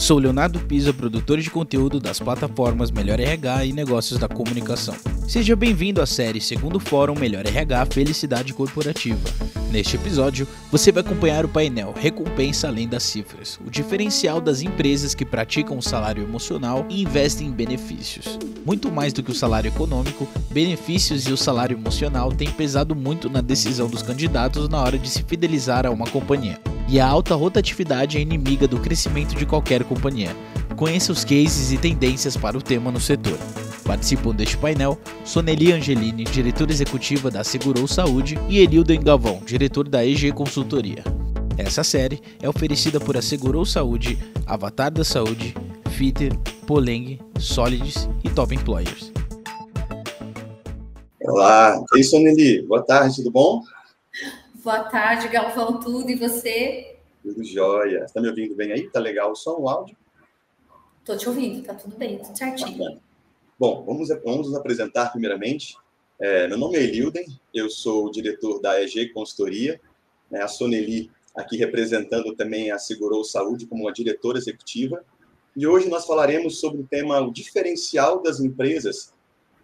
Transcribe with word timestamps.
Sou 0.00 0.18
Leonardo 0.18 0.58
Pisa, 0.60 0.94
produtor 0.94 1.38
de 1.40 1.50
conteúdo 1.50 2.00
das 2.00 2.18
plataformas 2.18 2.90
Melhor 2.90 3.20
RH 3.20 3.66
e 3.66 3.72
Negócios 3.74 4.18
da 4.18 4.26
Comunicação. 4.26 4.94
Seja 5.28 5.54
bem-vindo 5.54 6.00
à 6.00 6.06
série 6.06 6.40
Segundo 6.40 6.80
Fórum 6.80 7.14
Melhor 7.14 7.46
RH 7.46 7.86
Felicidade 7.92 8.54
Corporativa. 8.54 9.20
Neste 9.70 9.96
episódio, 9.96 10.48
você 10.72 10.90
vai 10.90 11.02
acompanhar 11.02 11.44
o 11.44 11.50
painel 11.50 11.92
Recompensa 11.94 12.68
Além 12.68 12.88
das 12.88 13.02
Cifras, 13.02 13.60
o 13.64 13.70
diferencial 13.70 14.40
das 14.40 14.62
empresas 14.62 15.14
que 15.14 15.26
praticam 15.26 15.76
o 15.76 15.82
salário 15.82 16.22
emocional 16.22 16.86
e 16.88 17.02
investem 17.02 17.48
em 17.48 17.52
benefícios. 17.52 18.38
Muito 18.64 18.90
mais 18.90 19.12
do 19.12 19.22
que 19.22 19.30
o 19.30 19.34
salário 19.34 19.68
econômico, 19.68 20.26
benefícios 20.50 21.28
e 21.28 21.32
o 21.32 21.36
salário 21.36 21.76
emocional 21.76 22.32
têm 22.32 22.50
pesado 22.50 22.96
muito 22.96 23.28
na 23.28 23.42
decisão 23.42 23.86
dos 23.86 24.02
candidatos 24.02 24.66
na 24.66 24.80
hora 24.80 24.98
de 24.98 25.10
se 25.10 25.22
fidelizar 25.22 25.84
a 25.84 25.90
uma 25.90 26.06
companhia 26.06 26.58
e 26.90 26.98
a 26.98 27.06
alta 27.06 27.36
rotatividade 27.36 28.18
é 28.18 28.20
inimiga 28.20 28.66
do 28.66 28.80
crescimento 28.80 29.36
de 29.36 29.46
qualquer 29.46 29.84
companhia. 29.84 30.34
Conheça 30.76 31.12
os 31.12 31.24
cases 31.24 31.70
e 31.70 31.78
tendências 31.78 32.36
para 32.36 32.58
o 32.58 32.62
tema 32.62 32.90
no 32.90 33.00
setor. 33.00 33.38
Participam 33.84 34.34
deste 34.34 34.56
painel 34.56 34.98
Soneli 35.24 35.72
Angelini, 35.72 36.24
diretora 36.24 36.72
executiva 36.72 37.30
da 37.30 37.44
Segurou 37.44 37.86
Saúde, 37.86 38.36
e 38.48 38.58
Elildo 38.58 38.92
Engavon, 38.92 39.40
diretor 39.46 39.88
da 39.88 40.04
EG 40.04 40.32
Consultoria. 40.32 41.04
Essa 41.56 41.84
série 41.84 42.20
é 42.42 42.48
oferecida 42.48 42.98
por 42.98 43.16
Assegurou 43.16 43.64
Saúde, 43.64 44.18
Avatar 44.44 44.90
da 44.90 45.04
Saúde, 45.04 45.54
Fitter, 45.90 46.36
Poleng, 46.66 47.20
Solids 47.38 48.08
e 48.24 48.30
Top 48.30 48.52
Employers. 48.52 49.12
Olá, 51.22 51.80
ei 51.94 52.02
Soneli, 52.02 52.62
boa 52.66 52.82
tarde, 52.82 53.16
tudo 53.16 53.30
bom? 53.30 53.62
Boa 54.62 54.84
tarde, 54.84 55.28
Galvão, 55.28 55.80
tudo 55.80 56.10
e 56.10 56.14
você? 56.14 56.98
Tudo 57.22 57.42
jóia. 57.42 58.04
Está 58.04 58.20
me 58.20 58.28
ouvindo 58.28 58.54
bem 58.54 58.72
aí? 58.72 58.90
Tá 58.90 59.00
legal 59.00 59.34
som, 59.34 59.56
o 59.58 59.68
áudio? 59.70 59.96
Tô 61.02 61.16
te 61.16 61.26
ouvindo, 61.30 61.62
tá 61.62 61.72
tudo 61.72 61.96
bem, 61.96 62.18
tudo 62.18 62.36
certinho. 62.36 62.76
Bacana. 62.76 63.00
Bom, 63.58 63.82
vamos, 63.86 64.08
vamos 64.22 64.48
nos 64.48 64.54
apresentar 64.54 65.12
primeiramente. 65.12 65.76
É, 66.18 66.46
meu 66.46 66.58
nome 66.58 66.76
é 66.76 66.82
Elilden, 66.82 67.26
eu 67.54 67.70
sou 67.70 68.04
o 68.04 68.10
diretor 68.10 68.60
da 68.60 68.82
EG 68.82 69.08
Consultoria, 69.14 69.80
né, 70.30 70.42
a 70.42 70.48
Soneli 70.48 71.10
aqui 71.34 71.56
representando 71.56 72.34
também 72.34 72.70
a 72.70 72.78
Segurou 72.78 73.24
Saúde 73.24 73.66
como 73.66 73.84
uma 73.84 73.92
diretora 73.92 74.36
executiva. 74.36 75.02
E 75.56 75.66
hoje 75.66 75.88
nós 75.88 76.04
falaremos 76.04 76.60
sobre 76.60 76.82
o 76.82 76.86
tema 76.86 77.18
o 77.20 77.32
diferencial 77.32 78.22
das 78.22 78.40
empresas 78.40 79.14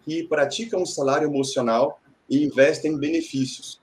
que 0.03 0.23
praticam 0.23 0.81
o 0.81 0.87
salário 0.87 1.27
emocional 1.27 2.01
e 2.27 2.43
investem 2.43 2.93
em 2.93 2.97
benefícios. 2.97 3.79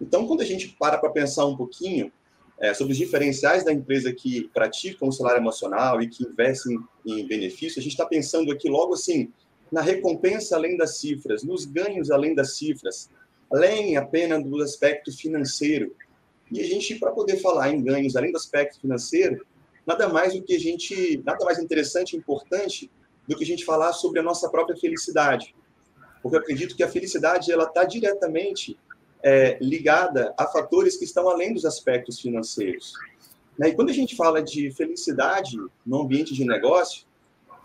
Então, 0.00 0.26
quando 0.26 0.40
a 0.40 0.44
gente 0.44 0.68
para 0.78 0.98
para 0.98 1.10
pensar 1.10 1.46
um 1.46 1.56
pouquinho 1.56 2.10
é, 2.58 2.72
sobre 2.74 2.92
os 2.92 2.98
diferenciais 2.98 3.64
da 3.64 3.72
empresa 3.72 4.12
que 4.12 4.48
praticam 4.52 5.08
o 5.08 5.12
salário 5.12 5.40
emocional 5.40 6.00
e 6.00 6.08
que 6.08 6.24
investem 6.24 6.78
em 7.06 7.26
benefícios, 7.26 7.78
a 7.78 7.82
gente 7.82 7.92
está 7.92 8.06
pensando 8.06 8.52
aqui 8.52 8.68
logo 8.68 8.94
assim 8.94 9.32
na 9.70 9.80
recompensa 9.80 10.56
além 10.56 10.76
das 10.76 10.98
cifras, 10.98 11.44
nos 11.44 11.64
ganhos 11.64 12.10
além 12.10 12.34
das 12.34 12.56
cifras, 12.56 13.08
além 13.50 13.96
apenas 13.96 14.42
do 14.44 14.60
aspecto 14.62 15.16
financeiro. 15.16 15.94
E 16.50 16.60
a 16.60 16.64
gente, 16.64 16.96
para 16.96 17.12
poder 17.12 17.36
falar 17.36 17.70
em 17.70 17.82
ganhos 17.82 18.16
além 18.16 18.32
do 18.32 18.36
aspecto 18.36 18.80
financeiro, 18.80 19.46
nada 19.86 20.08
mais 20.08 20.34
do 20.34 20.42
que 20.42 20.54
a 20.54 20.58
gente, 20.58 21.22
nada 21.24 21.44
mais 21.44 21.58
interessante 21.58 22.14
e 22.14 22.18
importante 22.18 22.90
do 23.28 23.36
que 23.36 23.44
a 23.44 23.46
gente 23.46 23.64
falar 23.64 23.92
sobre 23.92 24.18
a 24.18 24.22
nossa 24.22 24.48
própria 24.48 24.76
felicidade. 24.76 25.54
Porque 26.20 26.36
eu 26.36 26.40
acredito 26.40 26.76
que 26.76 26.82
a 26.82 26.88
felicidade 26.88 27.52
ela 27.52 27.64
está 27.64 27.84
diretamente 27.84 28.76
é, 29.22 29.58
ligada 29.60 30.34
a 30.38 30.46
fatores 30.46 30.96
que 30.96 31.04
estão 31.04 31.28
além 31.28 31.52
dos 31.52 31.64
aspectos 31.64 32.20
financeiros. 32.20 32.94
Né? 33.58 33.68
E 33.68 33.74
quando 33.74 33.90
a 33.90 33.94
gente 33.94 34.16
fala 34.16 34.42
de 34.42 34.70
felicidade 34.72 35.56
no 35.84 36.02
ambiente 36.02 36.34
de 36.34 36.44
negócio, 36.44 37.04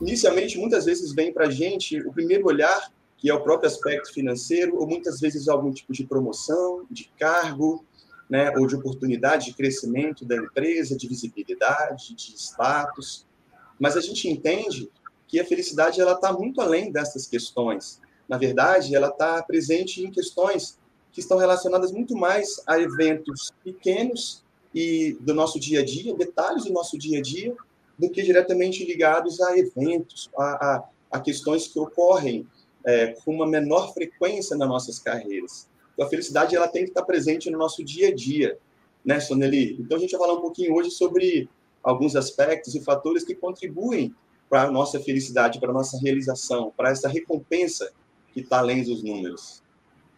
inicialmente, 0.02 0.57
muitas 0.57 0.85
vezes 0.85 1.13
vem 1.13 1.34
para 1.34 1.47
a 1.47 1.52
gente 1.52 2.00
o 2.02 2.12
primeiro 2.12 2.46
olhar, 2.46 2.91
que 3.18 3.30
é 3.30 3.34
o 3.34 3.41
próprio 3.41 3.69
aspecto 3.69 4.13
financeiro, 4.13 4.78
ou 4.78 4.88
muitas 4.88 5.19
vezes 5.19 5.47
algum 5.47 5.72
tipo 5.72 5.94
de 5.94 6.06
promoção, 6.06 6.85
de 6.91 7.09
cargo, 7.18 7.84
né, 8.30 8.51
ou 8.57 8.68
de 8.68 8.75
oportunidade 8.75 9.46
de 9.46 9.53
crescimento 9.53 10.25
da 10.25 10.35
empresa, 10.35 10.97
de 10.97 11.07
visibilidade, 11.07 12.16
de 12.16 12.35
status. 12.35 13.25
Mas 13.80 13.96
a 13.96 14.01
gente 14.01 14.28
entende 14.28 14.90
que 15.28 15.40
a 15.40 15.46
felicidade 15.46 16.01
ela 16.01 16.13
está 16.13 16.34
muito 16.34 16.59
além 16.59 16.91
dessas 16.91 17.28
questões. 17.28 18.01
Na 18.28 18.38
verdade, 18.38 18.96
ela 18.96 19.09
está 19.09 19.41
presente 19.44 20.03
em 20.03 20.12
questões 20.12 20.78
que 21.16 21.22
estão 21.22 21.38
relacionadas 21.38 21.94
muito 21.94 22.14
mais 22.14 22.62
a 22.68 22.78
eventos 22.78 23.53
pequenos 23.64 24.44
e 24.74 25.18
do 25.22 25.34
nosso 25.34 25.58
dia 25.58 25.80
a 25.80 25.86
dia, 25.86 26.14
detalhes 26.14 26.66
do 26.66 26.74
nosso 26.74 26.98
dia 26.98 27.20
a 27.20 27.22
dia, 27.22 27.56
do 27.98 28.09
que 28.09 28.22
diretamente 28.22 28.84
ligados 28.84 29.40
a 29.40 29.58
eventos, 29.58 30.30
a, 30.38 30.44
a, 30.44 30.84
a 31.12 31.20
questões 31.22 31.70
que 31.70 31.80
ocorrem 31.80 32.46
é, 32.84 33.16
com 33.24 33.34
uma 33.34 33.48
menor 33.48 33.94
frequência 33.94 34.58
nas 34.58 34.68
nossas 34.68 35.00
carreiras. 35.00 35.70
Então, 35.94 36.06
a 36.06 36.09
felicidade 36.09 36.54
ela 36.54 36.68
tem 36.68 36.84
que 36.84 36.90
estar 36.90 37.04
presente 37.04 37.50
no 37.50 37.58
nosso 37.58 37.81
dia 37.81 38.09
a 38.09 38.14
dia, 38.14 38.58
né, 39.04 39.22
Soneli? 39.22 39.78
Então, 39.80 39.98
a 39.98 40.02
gente 40.02 40.12
vai 40.12 40.20
falar 40.20 40.34
um 40.34 40.42
pouquinho 40.42 40.75
hoje 40.75 40.92
sobre 40.92 41.48
alguns 41.81 42.14
aspectos 42.14 42.75
e 42.75 42.81
fatores 42.81 43.24
que 43.24 43.34
contribuem 43.34 44.14
para 44.50 44.64
a 44.64 44.72
nossa 44.72 45.00
felicidade, 45.00 45.62
para 45.62 45.70
a 45.70 45.74
nossa 45.74 45.98
realização, 45.98 46.74
para 46.75 46.90
essa 46.90 47.08
recompensa 47.08 47.90
que 48.34 48.42
está 48.42 48.59
além 48.59 48.84
dos 48.84 49.02
números. 49.02 49.64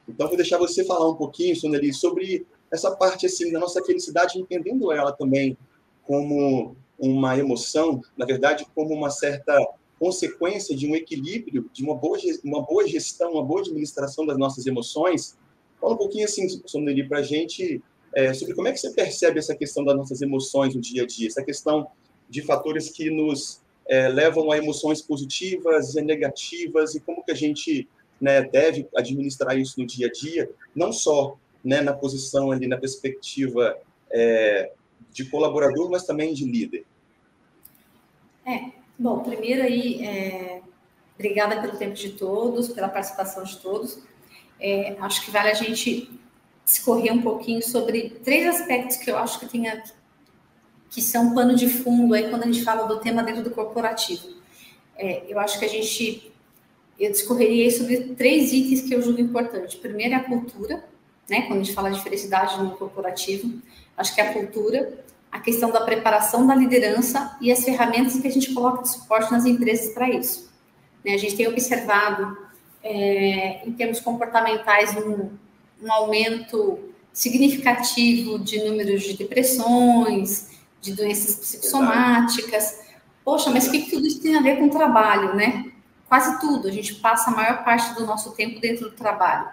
Então, 0.07 0.27
vou 0.27 0.37
deixar 0.37 0.57
você 0.57 0.85
falar 0.85 1.09
um 1.09 1.15
pouquinho, 1.15 1.55
Soneli, 1.55 1.93
sobre 1.93 2.45
essa 2.71 2.95
parte 2.95 3.25
assim 3.25 3.51
da 3.51 3.59
nossa 3.59 3.83
felicidade, 3.83 4.39
entendendo 4.39 4.91
ela 4.91 5.11
também 5.11 5.57
como 6.03 6.75
uma 6.97 7.37
emoção, 7.37 8.01
na 8.17 8.25
verdade, 8.25 8.65
como 8.73 8.93
uma 8.93 9.09
certa 9.09 9.55
consequência 9.99 10.75
de 10.75 10.87
um 10.87 10.95
equilíbrio, 10.95 11.69
de 11.73 11.83
uma 11.83 11.95
boa, 11.95 12.17
uma 12.43 12.61
boa 12.61 12.87
gestão, 12.87 13.33
uma 13.33 13.43
boa 13.43 13.61
administração 13.61 14.25
das 14.25 14.37
nossas 14.37 14.65
emoções. 14.65 15.37
Fala 15.79 15.93
um 15.93 15.97
pouquinho 15.97 16.25
assim, 16.25 16.47
Soneli, 16.65 17.07
para 17.07 17.19
a 17.19 17.23
gente 17.23 17.81
é, 18.13 18.33
sobre 18.33 18.55
como 18.55 18.67
é 18.67 18.71
que 18.71 18.79
você 18.79 18.91
percebe 18.91 19.39
essa 19.39 19.55
questão 19.55 19.83
das 19.83 19.95
nossas 19.95 20.21
emoções 20.21 20.73
no 20.73 20.81
dia 20.81 21.03
a 21.03 21.05
dia, 21.05 21.27
essa 21.27 21.43
questão 21.43 21.87
de 22.29 22.41
fatores 22.41 22.89
que 22.89 23.09
nos 23.09 23.61
é, 23.87 24.07
levam 24.07 24.51
a 24.51 24.57
emoções 24.57 25.01
positivas 25.01 25.95
e 25.95 26.01
negativas 26.01 26.95
e 26.95 26.99
como 26.99 27.23
que 27.23 27.31
a 27.31 27.35
gente 27.35 27.87
né, 28.19 28.41
deve 28.41 28.87
administrar 28.95 29.57
isso 29.57 29.79
no 29.79 29.85
dia 29.85 30.07
a 30.07 30.11
dia, 30.11 30.49
não 30.75 30.91
só 30.91 31.37
né, 31.63 31.81
na 31.81 31.93
posição 31.93 32.51
ali, 32.51 32.67
na 32.67 32.77
perspectiva 32.77 33.77
é, 34.11 34.71
de 35.11 35.25
colaborador, 35.25 35.89
mas 35.89 36.05
também 36.05 36.33
de 36.33 36.45
líder. 36.45 36.85
É, 38.45 38.71
bom, 38.97 39.19
primeiro 39.19 39.63
aí, 39.63 40.05
é, 40.05 40.61
obrigada 41.15 41.59
pelo 41.61 41.77
tempo 41.77 41.93
de 41.93 42.11
todos, 42.11 42.69
pela 42.69 42.87
participação 42.87 43.43
de 43.43 43.57
todos. 43.57 43.99
É, 44.59 44.95
acho 44.99 45.25
que 45.25 45.31
vale 45.31 45.49
a 45.49 45.53
gente 45.53 46.09
discorrer 46.65 47.13
um 47.13 47.21
pouquinho 47.21 47.61
sobre 47.61 48.09
três 48.23 48.47
aspectos 48.47 48.97
que 48.97 49.09
eu 49.09 49.17
acho 49.17 49.39
que 49.39 49.45
tem 49.45 49.67
aqui, 49.67 49.91
que 50.89 51.01
são 51.01 51.33
pano 51.33 51.55
de 51.55 51.67
fundo 51.67 52.13
aí 52.13 52.29
quando 52.29 52.43
a 52.43 52.45
gente 52.45 52.63
fala 52.63 52.87
do 52.87 52.99
tema 52.99 53.23
dentro 53.23 53.43
do 53.43 53.51
corporativo. 53.51 54.37
É, 54.95 55.23
eu 55.27 55.39
acho 55.39 55.59
que 55.59 55.65
a 55.65 55.69
gente 55.69 56.31
eu 56.99 57.11
discorreria 57.11 57.69
sobre 57.71 57.97
três 58.15 58.51
itens 58.51 58.81
que 58.81 58.93
eu 58.93 59.01
julgo 59.01 59.21
importante. 59.21 59.77
Primeiro 59.77 60.13
é 60.13 60.17
a 60.17 60.23
cultura, 60.23 60.83
né? 61.29 61.43
Quando 61.43 61.59
a 61.59 61.63
gente 61.63 61.73
fala 61.73 61.91
de 61.91 62.01
felicidade 62.01 62.61
no 62.61 62.71
corporativo, 62.71 63.61
acho 63.95 64.15
que 64.15 64.21
é 64.21 64.29
a 64.29 64.33
cultura, 64.33 65.05
a 65.31 65.39
questão 65.39 65.69
da 65.71 65.81
preparação 65.81 66.47
da 66.47 66.55
liderança 66.55 67.37
e 67.39 67.51
as 67.51 67.63
ferramentas 67.63 68.19
que 68.19 68.27
a 68.27 68.31
gente 68.31 68.53
coloca 68.53 68.81
de 68.83 68.89
suporte 68.89 69.31
nas 69.31 69.45
empresas 69.45 69.93
para 69.93 70.09
isso. 70.09 70.51
Né? 71.05 71.13
A 71.13 71.17
gente 71.17 71.35
tem 71.35 71.47
observado, 71.47 72.37
é, 72.83 73.67
em 73.67 73.71
termos 73.73 73.99
comportamentais, 73.99 74.95
um, 74.97 75.29
um 75.83 75.91
aumento 75.91 76.79
significativo 77.13 78.39
de 78.39 78.63
números 78.63 79.03
de 79.03 79.17
depressões, 79.17 80.51
de 80.81 80.93
doenças 80.93 81.35
psicossomáticas. 81.35 82.79
Poxa, 83.23 83.49
mas 83.49 83.67
o 83.67 83.71
que, 83.71 83.81
que 83.81 83.91
tudo 83.91 84.07
isso 84.07 84.21
tem 84.21 84.35
a 84.35 84.41
ver 84.41 84.57
com 84.57 84.65
o 84.65 84.69
trabalho, 84.69 85.35
né? 85.35 85.71
Quase 86.07 86.39
tudo. 86.39 86.67
A 86.67 86.71
gente 86.71 86.95
passa 86.95 87.29
a 87.29 87.35
maior 87.35 87.63
parte 87.63 87.93
do 87.95 88.05
nosso 88.05 88.31
tempo 88.31 88.59
dentro 88.59 88.89
do 88.89 88.95
trabalho. 88.95 89.49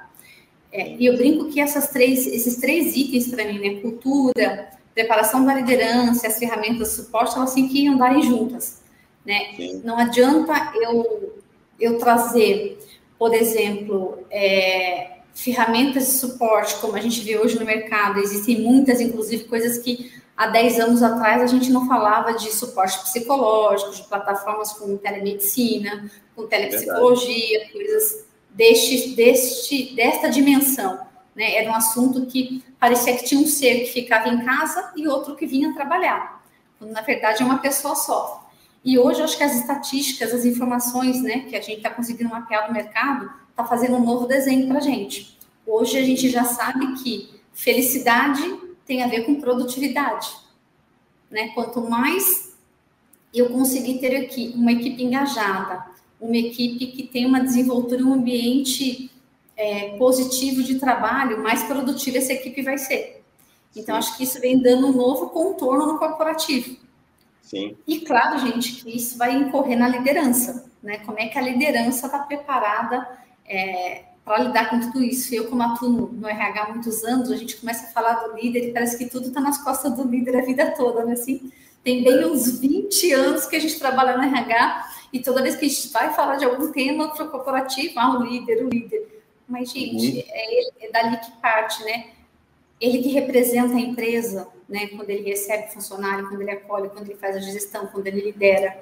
É, 0.73 0.97
e 0.97 1.07
eu 1.07 1.17
brinco 1.17 1.51
que 1.51 1.61
essas 1.61 1.89
três, 1.89 2.27
esses 2.27 2.57
três 2.57 2.97
itens 2.97 3.29
para 3.29 3.45
mim, 3.45 3.61
né, 3.61 3.81
cultura, 3.81 4.71
preparação 4.93 5.45
da 5.45 5.55
liderança, 5.55 6.27
as 6.27 6.39
ferramentas 6.39 6.91
de 6.91 6.95
suporte, 6.97 7.37
elas 7.37 7.55
têm 7.55 7.69
que 7.69 7.87
andarem 7.87 8.23
juntas. 8.23 8.83
Né? 9.25 9.55
Não 9.85 9.99
adianta 9.99 10.73
eu, 10.77 11.41
eu 11.81 11.99
trazer, 11.99 12.79
por 13.19 13.33
exemplo, 13.35 14.27
é, 14.31 15.14
ferramentas 15.35 16.07
de 16.07 16.13
suporte, 16.13 16.77
como 16.77 16.97
a 16.97 17.01
gente 17.01 17.21
vê 17.21 17.37
hoje 17.37 17.59
no 17.59 17.67
mercado, 17.67 18.21
existem 18.21 18.61
muitas, 18.61 19.01
inclusive 19.01 19.45
coisas 19.45 19.79
que 19.79 20.13
há 20.37 20.47
10 20.47 20.81
anos 20.81 21.03
atrás 21.03 21.43
a 21.43 21.47
gente 21.47 21.71
não 21.71 21.87
falava 21.89 22.35
de 22.35 22.53
suporte 22.53 23.03
psicológico, 23.03 23.95
de 23.95 24.05
plataformas 24.05 24.73
como 24.73 24.97
telemedicina, 24.97 26.11
com 26.35 26.47
telepsicologia, 26.47 27.59
Verdade. 27.59 27.73
coisas 27.73 28.25
deste, 28.51 29.09
deste, 29.17 29.95
desta 29.95 30.29
dimensão. 30.31 31.01
Né? 31.35 31.57
Era 31.57 31.71
um 31.71 31.75
assunto 31.75 32.27
que 32.27 32.63
parecia 32.79 33.17
que 33.17 33.25
tinha 33.25 33.41
um 33.41 33.47
ser 33.47 33.81
que 33.81 33.93
ficava 33.93 34.29
em 34.29 34.45
casa 34.45 34.93
e 34.97 35.09
outro 35.09 35.35
que 35.35 35.47
vinha 35.47 35.75
trabalhar. 35.75 36.43
quando 36.79 36.93
na 36.93 37.01
verdade 37.01 37.43
é 37.43 37.45
uma 37.45 37.59
pessoa 37.59 37.97
só. 37.97 38.49
E 38.85 38.99
hoje 38.99 39.21
eu 39.21 39.25
acho 39.25 39.37
que 39.37 39.43
as 39.43 39.57
estatísticas, 39.57 40.33
as 40.33 40.45
informações 40.45 41.23
né, 41.23 41.41
que 41.49 41.57
a 41.57 41.61
gente 41.61 41.79
está 41.79 41.91
conseguindo 41.91 42.31
mapear 42.31 42.67
do 42.67 42.73
mercado, 42.73 43.31
está 43.55 43.65
fazendo 43.65 43.97
um 43.97 44.05
novo 44.05 44.27
desenho 44.27 44.67
para 44.67 44.79
a 44.79 44.83
gente. 44.83 45.39
Hoje 45.65 45.97
a 45.97 46.03
gente 46.03 46.29
já 46.29 46.43
sabe 46.43 46.95
que 47.03 47.31
felicidade 47.53 48.43
tem 48.85 49.03
a 49.03 49.07
ver 49.07 49.25
com 49.25 49.41
produtividade. 49.41 50.29
Né? 51.31 51.49
Quanto 51.55 51.81
mais 51.81 52.53
eu 53.33 53.49
conseguir 53.51 53.99
ter 54.01 54.17
aqui 54.17 54.53
uma 54.57 54.73
equipe 54.73 55.03
engajada, 55.03 55.87
uma 56.21 56.37
equipe 56.37 56.89
que 56.89 57.05
tem 57.05 57.27
uma 57.27 57.41
desenvoltura, 57.41 58.05
um 58.05 58.15
ambiente 58.15 59.11
é, 59.57 59.97
positivo 59.99 60.63
de 60.63 60.81
trabalho, 60.81 61.43
mais 61.43 61.63
produtiva 61.63 62.19
essa 62.19 62.33
equipe 62.33 62.61
vai 62.61 62.77
ser. 62.77 63.23
Então, 63.77 63.97
acho 63.97 64.17
que 64.17 64.25
isso 64.25 64.41
vem 64.41 64.59
dando 64.59 64.89
um 64.89 64.93
novo 64.93 65.31
contorno 65.31 65.87
no 65.87 65.99
corporativo. 65.99 66.77
Sim. 67.43 67.77
E 67.87 68.01
claro, 68.01 68.39
gente, 68.39 68.83
que 68.83 68.97
isso 68.97 69.19
vai 69.19 69.35
incorrer 69.35 69.77
na 69.77 69.89
liderança, 69.89 70.71
né? 70.83 70.99
Como 70.99 71.19
é 71.19 71.29
que 71.29 71.39
a 71.39 71.43
liderança 71.43 72.07
está 72.07 72.21
preparada 72.21 73.24
é, 73.47 74.03
para 74.25 74.45
lidar 74.45 74.71
com 74.71 74.81
tudo 74.81 75.03
isso? 75.03 75.35
Eu, 75.35 75.49
como 75.49 75.63
atuo 75.63 75.89
no, 75.89 76.27
RH 76.27 76.63
há 76.63 76.73
muitos 76.73 77.05
anos, 77.05 77.31
a 77.31 77.37
gente 77.37 77.57
começa 77.57 77.87
a 77.87 77.91
falar 77.91 78.15
do 78.15 78.37
líder 78.37 78.69
e 78.69 78.73
parece 78.73 78.97
que 78.97 79.07
tudo 79.07 79.29
está 79.29 79.41
nas 79.41 79.63
costas 79.63 79.95
do 79.95 80.09
líder 80.09 80.37
a 80.37 80.45
vida 80.45 80.71
toda, 80.73 81.05
né? 81.05 81.13
Assim, 81.13 81.53
tem 81.83 82.03
bem 82.03 82.25
uns 82.25 82.59
20 82.59 83.13
anos 83.13 83.47
que 83.47 83.57
a 83.57 83.61
gente 83.61 83.79
trabalha 83.79 84.17
no 84.17 84.25
RH 84.25 84.89
e 85.13 85.21
toda 85.21 85.43
vez 85.43 85.57
que 85.57 85.67
a 85.67 85.69
gente 85.69 85.89
vai 85.93 86.15
falar 86.15 86.37
de 86.37 86.45
algum 86.45 86.73
tema 86.73 87.09
para 87.15 87.25
o 87.27 87.31
corporativo, 87.31 87.99
ah, 87.99 88.19
o 88.19 88.23
líder, 88.25 88.65
o 88.65 88.69
líder. 88.71 89.23
Mas, 89.47 89.71
gente, 89.71 90.17
uhum. 90.17 90.23
é, 90.27 90.59
ele, 90.59 90.73
é 90.81 90.91
dali 90.91 91.19
que 91.19 91.31
parte, 91.43 91.85
né? 91.85 92.07
Ele 92.81 93.03
que 93.03 93.11
representa 93.11 93.75
a 93.75 93.81
empresa, 93.81 94.49
né? 94.67 94.87
Quando 94.87 95.11
ele 95.11 95.29
recebe 95.29 95.71
funcionário, 95.73 96.29
quando 96.29 96.41
ele 96.41 96.51
acolhe, 96.51 96.89
quando 96.89 97.11
ele 97.11 97.19
faz 97.19 97.37
a 97.37 97.41
gestão, 97.41 97.87
quando 97.89 98.07
ele 98.07 98.23
lidera, 98.23 98.81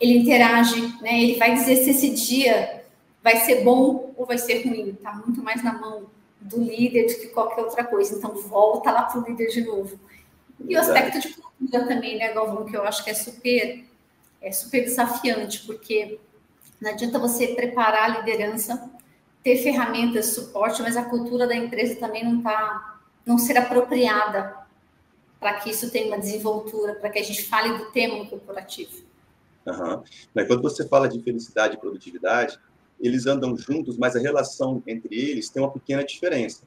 ele 0.00 0.18
interage, 0.18 0.80
né? 1.02 1.22
Ele 1.22 1.36
vai 1.36 1.52
dizer 1.52 1.76
se 1.76 1.90
esse 1.90 2.10
dia 2.10 2.79
vai 3.22 3.36
ser 3.40 3.62
bom 3.62 4.12
ou 4.16 4.26
vai 4.26 4.38
ser 4.38 4.66
ruim. 4.66 4.90
Está 4.90 5.12
muito 5.12 5.42
mais 5.42 5.62
na 5.62 5.72
mão 5.72 6.06
do 6.40 6.58
líder 6.62 7.06
do 7.06 7.20
que 7.20 7.28
qualquer 7.28 7.62
outra 7.62 7.84
coisa. 7.84 8.16
Então, 8.16 8.34
volta 8.34 8.90
lá 8.90 9.02
para 9.02 9.20
o 9.20 9.24
líder 9.24 9.48
de 9.48 9.62
novo. 9.62 9.98
E 10.66 10.76
o 10.76 10.80
aspecto 10.80 11.20
de 11.20 11.34
cultura 11.34 11.86
também, 11.86 12.18
né, 12.18 12.32
Galvão, 12.32 12.64
que 12.64 12.76
eu 12.76 12.82
acho 12.84 13.04
que 13.04 13.10
é 13.10 13.14
super, 13.14 13.84
é 14.40 14.52
super 14.52 14.82
desafiante, 14.82 15.66
porque 15.66 16.18
não 16.80 16.90
adianta 16.90 17.18
você 17.18 17.48
preparar 17.48 18.04
a 18.04 18.18
liderança, 18.18 18.90
ter 19.42 19.56
ferramentas 19.56 20.34
suporte, 20.34 20.82
mas 20.82 20.96
a 20.96 21.04
cultura 21.04 21.46
da 21.46 21.54
empresa 21.54 21.96
também 21.96 22.24
não 22.24 22.38
está, 22.38 23.00
não 23.24 23.38
ser 23.38 23.56
apropriada 23.56 24.56
para 25.38 25.54
que 25.54 25.70
isso 25.70 25.90
tenha 25.90 26.08
uma 26.08 26.18
desenvoltura, 26.18 26.94
para 26.94 27.08
que 27.08 27.18
a 27.18 27.22
gente 27.22 27.44
fale 27.44 27.78
do 27.78 27.90
tema 27.90 28.18
no 28.18 28.26
corporativo. 28.26 29.02
Uhum. 29.66 30.02
Quando 30.46 30.62
você 30.62 30.86
fala 30.86 31.08
de 31.08 31.22
felicidade 31.22 31.76
e 31.76 31.78
produtividade, 31.78 32.58
eles 33.00 33.26
andam 33.26 33.56
juntos, 33.56 33.96
mas 33.96 34.14
a 34.14 34.20
relação 34.20 34.82
entre 34.86 35.18
eles 35.18 35.48
tem 35.48 35.62
uma 35.62 35.72
pequena 35.72 36.04
diferença. 36.04 36.62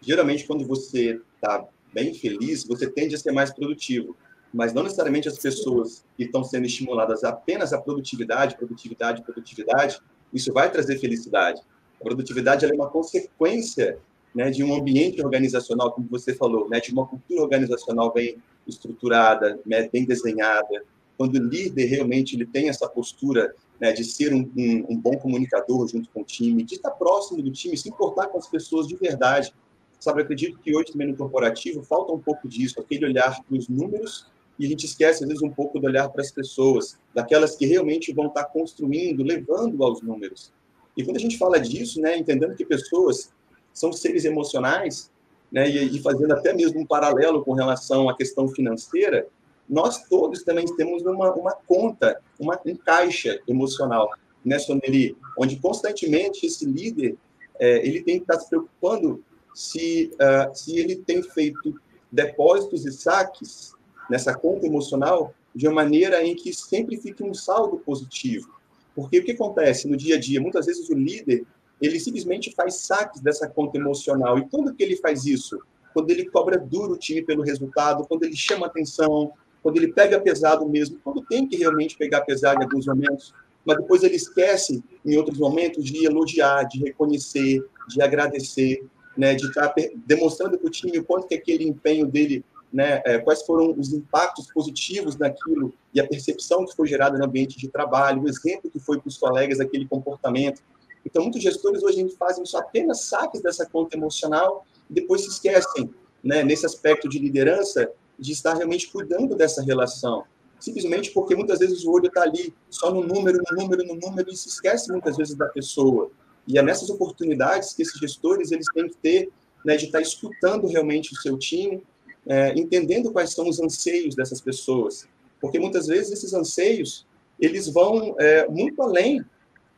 Geralmente, 0.00 0.46
quando 0.46 0.66
você 0.66 1.20
está 1.34 1.66
bem 1.92 2.14
feliz, 2.14 2.64
você 2.64 2.88
tende 2.88 3.14
a 3.14 3.18
ser 3.18 3.32
mais 3.32 3.52
produtivo. 3.52 4.16
Mas 4.52 4.72
não 4.72 4.84
necessariamente 4.84 5.28
as 5.28 5.38
pessoas 5.38 6.04
que 6.16 6.24
estão 6.24 6.44
sendo 6.44 6.66
estimuladas 6.66 7.24
apenas 7.24 7.72
a 7.72 7.80
produtividade, 7.80 8.56
produtividade, 8.56 9.22
produtividade, 9.22 9.98
isso 10.32 10.52
vai 10.52 10.70
trazer 10.70 10.98
felicidade. 10.98 11.60
A 12.00 12.04
produtividade 12.04 12.64
é 12.64 12.72
uma 12.72 12.88
consequência 12.88 13.98
né, 14.34 14.50
de 14.50 14.62
um 14.62 14.74
ambiente 14.74 15.24
organizacional, 15.24 15.92
como 15.92 16.08
você 16.08 16.34
falou, 16.34 16.68
né, 16.68 16.80
de 16.80 16.92
uma 16.92 17.06
cultura 17.06 17.42
organizacional 17.42 18.12
bem 18.12 18.36
estruturada, 18.66 19.58
né, 19.66 19.88
bem 19.92 20.04
desenhada. 20.04 20.84
Quando 21.16 21.36
o 21.36 21.42
líder 21.42 21.86
realmente 21.86 22.36
ele 22.36 22.46
tem 22.46 22.68
essa 22.68 22.88
postura 22.88 23.54
né, 23.80 23.92
de 23.92 24.04
ser 24.04 24.32
um, 24.32 24.50
um, 24.56 24.86
um, 24.90 24.96
bom 24.96 25.16
comunicador 25.16 25.88
junto 25.88 26.08
com 26.10 26.20
o 26.20 26.24
time, 26.24 26.62
de 26.62 26.74
estar 26.74 26.90
próximo 26.92 27.42
do 27.42 27.50
time, 27.50 27.76
se 27.76 27.88
importar 27.88 28.28
com 28.28 28.38
as 28.38 28.46
pessoas 28.46 28.86
de 28.86 28.96
verdade. 28.96 29.52
Sabe, 29.98 30.22
acredito 30.22 30.58
que 30.58 30.76
hoje 30.76 30.92
também 30.92 31.08
no 31.08 31.16
corporativo 31.16 31.82
falta 31.82 32.12
um 32.12 32.18
pouco 32.18 32.46
disso, 32.46 32.80
aquele 32.80 33.06
olhar 33.06 33.42
para 33.42 33.56
os 33.56 33.68
números 33.68 34.26
e 34.58 34.66
a 34.66 34.68
gente 34.68 34.86
esquece 34.86 35.24
às 35.24 35.28
vezes 35.28 35.42
um 35.42 35.50
pouco 35.50 35.80
do 35.80 35.86
olhar 35.86 36.08
para 36.08 36.20
as 36.20 36.30
pessoas, 36.30 36.98
daquelas 37.14 37.56
que 37.56 37.66
realmente 37.66 38.12
vão 38.12 38.26
estar 38.26 38.44
construindo, 38.44 39.22
levando 39.22 39.82
aos 39.82 40.02
números. 40.02 40.52
E 40.96 41.02
quando 41.02 41.16
a 41.16 41.20
gente 41.20 41.36
fala 41.36 41.58
disso, 41.58 42.00
né, 42.00 42.16
entendendo 42.16 42.54
que 42.54 42.64
pessoas 42.64 43.32
são 43.72 43.92
seres 43.92 44.24
emocionais, 44.24 45.10
né, 45.50 45.68
e, 45.68 45.96
e, 45.96 46.00
fazendo 46.00 46.32
até 46.32 46.52
mesmo 46.52 46.80
um 46.80 46.86
paralelo 46.86 47.44
com 47.44 47.52
relação 47.52 48.08
à 48.08 48.16
questão 48.16 48.48
financeira, 48.48 49.26
nós 49.68 50.04
todos 50.04 50.42
também 50.42 50.66
temos 50.76 51.02
uma, 51.02 51.32
uma 51.32 51.52
conta, 51.52 52.20
uma, 52.38 52.58
um 52.64 52.76
caixa 52.76 53.40
emocional, 53.48 54.10
né, 54.44 54.58
Soneli? 54.58 55.16
Onde 55.38 55.56
constantemente 55.56 56.46
esse 56.46 56.64
líder 56.66 57.16
é, 57.58 57.86
ele 57.86 58.02
tem 58.02 58.18
que 58.18 58.24
estar 58.24 58.38
se 58.38 58.48
preocupando 58.48 59.22
se, 59.54 60.10
uh, 60.14 60.54
se 60.54 60.78
ele 60.78 60.96
tem 60.96 61.22
feito 61.22 61.74
depósitos 62.10 62.84
e 62.84 62.92
saques 62.92 63.72
nessa 64.10 64.34
conta 64.34 64.66
emocional 64.66 65.32
de 65.54 65.66
uma 65.66 65.76
maneira 65.76 66.24
em 66.24 66.34
que 66.34 66.52
sempre 66.52 66.96
fique 66.96 67.22
um 67.22 67.32
saldo 67.32 67.78
positivo. 67.78 68.52
Porque 68.94 69.18
o 69.18 69.24
que 69.24 69.32
acontece 69.32 69.88
no 69.88 69.96
dia 69.96 70.16
a 70.16 70.20
dia? 70.20 70.40
Muitas 70.40 70.66
vezes 70.66 70.88
o 70.88 70.94
líder 70.94 71.44
ele 71.80 71.98
simplesmente 71.98 72.52
faz 72.52 72.76
saques 72.76 73.20
dessa 73.20 73.48
conta 73.48 73.76
emocional. 73.76 74.38
E 74.38 74.48
quando 74.48 74.74
que 74.74 74.82
ele 74.82 74.96
faz 74.96 75.24
isso? 75.24 75.60
Quando 75.92 76.10
ele 76.10 76.28
cobra 76.28 76.58
duro 76.58 76.94
o 76.94 76.98
time 76.98 77.22
pelo 77.22 77.42
resultado, 77.42 78.04
quando 78.06 78.24
ele 78.24 78.36
chama 78.36 78.66
atenção, 78.66 79.32
quando 79.64 79.78
ele 79.78 79.94
pega 79.94 80.20
pesado 80.20 80.68
mesmo, 80.68 81.00
quando 81.02 81.24
tem 81.24 81.48
que 81.48 81.56
realmente 81.56 81.96
pegar 81.96 82.20
pesado 82.20 82.60
em 82.60 82.64
alguns 82.64 82.86
momentos, 82.86 83.32
mas 83.64 83.78
depois 83.78 84.02
ele 84.02 84.14
esquece 84.14 84.84
em 85.02 85.16
outros 85.16 85.38
momentos 85.38 85.86
de 85.86 86.04
elogiar, 86.04 86.64
de 86.64 86.80
reconhecer, 86.80 87.64
de 87.88 88.02
agradecer, 88.02 88.86
né, 89.16 89.34
de 89.34 89.46
estar 89.46 89.72
demonstrando 90.04 90.58
para 90.58 90.66
o 90.66 90.70
time 90.70 90.98
o 90.98 91.04
quanto 91.04 91.26
que 91.26 91.34
aquele 91.34 91.66
empenho 91.66 92.06
dele, 92.06 92.44
né, 92.70 93.00
é, 93.06 93.16
quais 93.16 93.42
foram 93.46 93.74
os 93.78 93.94
impactos 93.94 94.52
positivos 94.52 95.16
naquilo 95.16 95.72
e 95.94 96.00
a 96.00 96.06
percepção 96.06 96.66
que 96.66 96.76
foi 96.76 96.86
gerada 96.86 97.16
no 97.16 97.24
ambiente 97.24 97.56
de 97.56 97.68
trabalho, 97.68 98.20
o 98.20 98.28
exemplo 98.28 98.70
que 98.70 98.78
foi 98.78 99.00
para 99.00 99.08
os 99.08 99.16
colegas 99.16 99.60
aquele 99.60 99.88
comportamento. 99.88 100.60
Então, 101.06 101.22
muitos 101.22 101.42
gestores 101.42 101.82
hoje 101.82 102.06
fazem 102.18 102.44
só 102.44 102.58
apenas 102.58 103.04
saques 103.04 103.40
dessa 103.40 103.64
conta 103.64 103.96
emocional 103.96 104.66
e 104.90 104.92
depois 104.92 105.22
se 105.22 105.28
esquecem, 105.28 105.88
né, 106.22 106.42
nesse 106.42 106.66
aspecto 106.66 107.08
de 107.08 107.18
liderança, 107.18 107.90
de 108.18 108.32
estar 108.32 108.54
realmente 108.54 108.90
cuidando 108.90 109.34
dessa 109.34 109.62
relação. 109.62 110.24
Simplesmente 110.58 111.10
porque 111.10 111.34
muitas 111.34 111.58
vezes 111.58 111.84
o 111.84 111.90
olho 111.90 112.06
está 112.06 112.22
ali 112.22 112.54
só 112.70 112.92
no 112.92 113.02
número, 113.02 113.38
no 113.50 113.56
número, 113.56 113.84
no 113.84 113.94
número 113.94 114.30
e 114.30 114.36
se 114.36 114.48
esquece 114.48 114.90
muitas 114.90 115.16
vezes 115.16 115.34
da 115.34 115.46
pessoa. 115.46 116.10
E 116.46 116.58
é 116.58 116.62
nessas 116.62 116.90
oportunidades 116.90 117.72
que 117.72 117.82
esses 117.82 117.98
gestores 117.98 118.50
eles 118.52 118.66
têm 118.72 118.88
que 118.88 118.96
ter 118.96 119.30
né, 119.64 119.76
de 119.76 119.86
estar 119.86 120.00
escutando 120.00 120.66
realmente 120.66 121.12
o 121.12 121.16
seu 121.16 121.38
time, 121.38 121.82
é, 122.26 122.58
entendendo 122.58 123.12
quais 123.12 123.32
são 123.32 123.48
os 123.48 123.60
anseios 123.60 124.14
dessas 124.14 124.40
pessoas. 124.40 125.06
Porque 125.40 125.58
muitas 125.58 125.86
vezes 125.86 126.12
esses 126.12 126.32
anseios 126.32 127.06
eles 127.40 127.68
vão 127.68 128.14
é, 128.18 128.46
muito 128.48 128.80
além 128.82 129.24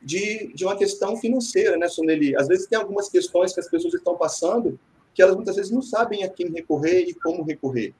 de, 0.02 0.52
de 0.54 0.64
uma 0.64 0.76
questão 0.76 1.16
financeira, 1.16 1.76
né, 1.76 1.88
Soneli? 1.88 2.36
Às 2.36 2.46
vezes 2.46 2.66
tem 2.66 2.78
algumas 2.78 3.08
questões 3.08 3.52
que 3.52 3.60
as 3.60 3.68
pessoas 3.68 3.94
estão 3.94 4.16
passando 4.16 4.78
que 5.14 5.22
elas 5.22 5.34
muitas 5.34 5.56
vezes 5.56 5.72
não 5.72 5.80
sabem 5.80 6.22
a 6.24 6.28
quem 6.28 6.50
recorrer 6.50 7.06
e 7.08 7.14
como 7.14 7.42
recorrer. 7.42 7.94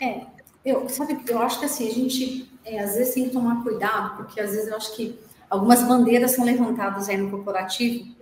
É, 0.00 0.22
eu, 0.64 0.88
sabe, 0.88 1.18
eu 1.28 1.38
acho 1.40 1.58
que 1.60 1.64
assim, 1.64 1.88
a 1.88 1.92
gente 1.92 2.50
é, 2.64 2.80
às 2.80 2.94
vezes 2.94 3.14
tem 3.14 3.24
que 3.24 3.30
tomar 3.30 3.62
cuidado, 3.62 4.16
porque 4.16 4.40
às 4.40 4.50
vezes 4.50 4.68
eu 4.68 4.76
acho 4.76 4.94
que 4.96 5.18
algumas 5.48 5.82
bandeiras 5.82 6.32
são 6.32 6.44
levantadas 6.44 7.08
aí 7.08 7.16
no 7.16 7.30
corporativo, 7.30 8.14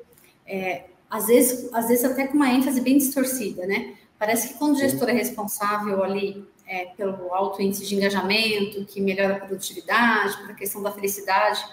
é, 0.46 0.84
às, 1.10 1.26
vezes, 1.26 1.72
às 1.72 1.88
vezes 1.88 2.04
até 2.04 2.26
com 2.26 2.36
uma 2.36 2.52
ênfase 2.52 2.80
bem 2.80 2.98
distorcida, 2.98 3.66
né? 3.66 3.94
Parece 4.18 4.48
que 4.48 4.54
quando 4.54 4.74
o 4.74 4.78
gestor 4.78 5.08
é 5.08 5.12
responsável 5.12 6.02
ali 6.04 6.46
é, 6.66 6.86
pelo 6.96 7.32
alto 7.32 7.60
índice 7.62 7.86
de 7.86 7.94
engajamento, 7.94 8.84
que 8.84 9.00
melhora 9.00 9.36
a 9.36 9.40
produtividade, 9.40 10.36
pela 10.38 10.54
questão 10.54 10.82
da 10.82 10.92
felicidade, 10.92 11.64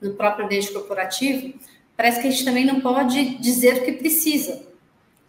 no 0.00 0.14
próprio 0.14 0.46
ambiente 0.46 0.72
corporativo, 0.72 1.54
parece 1.96 2.20
que 2.20 2.28
a 2.28 2.30
gente 2.30 2.44
também 2.44 2.64
não 2.64 2.80
pode 2.80 3.36
dizer 3.38 3.78
o 3.78 3.84
que 3.84 3.92
precisa. 3.92 4.69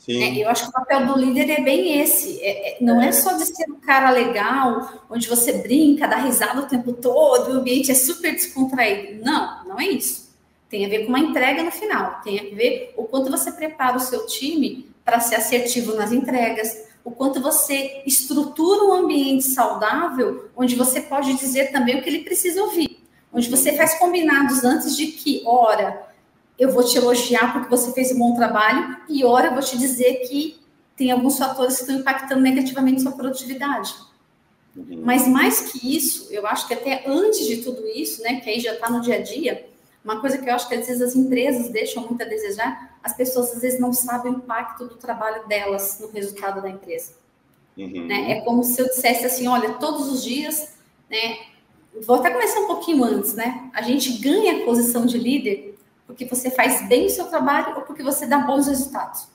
É, 0.08 0.44
eu 0.44 0.50
acho 0.50 0.64
que 0.64 0.70
o 0.70 0.74
papel 0.74 1.06
do 1.06 1.18
líder 1.20 1.50
é 1.50 1.62
bem 1.62 2.02
esse. 2.02 2.42
É, 2.42 2.74
é, 2.74 2.78
não 2.82 3.02
é 3.02 3.12
só 3.12 3.34
de 3.34 3.46
ser 3.46 3.70
um 3.70 3.80
cara 3.80 4.10
legal, 4.10 5.06
onde 5.10 5.28
você 5.28 5.54
brinca, 5.54 6.08
dá 6.08 6.18
risada 6.18 6.62
o 6.62 6.66
tempo 6.66 6.94
todo, 6.94 7.52
o 7.52 7.60
ambiente 7.60 7.92
é 7.92 7.96
super 7.96 8.32
descontraído. 8.32 9.24
Não, 9.24 9.66
não 9.68 9.80
é 9.80 9.86
isso. 9.86 10.32
Tem 10.70 10.86
a 10.86 10.90
ver 10.90 11.06
com 11.06 11.10
uma 11.10 11.20
entrega 11.20 11.64
no 11.64 11.72
final. 11.72 12.22
Tem 12.24 12.40
a 12.40 12.56
ver 12.56 12.94
o 12.98 13.04
quanto 13.04 13.30
você 13.30 13.52
prepara 13.52 13.98
o 13.98 14.00
seu 14.00 14.26
time 14.26 14.90
para 15.06 15.20
ser 15.20 15.36
assertivo 15.36 15.96
nas 15.96 16.12
entregas, 16.12 16.86
o 17.04 17.12
quanto 17.12 17.42
você 17.42 18.02
estrutura 18.06 18.84
um 18.86 18.94
ambiente 18.94 19.44
saudável, 19.44 20.50
onde 20.56 20.76
você 20.76 21.02
pode 21.02 21.34
dizer 21.36 21.72
também 21.72 21.98
o 21.98 22.02
que 22.02 22.10
ele 22.10 22.24
precisa 22.24 22.62
ouvir 22.62 23.02
onde 23.34 23.50
você 23.50 23.74
faz 23.74 23.98
combinados 23.98 24.64
antes 24.64 24.96
de 24.96 25.08
que, 25.08 25.42
ora, 25.46 26.11
eu 26.58 26.72
vou 26.72 26.84
te 26.84 26.98
elogiar 26.98 27.54
porque 27.54 27.70
você 27.70 27.92
fez 27.94 28.12
um 28.12 28.20
bom 28.20 28.36
trabalho, 28.36 28.98
e 29.10 29.24
ora, 29.26 29.48
eu 29.48 29.54
vou 29.54 29.62
te 29.62 29.78
dizer 29.78 30.28
que 30.28 30.60
tem 30.96 31.12
alguns 31.12 31.38
fatores 31.38 31.76
que 31.78 31.82
estão 31.82 31.98
impactando 31.98 32.42
negativamente 32.42 33.02
sua 33.02 33.12
produtividade. 33.14 33.94
Uhum. 34.76 35.02
Mas 35.04 35.28
mais 35.28 35.72
que 35.72 35.96
isso, 35.96 36.28
eu 36.32 36.46
acho 36.46 36.68
que 36.68 36.74
até 36.74 37.04
antes 37.08 37.46
de 37.46 37.58
tudo 37.58 37.86
isso, 37.88 38.22
né, 38.22 38.40
que 38.40 38.50
aí 38.50 38.60
já 38.60 38.74
está 38.74 38.90
no 38.90 39.02
dia 39.02 39.16
a 39.16 39.22
dia, 39.22 39.68
uma 40.04 40.20
coisa 40.20 40.38
que 40.38 40.50
eu 40.50 40.54
acho 40.54 40.68
que 40.68 40.76
às 40.76 40.88
vezes 40.88 41.02
as 41.02 41.16
empresas 41.16 41.70
deixam 41.70 42.06
muito 42.06 42.22
a 42.22 42.26
desejar, 42.26 42.98
as 43.04 43.16
pessoas 43.16 43.52
às 43.54 43.62
vezes 43.62 43.80
não 43.80 43.94
sabem 43.94 44.32
o 44.32 44.36
impacto 44.38 44.86
do 44.86 44.96
trabalho 44.96 45.48
delas 45.48 46.00
no 46.00 46.10
resultado 46.10 46.62
da 46.62 46.70
empresa. 46.70 47.14
Uhum. 47.78 48.06
Né? 48.08 48.34
É 48.34 48.42
como 48.42 48.64
se 48.64 48.82
eu 48.82 48.88
dissesse 48.88 49.26
assim, 49.26 49.48
olha, 49.48 49.74
todos 49.74 50.08
os 50.12 50.24
dias, 50.24 50.74
né, 51.10 51.38
vou 52.06 52.18
até 52.18 52.30
começar 52.30 52.60
um 52.62 52.68
pouquinho 52.68 53.04
antes, 53.04 53.34
né? 53.34 53.70
A 53.74 53.82
gente 53.82 54.14
ganha 54.20 54.62
a 54.62 54.66
posição 54.66 55.06
de 55.06 55.18
líder 55.18 55.71
porque 56.12 56.26
você 56.26 56.52
faz 56.52 56.88
bem 56.88 57.06
o 57.06 57.10
seu 57.10 57.26
trabalho 57.26 57.76
ou 57.78 57.82
porque 57.84 58.04
você 58.04 58.26
dá 58.26 58.40
bons 58.40 58.68
resultados. 58.68 59.28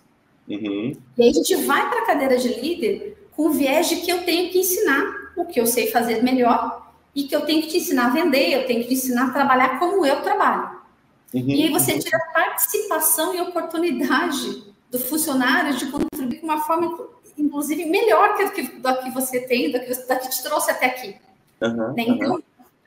Uhum. 0.47 0.95
E 1.17 1.23
aí 1.23 1.31
a 1.31 1.33
gente 1.33 1.57
vai 1.65 1.89
para 1.89 2.03
a 2.03 2.07
cadeira 2.07 2.37
de 2.37 2.49
líder 2.49 3.29
com 3.33 3.49
o 3.49 3.51
viés 3.51 3.89
de 3.89 3.97
que 3.97 4.13
eu 4.13 4.25
tenho 4.25 4.51
que 4.51 4.59
ensinar 4.59 5.33
o 5.37 5.47
que 5.47 5.59
eu 5.59 5.67
sei 5.67 5.91
fazer 5.91 6.23
melhor 6.23 6.93
e 7.15 7.25
que 7.25 7.35
eu 7.35 7.41
tenho 7.47 7.63
que 7.63 7.69
te 7.69 7.79
ensinar 7.79 8.07
a 8.07 8.11
vender, 8.11 8.53
eu 8.53 8.67
tenho 8.67 8.83
que 8.83 8.89
te 8.89 8.95
ensinar 8.95 9.29
a 9.29 9.33
trabalhar 9.33 9.79
como 9.79 10.05
eu 10.05 10.21
trabalho. 10.23 10.77
Uhum. 11.33 11.49
E 11.49 11.63
aí 11.63 11.71
você 11.71 11.99
tira 11.99 12.19
participação 12.33 13.35
e 13.35 13.41
oportunidade 13.41 14.65
do 14.91 14.99
funcionário 14.99 15.77
de 15.77 15.87
contribuir 15.87 16.41
de 16.41 16.45
uma 16.45 16.61
forma, 16.61 17.09
inclusive, 17.39 17.87
melhor 17.87 18.37
que 18.37 18.79
da 18.79 18.97
que 18.97 19.11
você 19.11 19.41
tem, 19.41 19.73
da 19.73 19.81
que, 19.81 19.95
que 19.95 20.31
te 20.31 20.43
trouxe 20.43 20.71
até 20.71 20.87
aqui. 20.87 21.17
Uhum. 21.63 21.95
Né? 21.95 22.05
Então. 22.07 22.43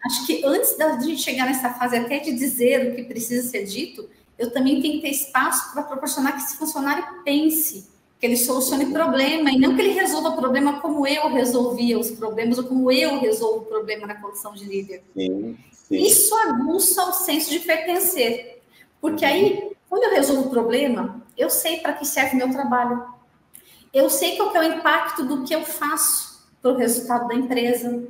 Acho 0.05 0.25
que 0.25 0.43
antes 0.45 0.77
da 0.77 0.99
gente 0.99 1.21
chegar 1.21 1.45
nessa 1.45 1.73
fase 1.73 1.97
até 1.97 2.19
de 2.19 2.33
dizer 2.33 2.91
o 2.91 2.95
que 2.95 3.03
precisa 3.03 3.47
ser 3.47 3.65
dito, 3.65 4.09
eu 4.37 4.51
também 4.51 4.81
tenho 4.81 4.95
que 4.95 5.01
ter 5.01 5.09
espaço 5.09 5.73
para 5.73 5.83
proporcionar 5.83 6.35
que 6.35 6.43
esse 6.43 6.57
funcionário 6.57 7.03
pense 7.23 7.87
que 8.19 8.25
ele 8.25 8.35
solucione 8.35 8.87
problema 8.87 9.49
e 9.51 9.57
não 9.57 9.75
que 9.75 9.81
ele 9.81 9.93
resolva 9.93 10.29
o 10.29 10.37
problema 10.37 10.81
como 10.81 11.07
eu 11.07 11.29
resolvia 11.29 11.97
os 11.97 12.11
problemas 12.11 12.57
ou 12.57 12.65
como 12.65 12.91
eu 12.91 13.19
resolvo 13.19 13.59
o 13.59 13.65
problema 13.65 14.07
na 14.07 14.15
condição 14.15 14.53
de 14.53 14.65
líder. 14.65 15.03
Sim, 15.13 15.57
sim. 15.71 15.95
Isso 15.95 16.35
aguça 16.35 17.05
o 17.05 17.13
senso 17.13 17.49
de 17.49 17.59
pertencer, 17.59 18.61
porque 18.99 19.23
aí, 19.23 19.71
quando 19.89 20.03
eu 20.03 20.11
resolvo 20.11 20.47
o 20.47 20.49
problema, 20.49 21.21
eu 21.37 21.49
sei 21.49 21.77
para 21.77 21.93
que 21.93 22.05
serve 22.05 22.35
meu 22.35 22.51
trabalho. 22.51 23.05
Eu 23.93 24.09
sei 24.09 24.35
qual 24.35 24.53
é 24.55 24.59
o 24.59 24.77
impacto 24.77 25.25
do 25.25 25.43
que 25.43 25.55
eu 25.55 25.63
faço 25.63 26.45
para 26.61 26.71
o 26.71 26.77
resultado 26.77 27.27
da 27.29 27.35
empresa. 27.35 28.05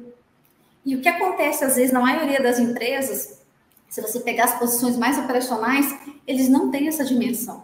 E 0.90 0.96
o 0.96 1.02
que 1.02 1.08
acontece, 1.08 1.64
às 1.64 1.76
vezes, 1.76 1.92
na 1.92 2.00
maioria 2.00 2.42
das 2.42 2.58
empresas, 2.58 3.40
se 3.88 4.02
você 4.02 4.22
pegar 4.22 4.46
as 4.46 4.58
posições 4.58 4.98
mais 4.98 5.20
operacionais, 5.20 5.96
eles 6.26 6.50
não 6.50 6.72
têm 6.72 6.88
essa 6.88 7.06
dimensão. 7.06 7.62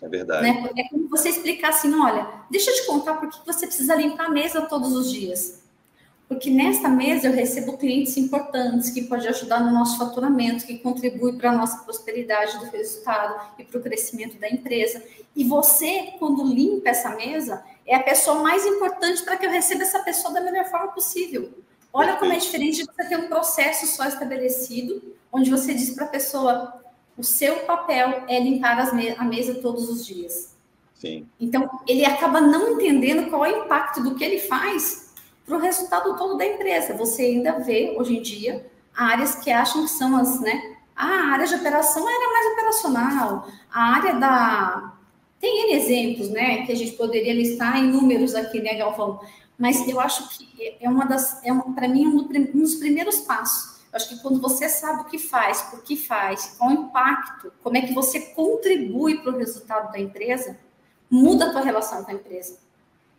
É 0.00 0.08
verdade. 0.08 0.42
Né? 0.42 0.70
É 0.78 0.88
como 0.88 1.08
você 1.08 1.30
explicar 1.30 1.70
assim: 1.70 1.92
olha, 1.98 2.28
deixa 2.48 2.70
eu 2.70 2.76
te 2.76 2.86
contar 2.86 3.14
por 3.14 3.28
que 3.28 3.44
você 3.44 3.66
precisa 3.66 3.96
limpar 3.96 4.26
a 4.26 4.30
mesa 4.30 4.62
todos 4.62 4.92
os 4.92 5.10
dias. 5.10 5.64
Porque 6.28 6.48
nesta 6.48 6.88
mesa 6.88 7.26
eu 7.26 7.32
recebo 7.32 7.76
clientes 7.76 8.16
importantes 8.16 8.90
que 8.90 9.02
podem 9.02 9.26
ajudar 9.26 9.64
no 9.64 9.72
nosso 9.72 9.98
faturamento, 9.98 10.64
que 10.64 10.78
contribuem 10.78 11.36
para 11.36 11.50
a 11.50 11.56
nossa 11.56 11.82
prosperidade 11.82 12.56
do 12.60 12.66
resultado 12.66 13.50
e 13.58 13.64
para 13.64 13.80
o 13.80 13.82
crescimento 13.82 14.38
da 14.38 14.48
empresa. 14.48 15.02
E 15.34 15.42
você, 15.42 16.14
quando 16.20 16.44
limpa 16.44 16.90
essa 16.90 17.16
mesa, 17.16 17.64
é 17.84 17.96
a 17.96 18.02
pessoa 18.04 18.40
mais 18.44 18.64
importante 18.64 19.24
para 19.24 19.36
que 19.36 19.44
eu 19.44 19.50
receba 19.50 19.82
essa 19.82 19.98
pessoa 20.04 20.32
da 20.32 20.40
melhor 20.40 20.66
forma 20.66 20.92
possível. 20.92 21.50
Olha 21.92 22.16
como 22.16 22.32
é 22.32 22.36
diferente 22.36 22.78
de 22.78 22.84
você 22.84 23.08
ter 23.08 23.16
um 23.16 23.28
processo 23.28 23.86
só 23.86 24.06
estabelecido, 24.06 25.02
onde 25.32 25.50
você 25.50 25.74
diz 25.74 25.90
para 25.90 26.04
a 26.04 26.08
pessoa: 26.08 26.82
o 27.16 27.22
seu 27.22 27.60
papel 27.60 28.24
é 28.28 28.40
limpar 28.40 28.94
me 28.94 29.10
a 29.10 29.24
mesa 29.24 29.54
todos 29.54 29.88
os 29.88 30.06
dias. 30.06 30.56
Sim. 30.94 31.26
Então, 31.40 31.68
ele 31.86 32.04
acaba 32.04 32.40
não 32.40 32.72
entendendo 32.72 33.30
qual 33.30 33.44
é 33.44 33.52
o 33.52 33.64
impacto 33.64 34.02
do 34.02 34.14
que 34.14 34.22
ele 34.22 34.38
faz 34.38 35.14
para 35.46 35.56
o 35.56 35.60
resultado 35.60 36.16
todo 36.16 36.36
da 36.36 36.46
empresa. 36.46 36.94
Você 36.94 37.22
ainda 37.22 37.58
vê, 37.58 37.96
hoje 37.98 38.18
em 38.18 38.22
dia, 38.22 38.66
áreas 38.94 39.34
que 39.34 39.50
acham 39.50 39.82
que 39.82 39.90
são 39.90 40.16
as, 40.16 40.40
né? 40.40 40.76
Ah, 40.94 41.06
a 41.06 41.32
área 41.32 41.46
de 41.46 41.54
operação 41.54 42.06
era 42.08 42.32
mais 42.32 42.52
operacional. 42.52 43.48
A 43.72 43.82
área 43.94 44.14
da. 44.14 44.92
Tem 45.40 45.70
N 45.70 45.72
exemplos, 45.72 46.28
né? 46.28 46.66
Que 46.66 46.72
a 46.72 46.76
gente 46.76 46.92
poderia 46.92 47.32
listar 47.32 47.78
em 47.78 47.90
números 47.90 48.34
aqui, 48.34 48.60
né, 48.60 48.74
Galvão? 48.74 49.20
Mas 49.60 49.86
eu 49.86 50.00
acho 50.00 50.28
que 50.30 50.76
é 50.80 50.88
uma 50.88 51.04
das. 51.04 51.44
É 51.44 51.52
para 51.74 51.86
mim, 51.86 52.06
um 52.06 52.60
dos 52.60 52.74
primeiros 52.76 53.18
passos 53.18 53.70
eu 53.92 53.96
acho 53.96 54.08
que 54.08 54.22
quando 54.22 54.40
você 54.40 54.68
sabe 54.68 55.02
o 55.02 55.04
que 55.04 55.18
faz, 55.18 55.62
por 55.62 55.82
que 55.82 55.96
faz, 55.96 56.54
qual 56.56 56.70
o 56.70 56.72
impacto, 56.72 57.52
como 57.60 57.76
é 57.76 57.82
que 57.82 57.92
você 57.92 58.20
contribui 58.20 59.20
para 59.20 59.32
o 59.32 59.36
resultado 59.36 59.90
da 59.90 59.98
empresa, 59.98 60.56
muda 61.10 61.46
a 61.46 61.50
tua 61.50 61.60
relação 61.60 62.04
com 62.04 62.12
a 62.12 62.14
empresa. 62.14 62.58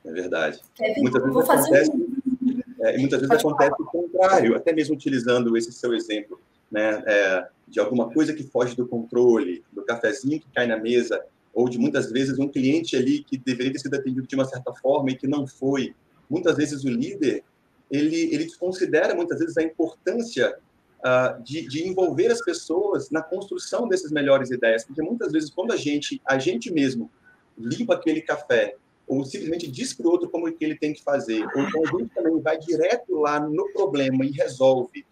É 0.05 0.12
verdade. 0.12 0.62
Muitas 0.98 1.21
vezes 1.21 1.38
acontece, 1.38 1.91
um... 1.91 2.62
é, 2.79 2.98
muitas 2.98 3.19
vezes 3.19 3.36
acontece 3.36 3.75
o 3.81 3.86
contrário, 3.86 4.55
até 4.55 4.71
mesmo 4.71 4.95
utilizando 4.95 5.57
esse 5.57 5.74
seu 5.74 5.93
exemplo, 5.93 6.39
né, 6.71 7.03
é, 7.05 7.48
de 7.67 7.79
alguma 7.81 8.10
coisa 8.10 8.33
que 8.33 8.43
foge 8.43 8.74
do 8.74 8.88
controle, 8.88 9.62
do 9.74 9.83
cafezinho 9.83 10.39
que 10.39 10.48
cai 10.55 10.67
na 10.67 10.77
mesa, 10.77 11.21
ou 11.53 11.67
de 11.67 11.77
muitas 11.77 12.10
vezes 12.10 12.39
um 12.39 12.48
cliente 12.48 12.95
ali 12.95 13.25
que 13.25 13.38
deveria 13.38 13.74
ter 13.74 13.79
sido 13.79 13.95
atendido 13.95 14.25
de 14.25 14.36
uma 14.36 14.45
certa 14.45 14.74
forma 14.75 15.12
e 15.12 15.17
que 15.17 15.27
não 15.27 15.45
foi. 15.45 15.93
Muitas 16.31 16.55
vezes 16.55 16.83
o 16.85 16.89
líder 16.89 17.43
ele, 17.91 18.33
ele 18.33 18.45
desconsidera 18.45 19.13
muitas 19.13 19.38
vezes 19.39 19.57
a 19.57 19.61
importância 19.61 20.57
uh, 21.00 21.43
de, 21.43 21.67
de, 21.67 21.85
envolver 21.85 22.27
as 22.27 22.41
pessoas 22.41 23.09
na 23.09 23.21
construção 23.21 23.85
dessas 23.88 24.11
melhores 24.11 24.50
ideias, 24.50 24.85
porque 24.85 25.01
muitas 25.01 25.33
vezes 25.33 25.50
quando 25.50 25.73
a 25.73 25.75
gente, 25.75 26.21
a 26.25 26.39
gente 26.39 26.71
mesmo 26.71 27.11
limpa 27.57 27.95
aquele 27.95 28.21
café 28.21 28.75
ou 29.05 29.25
simplesmente 29.25 29.69
diz 29.69 29.93
para 29.93 30.07
o 30.07 30.09
outro 30.09 30.29
como 30.29 30.50
que 30.50 30.63
ele 30.63 30.77
tem 30.77 30.93
que 30.93 31.03
fazer, 31.03 31.43
ou 31.53 31.63
então 31.63 31.83
a 31.83 32.00
gente 32.00 32.13
também 32.13 32.39
vai 32.39 32.57
direto 32.57 33.13
lá 33.19 33.41
no 33.41 33.69
problema 33.73 34.23
e 34.23 34.31
resolve, 34.31 35.05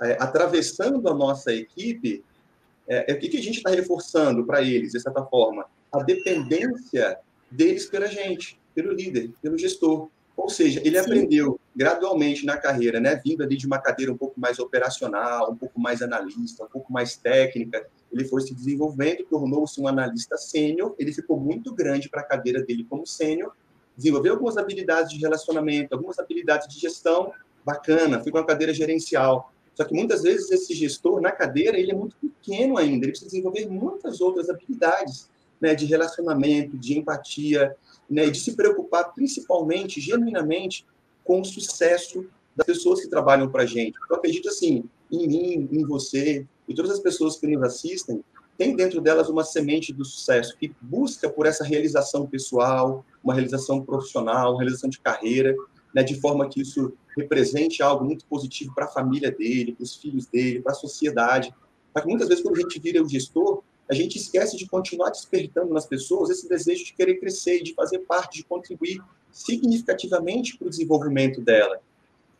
é, 0.00 0.16
atravessando 0.18 1.06
a 1.06 1.14
nossa 1.14 1.52
equipe, 1.52 2.24
é, 2.88 3.12
é 3.12 3.14
o 3.14 3.18
que, 3.18 3.28
que 3.28 3.36
a 3.36 3.42
gente 3.42 3.58
está 3.58 3.68
reforçando 3.68 4.46
para 4.46 4.62
eles, 4.62 4.92
de 4.92 5.00
certa 5.00 5.22
forma? 5.24 5.66
A 5.92 6.02
dependência 6.02 7.18
deles 7.50 7.84
pela 7.84 8.06
gente, 8.06 8.58
pelo 8.74 8.90
líder, 8.90 9.30
pelo 9.42 9.58
gestor. 9.58 10.08
Ou 10.36 10.48
seja, 10.48 10.80
ele 10.84 10.98
Sim. 10.98 11.04
aprendeu 11.04 11.60
gradualmente 11.74 12.44
na 12.44 12.56
carreira, 12.56 12.98
né, 13.00 13.20
vindo 13.24 13.42
ali 13.42 13.56
de 13.56 13.66
uma 13.66 13.78
cadeira 13.78 14.12
um 14.12 14.16
pouco 14.16 14.40
mais 14.40 14.58
operacional, 14.58 15.52
um 15.52 15.56
pouco 15.56 15.78
mais 15.78 16.02
analista, 16.02 16.64
um 16.64 16.68
pouco 16.68 16.92
mais 16.92 17.16
técnica, 17.16 17.86
ele 18.12 18.24
foi 18.24 18.42
se 18.42 18.54
desenvolvendo, 18.54 19.24
tornou-se 19.24 19.80
um 19.80 19.88
analista 19.88 20.36
sênior, 20.36 20.94
ele 20.98 21.12
ficou 21.12 21.38
muito 21.38 21.74
grande 21.74 22.08
para 22.08 22.20
a 22.20 22.24
cadeira 22.24 22.62
dele 22.62 22.86
como 22.88 23.06
sênior, 23.06 23.52
desenvolveu 23.96 24.34
algumas 24.34 24.56
habilidades 24.56 25.12
de 25.12 25.18
relacionamento, 25.18 25.94
algumas 25.94 26.18
habilidades 26.18 26.68
de 26.68 26.78
gestão, 26.78 27.32
bacana, 27.64 28.20
foi 28.20 28.32
com 28.32 28.38
uma 28.38 28.46
cadeira 28.46 28.74
gerencial. 28.74 29.52
Só 29.74 29.84
que 29.84 29.94
muitas 29.94 30.22
vezes 30.22 30.50
esse 30.50 30.74
gestor 30.74 31.20
na 31.20 31.30
cadeira, 31.30 31.78
ele 31.78 31.92
é 31.92 31.94
muito 31.94 32.16
pequeno 32.16 32.76
ainda, 32.76 33.04
ele 33.04 33.12
precisa 33.12 33.30
desenvolver 33.30 33.66
muitas 33.68 34.20
outras 34.20 34.50
habilidades, 34.50 35.30
né, 35.60 35.74
de 35.74 35.86
relacionamento, 35.86 36.76
de 36.76 36.98
empatia, 36.98 37.74
né, 38.08 38.28
de 38.30 38.38
se 38.38 38.54
preocupar 38.54 39.12
principalmente, 39.14 40.00
genuinamente, 40.00 40.86
com 41.24 41.40
o 41.40 41.44
sucesso 41.44 42.26
das 42.54 42.66
pessoas 42.66 43.00
que 43.00 43.08
trabalham 43.08 43.50
para 43.50 43.62
a 43.62 43.66
gente. 43.66 43.98
Eu 44.10 44.16
acredito 44.16 44.48
assim, 44.48 44.84
em 45.10 45.26
mim, 45.26 45.68
em 45.70 45.84
você 45.84 46.46
e 46.68 46.74
todas 46.74 46.90
as 46.90 47.00
pessoas 47.00 47.36
que 47.36 47.46
nos 47.46 47.62
assistem, 47.62 48.22
tem 48.56 48.76
dentro 48.76 49.00
delas 49.00 49.28
uma 49.28 49.44
semente 49.44 49.92
do 49.92 50.04
sucesso 50.04 50.56
que 50.58 50.72
busca 50.80 51.28
por 51.28 51.46
essa 51.46 51.64
realização 51.64 52.26
pessoal, 52.26 53.04
uma 53.24 53.34
realização 53.34 53.82
profissional, 53.82 54.52
uma 54.52 54.60
realização 54.60 54.90
de 54.90 55.00
carreira, 55.00 55.54
né, 55.94 56.02
de 56.02 56.20
forma 56.20 56.48
que 56.48 56.60
isso 56.60 56.92
represente 57.16 57.82
algo 57.82 58.04
muito 58.04 58.24
positivo 58.26 58.74
para 58.74 58.86
a 58.86 58.88
família 58.88 59.30
dele, 59.30 59.74
para 59.74 59.84
os 59.84 59.96
filhos 59.96 60.26
dele, 60.26 60.60
para 60.60 60.72
a 60.72 60.74
sociedade. 60.74 61.54
Mas 61.94 62.04
muitas 62.04 62.28
vezes, 62.28 62.42
quando 62.42 62.56
a 62.56 62.60
gente 62.60 62.78
vira 62.78 63.02
o 63.02 63.08
gestor, 63.08 63.62
a 63.92 63.94
gente 63.94 64.16
esquece 64.16 64.56
de 64.56 64.66
continuar 64.66 65.10
despertando 65.10 65.74
nas 65.74 65.84
pessoas 65.84 66.30
esse 66.30 66.48
desejo 66.48 66.82
de 66.82 66.94
querer 66.94 67.16
crescer, 67.20 67.62
de 67.62 67.74
fazer 67.74 67.98
parte, 67.98 68.38
de 68.38 68.44
contribuir 68.44 69.02
significativamente 69.30 70.56
para 70.56 70.66
o 70.66 70.70
desenvolvimento 70.70 71.42
dela. 71.42 71.78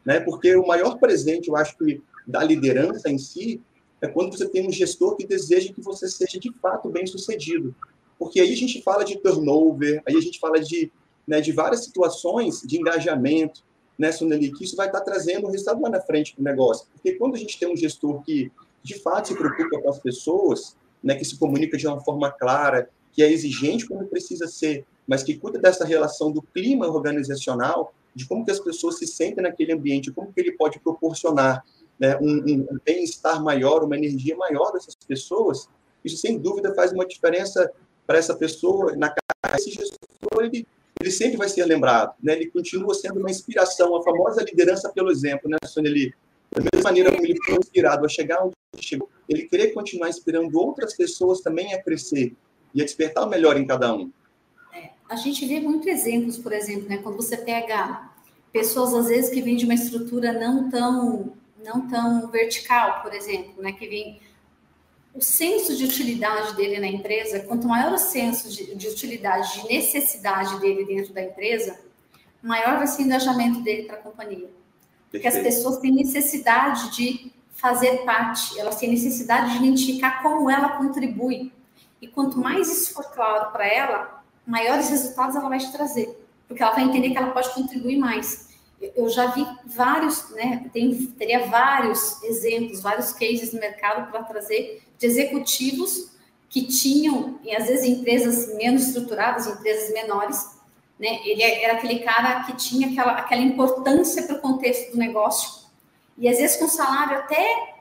Né? 0.03 0.19
Porque 0.21 0.57
o 0.57 0.67
maior 0.67 0.99
presente, 0.99 1.51
eu 1.51 1.57
acho 1.57 1.77
que, 1.77 2.01
da 2.27 2.43
liderança 2.43 3.11
em 3.11 3.19
si, 3.19 3.61
é 4.01 4.09
quando 4.09 4.35
você 4.35 4.49
tem 4.49 4.67
um 4.67 4.73
gestor 4.73 5.15
que 5.15 5.27
deseja 5.27 5.75
que 5.75 5.83
você 5.83 6.09
seja 6.09 6.41
de 6.41 6.51
fato 6.55 6.89
bem 6.89 7.07
sucedido. 7.07 7.75
Porque 8.19 8.41
aí 8.41 8.51
a 8.51 8.57
gente 8.57 8.81
fala 8.81 9.05
de 9.05 9.19
turnover, 9.19 10.03
aí 10.09 10.17
a 10.17 10.21
gente 10.21 10.41
fala 10.41 10.59
de, 10.59 10.91
né, 11.27 11.43
de 11.43 11.53
várias 11.53 11.85
situações 11.85 12.63
de 12.63 12.79
engajamento, 12.79 13.63
né, 13.99 14.11
Soneli, 14.11 14.51
que 14.53 14.65
isso 14.65 14.75
vai 14.75 14.87
estar 14.87 15.03
trazendo 15.03 15.47
um 15.47 15.51
resultado 15.51 15.83
lá 15.83 15.91
na 15.91 16.01
frente 16.01 16.33
para 16.35 16.41
o 16.41 16.45
negócio. 16.45 16.87
Porque 16.95 17.13
quando 17.13 17.35
a 17.35 17.39
gente 17.39 17.59
tem 17.59 17.71
um 17.71 17.77
gestor 17.77 18.23
que 18.23 18.51
de 18.83 18.99
fato 18.99 19.29
se 19.29 19.35
preocupa 19.35 19.83
com 19.83 19.91
as 19.91 19.99
pessoas, 19.99 20.81
né, 21.03 21.15
que 21.15 21.25
se 21.25 21.39
comunica 21.39 21.77
de 21.77 21.87
uma 21.87 22.01
forma 22.01 22.31
clara, 22.31 22.89
que 23.13 23.23
é 23.23 23.31
exigente 23.31 23.87
quando 23.87 24.07
precisa 24.07 24.47
ser, 24.47 24.87
mas 25.07 25.23
que 25.23 25.37
cuida 25.37 25.59
dessa 25.59 25.85
relação 25.85 26.31
do 26.31 26.41
clima 26.43 26.87
organizacional, 26.87 27.93
de 28.15 28.27
como 28.27 28.45
que 28.45 28.51
as 28.51 28.61
pessoas 28.61 28.99
se 28.99 29.07
sentem 29.07 29.43
naquele 29.43 29.73
ambiente, 29.73 30.13
como 30.13 30.33
que 30.33 30.41
ele 30.41 30.53
pode 30.53 30.79
proporcionar 30.79 31.65
né, 31.99 32.17
um, 32.21 32.43
um 32.47 32.79
bem-estar 32.85 33.43
maior, 33.43 33.85
uma 33.85 33.97
energia 33.97 34.37
maior 34.37 34.73
dessas 34.73 34.95
pessoas, 34.95 35.69
isso 36.05 36.17
sem 36.17 36.39
dúvida 36.39 36.75
faz 36.75 36.93
uma 36.93 37.07
diferença 37.07 37.71
para 38.07 38.19
essa 38.19 38.35
pessoa 38.35 38.97
na 38.97 39.09
cara. 39.09 39.57
Esse 39.57 39.71
gestor, 39.71 39.99
ele, 40.41 40.67
ele 41.01 41.11
sempre 41.11 41.37
vai 41.37 41.49
ser 41.49 41.65
lembrado, 41.65 42.15
né? 42.23 42.35
Ele 42.35 42.51
continua 42.51 42.95
sendo 42.95 43.21
uma 43.21 43.31
inspiração, 43.31 43.95
a 43.97 44.03
famosa 44.03 44.43
liderança 44.43 44.91
pelo 44.91 45.11
exemplo, 45.11 45.49
né, 45.49 45.59
Soneli? 45.67 46.13
Da 46.55 46.63
mesma 46.73 46.91
maneira 46.91 47.11
como 47.11 47.25
ele 47.25 47.39
foi 47.45 47.57
inspirado 47.57 48.05
a 48.05 48.09
chegar 48.09 48.45
onde 48.45 48.55
chegou, 48.79 49.09
ele 49.29 49.45
querer 49.45 49.73
continuar 49.73 50.09
inspirando 50.09 50.59
outras 50.59 50.95
pessoas 50.95 51.41
também 51.41 51.73
a 51.73 51.83
crescer 51.83 52.35
e 52.75 52.83
a 52.83 52.85
despertar 52.85 53.25
o 53.25 53.29
melhor 53.29 53.57
em 53.57 53.67
cada 53.67 53.95
um. 53.95 54.11
É, 54.75 54.91
a 55.09 55.17
gente 55.17 55.47
vê 55.47 55.61
muitos 55.61 55.87
exemplos, 55.87 56.37
por 56.37 56.53
exemplo, 56.53 56.89
né, 56.89 56.99
quando 56.99 57.17
você 57.17 57.39
pega 57.39 58.11
pessoas 58.53 58.93
às 58.93 59.09
vezes 59.09 59.31
que 59.31 59.41
vêm 59.41 59.57
de 59.57 59.65
uma 59.65 59.75
estrutura 59.75 60.33
não 60.33 60.69
tão 60.69 61.33
não 61.65 61.89
tão 61.89 62.29
vertical, 62.29 63.03
por 63.03 63.15
exemplo, 63.15 63.63
né, 63.63 63.73
que 63.73 63.87
vem 63.87 64.21
o 65.15 65.21
senso 65.21 65.77
de 65.77 65.85
utilidade 65.85 66.57
dele 66.57 66.81
na 66.81 66.89
empresa, 66.89 67.41
quanto 67.41 67.69
maior 67.69 67.93
o 67.93 67.99
senso 67.99 68.51
de, 68.51 68.75
de 68.75 68.89
utilidade, 68.89 69.61
de 69.61 69.69
necessidade 69.69 70.59
dele 70.59 70.85
dentro 70.85 71.13
da 71.13 71.23
empresa, 71.23 71.79
maior 72.43 72.79
vai 72.79 72.87
ser 72.87 73.03
o 73.03 73.05
engajamento 73.07 73.61
dele 73.61 73.85
para 73.85 73.97
a 73.97 74.01
companhia. 74.01 74.51
Porque 75.13 75.29
as 75.29 75.39
pessoas 75.39 75.77
têm 75.77 75.93
necessidade 75.93 76.97
de 76.97 77.31
fazer 77.53 77.99
parte, 77.99 78.59
elas 78.59 78.77
têm 78.77 78.91
necessidade 78.91 79.53
de 79.53 79.59
identificar 79.59 80.23
como 80.23 80.51
ela 80.51 80.71
contribui. 80.71 81.53
E 82.01 82.09
quanto 82.09 82.39
mais 82.39 82.69
isso 82.69 82.95
for 82.95 83.05
claro 83.13 83.53
para 83.53 83.65
ela, 83.65 84.25
maiores 84.45 84.89
resultados 84.89 85.37
ela 85.37 85.49
vai 85.49 85.59
te 85.59 85.71
trazer. 85.71 86.19
Porque 86.49 86.63
ela 86.63 86.73
vai 86.73 86.85
entender 86.85 87.11
que 87.11 87.19
ela 87.19 87.31
pode 87.31 87.51
contribuir 87.51 87.99
mais. 87.99 88.49
Eu 88.97 89.09
já 89.09 89.27
vi 89.27 89.47
vários, 89.67 90.31
né? 90.31 90.69
Tem, 90.73 91.07
teria 91.07 91.47
vários 91.47 92.21
exemplos, 92.25 92.83
vários 92.83 93.13
cases 93.13 93.53
no 93.53 93.61
mercado 93.61 94.11
para 94.11 94.25
trazer 94.25 94.83
de 94.99 95.07
executivos 95.07 96.11
que 96.49 96.67
tinham, 96.67 97.39
e 97.45 97.55
às 97.55 97.67
vezes 97.67 97.87
empresas 97.87 98.55
menos 98.57 98.89
estruturadas, 98.89 99.47
empresas 99.47 99.93
menores, 99.93 100.47
né? 100.99 101.21
Ele 101.25 101.43
era 101.43 101.75
aquele 101.75 102.01
cara 102.01 102.45
que 102.45 102.57
tinha 102.57 102.89
aquela, 102.89 103.13
aquela 103.13 103.43
importância 103.43 104.23
para 104.23 104.37
o 104.37 104.41
contexto 104.41 104.93
do 104.93 104.99
negócio, 104.99 105.63
e 106.17 106.29
às 106.29 106.39
vezes 106.39 106.57
com 106.57 106.69
salário 106.69 107.19
até, 107.19 107.75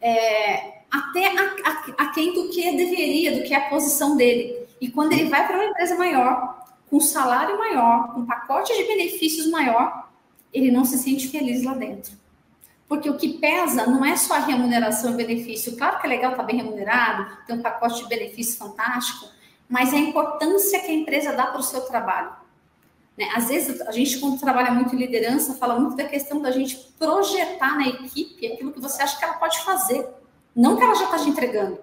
é, 0.00 0.82
até 0.90 1.26
a, 1.26 1.56
a, 1.64 2.04
a, 2.04 2.06
quem 2.12 2.34
do 2.34 2.50
que 2.50 2.76
deveria, 2.76 3.36
do 3.36 3.42
que 3.44 3.54
é 3.54 3.56
a 3.56 3.68
posição 3.68 4.16
dele. 4.16 4.66
E 4.80 4.90
quando 4.90 5.12
ele 5.12 5.28
vai 5.28 5.46
para 5.46 5.56
uma 5.56 5.64
empresa 5.64 5.96
maior, 5.96 6.66
com 6.90 7.00
salário 7.00 7.58
maior, 7.58 8.14
com 8.14 8.26
pacote 8.26 8.76
de 8.76 8.84
benefícios 8.84 9.50
maior, 9.50 10.08
ele 10.52 10.70
não 10.70 10.84
se 10.84 10.98
sente 10.98 11.28
feliz 11.28 11.62
lá 11.62 11.74
dentro. 11.74 12.12
Porque 12.88 13.10
o 13.10 13.16
que 13.16 13.34
pesa 13.34 13.86
não 13.86 14.02
é 14.04 14.16
só 14.16 14.34
a 14.34 14.38
remuneração 14.38 15.12
e 15.12 15.16
benefício. 15.16 15.76
Claro 15.76 16.00
que 16.00 16.06
é 16.06 16.10
legal 16.10 16.30
estar 16.30 16.42
bem 16.42 16.56
remunerado, 16.56 17.36
ter 17.46 17.52
um 17.52 17.60
pacote 17.60 18.02
de 18.02 18.08
benefício 18.08 18.58
fantástico, 18.58 19.28
mas 19.68 19.92
a 19.92 19.98
importância 19.98 20.80
que 20.80 20.90
a 20.90 20.94
empresa 20.94 21.32
dá 21.32 21.46
para 21.46 21.60
o 21.60 21.62
seu 21.62 21.82
trabalho. 21.82 22.32
Né? 23.18 23.28
Às 23.34 23.48
vezes, 23.48 23.80
a 23.80 23.90
gente, 23.90 24.18
quando 24.20 24.38
trabalha 24.38 24.70
muito 24.70 24.94
em 24.94 24.98
liderança, 24.98 25.54
fala 25.54 25.78
muito 25.78 25.96
da 25.96 26.04
questão 26.04 26.40
da 26.40 26.52
gente 26.52 26.76
projetar 26.96 27.76
na 27.76 27.88
equipe 27.88 28.46
aquilo 28.46 28.72
que 28.72 28.80
você 28.80 29.02
acha 29.02 29.18
que 29.18 29.24
ela 29.24 29.34
pode 29.34 29.58
fazer. 29.64 30.06
Não 30.54 30.76
que 30.76 30.84
ela 30.84 30.94
já 30.94 31.06
está 31.06 31.18
te 31.18 31.28
entregando, 31.28 31.80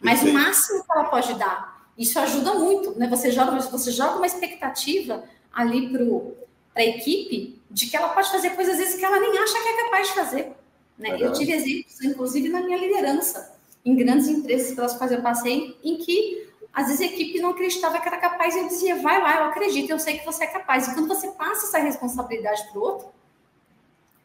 mas 0.00 0.22
o 0.22 0.32
máximo 0.32 0.82
que 0.82 0.92
ela 0.92 1.04
pode 1.04 1.34
dar. 1.34 1.86
Isso 1.98 2.18
ajuda 2.18 2.54
muito, 2.54 2.98
né? 2.98 3.06
Você 3.08 3.30
joga, 3.30 3.60
você 3.60 3.92
joga 3.92 4.16
uma 4.16 4.26
expectativa 4.26 5.22
ali 5.52 5.90
para 5.90 6.82
a 6.82 6.86
equipe 6.86 7.60
de 7.70 7.86
que 7.86 7.96
ela 7.96 8.08
pode 8.08 8.30
fazer 8.30 8.50
coisas, 8.50 8.74
às 8.74 8.80
vezes, 8.80 8.98
que 8.98 9.04
ela 9.04 9.20
nem 9.20 9.38
acha 9.38 9.60
que 9.60 9.68
é 9.68 9.82
capaz 9.84 10.08
de 10.08 10.14
fazer. 10.14 10.52
Né? 10.98 11.16
Eu 11.20 11.32
tive 11.32 11.52
exemplos, 11.52 12.02
inclusive, 12.02 12.48
na 12.48 12.62
minha 12.62 12.78
liderança, 12.78 13.54
em 13.84 13.94
grandes 13.94 14.28
empresas 14.28 14.74
pelas 14.74 14.94
quais 14.94 15.12
eu 15.12 15.20
passei, 15.20 15.78
em 15.84 15.98
que, 15.98 16.48
às 16.72 16.86
vezes, 16.86 17.00
a 17.00 17.04
equipe 17.06 17.40
não 17.40 17.50
acreditava 17.50 18.00
que 18.00 18.06
era 18.06 18.18
capaz, 18.18 18.54
e 18.54 18.60
eu 18.60 18.68
dizia, 18.68 18.96
vai 18.96 19.20
lá, 19.20 19.38
eu 19.38 19.44
acredito, 19.46 19.90
eu 19.90 19.98
sei 19.98 20.18
que 20.18 20.24
você 20.24 20.44
é 20.44 20.46
capaz. 20.46 20.86
E 20.86 20.94
quando 20.94 21.08
você 21.08 21.28
passa 21.28 21.66
essa 21.66 21.78
responsabilidade 21.78 22.68
para 22.70 22.78
o 22.78 22.82
outro, 22.82 23.08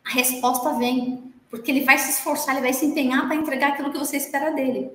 a 0.05 0.11
resposta 0.11 0.73
vem, 0.73 1.33
porque 1.49 1.71
ele 1.71 1.81
vai 1.81 1.97
se 1.97 2.11
esforçar, 2.11 2.55
ele 2.55 2.63
vai 2.63 2.73
se 2.73 2.85
empenhar 2.85 3.25
para 3.25 3.35
entregar 3.35 3.69
aquilo 3.69 3.91
que 3.91 3.97
você 3.97 4.17
espera 4.17 4.51
dele. 4.51 4.91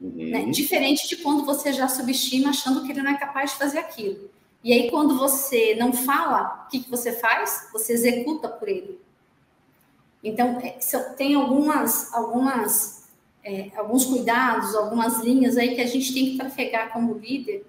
Uhum. 0.00 0.30
Né? 0.30 0.44
Diferente 0.46 1.08
de 1.08 1.16
quando 1.18 1.44
você 1.44 1.72
já 1.72 1.88
subestima, 1.88 2.50
achando 2.50 2.84
que 2.84 2.90
ele 2.90 3.02
não 3.02 3.12
é 3.12 3.16
capaz 3.16 3.52
de 3.52 3.58
fazer 3.58 3.78
aquilo. 3.78 4.28
E 4.62 4.72
aí, 4.72 4.90
quando 4.90 5.16
você 5.16 5.76
não 5.76 5.92
fala, 5.92 6.64
o 6.66 6.70
que, 6.70 6.80
que 6.80 6.90
você 6.90 7.12
faz? 7.12 7.68
Você 7.72 7.92
executa 7.92 8.48
por 8.48 8.68
ele. 8.68 9.00
Então, 10.22 10.58
é, 10.60 10.70
tem 11.16 11.34
algumas, 11.34 12.12
algumas, 12.12 12.99
é, 13.50 13.72
alguns 13.76 14.04
cuidados, 14.04 14.76
algumas 14.76 15.18
linhas 15.18 15.56
aí 15.56 15.74
que 15.74 15.80
a 15.80 15.86
gente 15.86 16.14
tem 16.14 16.30
que 16.30 16.38
trafegar 16.38 16.92
como 16.92 17.14
líder 17.14 17.66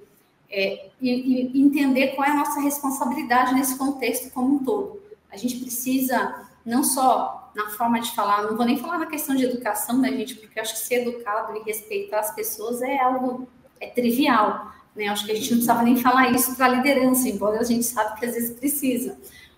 é, 0.48 0.90
e, 1.02 1.10
e, 1.10 1.62
entender 1.62 2.10
qual 2.10 2.28
é 2.28 2.32
a 2.32 2.36
nossa 2.36 2.60
responsabilidade 2.60 3.56
nesse 3.56 3.78
contexto 3.78 4.32
como 4.32 4.56
um 4.56 4.64
todo. 4.64 5.02
A 5.32 5.38
gente 5.38 5.58
precisa, 5.58 6.46
não 6.64 6.84
só 6.84 7.52
na 7.56 7.72
forma 7.72 8.00
de 8.00 8.14
falar, 8.14 8.44
não 8.44 8.56
vou 8.56 8.66
nem 8.66 8.78
falar 8.78 9.00
na 9.00 9.08
questão 9.08 9.36
de 9.36 9.44
educação, 9.44 9.98
né, 9.98 10.12
gente, 10.12 10.36
porque 10.36 10.60
eu 10.60 10.62
acho 10.62 10.74
que 10.74 10.80
ser 10.80 11.08
educado 11.08 11.58
e 11.58 11.64
respeitar 11.64 12.20
as 12.20 12.36
pessoas 12.36 12.82
é 12.84 13.00
algo 13.00 13.48
é 13.80 13.88
trivial, 13.88 14.72
né? 14.96 15.08
Acho 15.08 15.26
que 15.26 15.32
a 15.32 15.36
gente 15.36 15.50
não 15.50 15.58
precisava 15.58 15.82
nem 15.82 15.98
falar 15.98 16.30
isso 16.30 16.56
para 16.56 16.68
a 16.68 16.70
liderança, 16.70 17.28
embora 17.28 17.60
a 17.60 17.64
gente 17.64 17.84
sabe 17.84 18.20
que 18.20 18.26
às 18.28 18.36
vezes 18.36 18.60
precisa. 18.60 19.18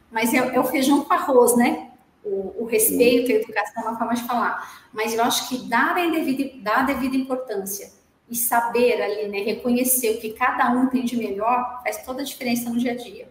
Mas 0.10 0.34
é, 0.34 0.38
é 0.38 0.60
o 0.60 0.64
feijão 0.64 1.04
com 1.04 1.14
arroz, 1.14 1.58
né? 1.58 1.92
O, 2.24 2.64
o, 2.64 2.66
respeito 2.66 3.30
e 3.30 3.34
a 3.34 3.40
educação 3.40 3.84
é 3.84 3.90
uma 3.90 3.98
forma 3.98 4.14
de 4.14 4.24
falar. 4.24 4.88
Mas 4.94 5.14
eu 5.14 5.22
acho 5.24 5.50
que 5.50 5.68
dar 5.68 5.98
a 5.98 6.10
devida, 6.10 6.52
dar 6.62 6.80
a 6.80 6.84
devida 6.84 7.18
importância 7.18 7.92
e 8.30 8.36
saber 8.36 9.02
ali, 9.02 9.28
né, 9.28 9.40
reconhecer 9.40 10.12
o 10.12 10.22
que 10.22 10.32
cada 10.32 10.72
um 10.72 10.88
tem 10.88 11.04
de 11.04 11.18
melhor, 11.18 11.82
faz 11.84 12.04
toda 12.06 12.22
a 12.22 12.26
diferença 12.26 12.70
no 12.70 12.80
dia 12.80 12.94
a 12.94 12.96
dia. 12.96 13.28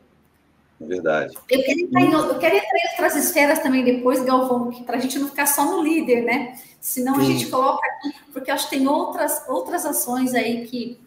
É 0.80 0.84
verdade. 0.84 1.34
Eu 1.34 1.62
quero 1.62 1.80
entrar 1.80 2.00
em, 2.02 2.12
eu 2.12 2.38
quero 2.38 2.56
entrar 2.56 2.78
em 2.78 2.90
outras 2.90 3.16
esferas 3.16 3.60
também 3.60 3.84
depois, 3.84 4.22
Galvão, 4.24 4.70
para 4.84 4.96
a 4.96 5.00
gente 5.00 5.18
não 5.18 5.28
ficar 5.28 5.46
só 5.46 5.64
no 5.64 5.82
líder, 5.82 6.22
né? 6.22 6.58
Senão 6.80 7.14
Sim. 7.14 7.20
a 7.20 7.24
gente 7.24 7.46
coloca 7.46 7.86
aqui, 7.86 8.14
porque 8.32 8.50
eu 8.50 8.54
acho 8.54 8.68
que 8.68 8.76
tem 8.76 8.86
outras, 8.86 9.48
outras 9.48 9.86
ações 9.86 10.34
aí 10.34 10.66
que 10.66 11.00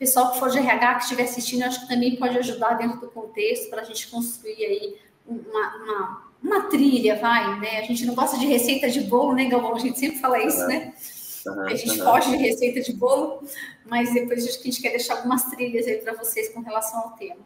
pessoal 0.00 0.32
que 0.32 0.38
for 0.38 0.50
de 0.50 0.58
RH 0.58 0.94
que 0.94 1.02
estiver 1.02 1.24
assistindo, 1.24 1.62
acho 1.62 1.82
que 1.82 1.88
também 1.88 2.16
pode 2.16 2.36
ajudar 2.38 2.74
dentro 2.74 2.98
do 3.00 3.08
contexto 3.08 3.68
para 3.68 3.82
a 3.82 3.84
gente 3.84 4.08
construir 4.08 4.64
aí 4.64 4.96
uma, 5.26 5.76
uma, 5.76 6.29
uma, 6.42 6.62
trilha, 6.68 7.16
vai, 7.16 7.58
né? 7.60 7.78
A 7.78 7.82
gente 7.82 8.04
não 8.06 8.14
gosta 8.14 8.38
de 8.38 8.46
receita 8.46 8.88
de 8.88 9.00
bolo, 9.02 9.34
né, 9.34 9.46
Galvão? 9.46 9.74
A 9.74 9.78
gente 9.78 9.98
sempre 9.98 10.18
fala 10.18 10.42
isso, 10.42 10.60
uhum. 10.60 10.68
né? 10.68 10.94
Uhum, 11.46 11.60
a 11.60 11.74
gente 11.74 12.02
foge 12.02 12.30
de 12.30 12.36
receita 12.36 12.80
de 12.80 12.92
bolo, 12.92 13.42
mas 13.86 14.12
depois 14.12 14.46
acho 14.46 14.60
que 14.60 14.68
a 14.68 14.70
gente 14.70 14.82
quer 14.82 14.90
deixar 14.90 15.16
algumas 15.16 15.44
trilhas 15.44 15.86
aí 15.86 15.98
para 15.98 16.14
vocês 16.14 16.50
com 16.50 16.60
relação 16.60 17.00
ao 17.00 17.10
tema. 17.10 17.40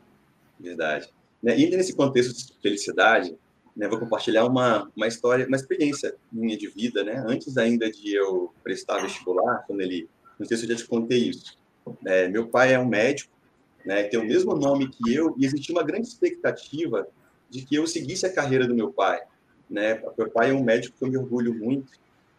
Verdade. 0.59 1.09
Né, 1.43 1.59
e 1.59 1.71
nesse 1.71 1.95
contexto 1.95 2.35
de 2.35 2.61
felicidade, 2.61 3.37
né, 3.77 3.89
vou 3.89 3.99
compartilhar 3.99 4.47
uma, 4.47 4.91
uma 4.97 5.07
história, 5.07 5.47
uma 5.47 5.57
experiência 5.57 6.15
minha 6.33 6.57
de 6.57 6.69
vida, 6.69 7.05
né? 7.05 7.23
Antes 7.27 7.57
ainda 7.59 7.91
de 7.91 8.15
eu 8.15 8.53
prestar 8.63 9.03
vestibular, 9.03 9.65
quando 9.67 9.81
ele, 9.81 10.09
não 10.39 10.47
sei 10.47 10.57
se 10.57 10.65
eu 10.65 10.71
já 10.71 10.77
te 10.77 10.87
contei 10.87 11.31
isso, 11.31 11.59
é, 12.07 12.29
meu 12.29 12.49
pai 12.49 12.73
é 12.73 12.79
um 12.79 12.87
médico, 12.87 13.33
né, 13.85 14.05
tem 14.05 14.19
o 14.19 14.25
mesmo 14.25 14.55
nome 14.55 14.89
que 14.89 15.15
eu, 15.15 15.35
e 15.39 15.45
existia 15.45 15.75
uma 15.75 15.83
grande 15.83 16.09
expectativa 16.09 17.07
de 17.55 17.65
que 17.65 17.77
eu 17.77 17.87
seguisse 17.87 18.27
a 18.27 18.33
carreira 18.33 18.67
do 18.67 18.75
meu 18.75 18.93
pai. 18.93 19.23
Né? 19.71 20.03
Meu 20.19 20.29
pai 20.29 20.51
é 20.51 20.53
um 20.53 20.65
médico 20.65 20.99
que 20.99 21.05
eu 21.05 21.09
me 21.09 21.17
orgulho 21.17 21.55
muito, 21.55 21.93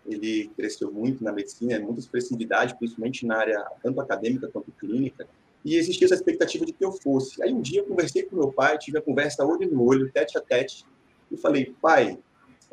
ele 0.06 0.52
cresceu 0.58 0.92
muito 0.92 1.24
na 1.24 1.32
medicina, 1.32 1.80
muita 1.80 2.02
expressividade, 2.02 2.76
principalmente 2.78 3.26
na 3.26 3.38
área 3.38 3.66
tanto 3.82 4.02
acadêmica 4.02 4.50
quanto 4.50 4.74
clínica, 4.74 5.26
e 5.64 5.78
existia 5.78 6.06
essa 6.06 6.16
expectativa 6.16 6.66
de 6.66 6.74
que 6.74 6.84
eu 6.84 6.92
fosse. 6.92 7.42
Aí 7.42 7.54
um 7.54 7.62
dia 7.62 7.80
eu 7.80 7.86
conversei 7.86 8.24
com 8.24 8.36
meu 8.36 8.52
pai, 8.52 8.78
tive 8.78 8.98
a 8.98 9.02
conversa 9.02 9.46
olho 9.46 9.72
no 9.72 9.82
olho, 9.84 10.12
tete 10.12 10.38
a 10.38 10.42
tete, 10.42 10.86
e 11.32 11.38
falei, 11.38 11.74
pai, 11.82 12.20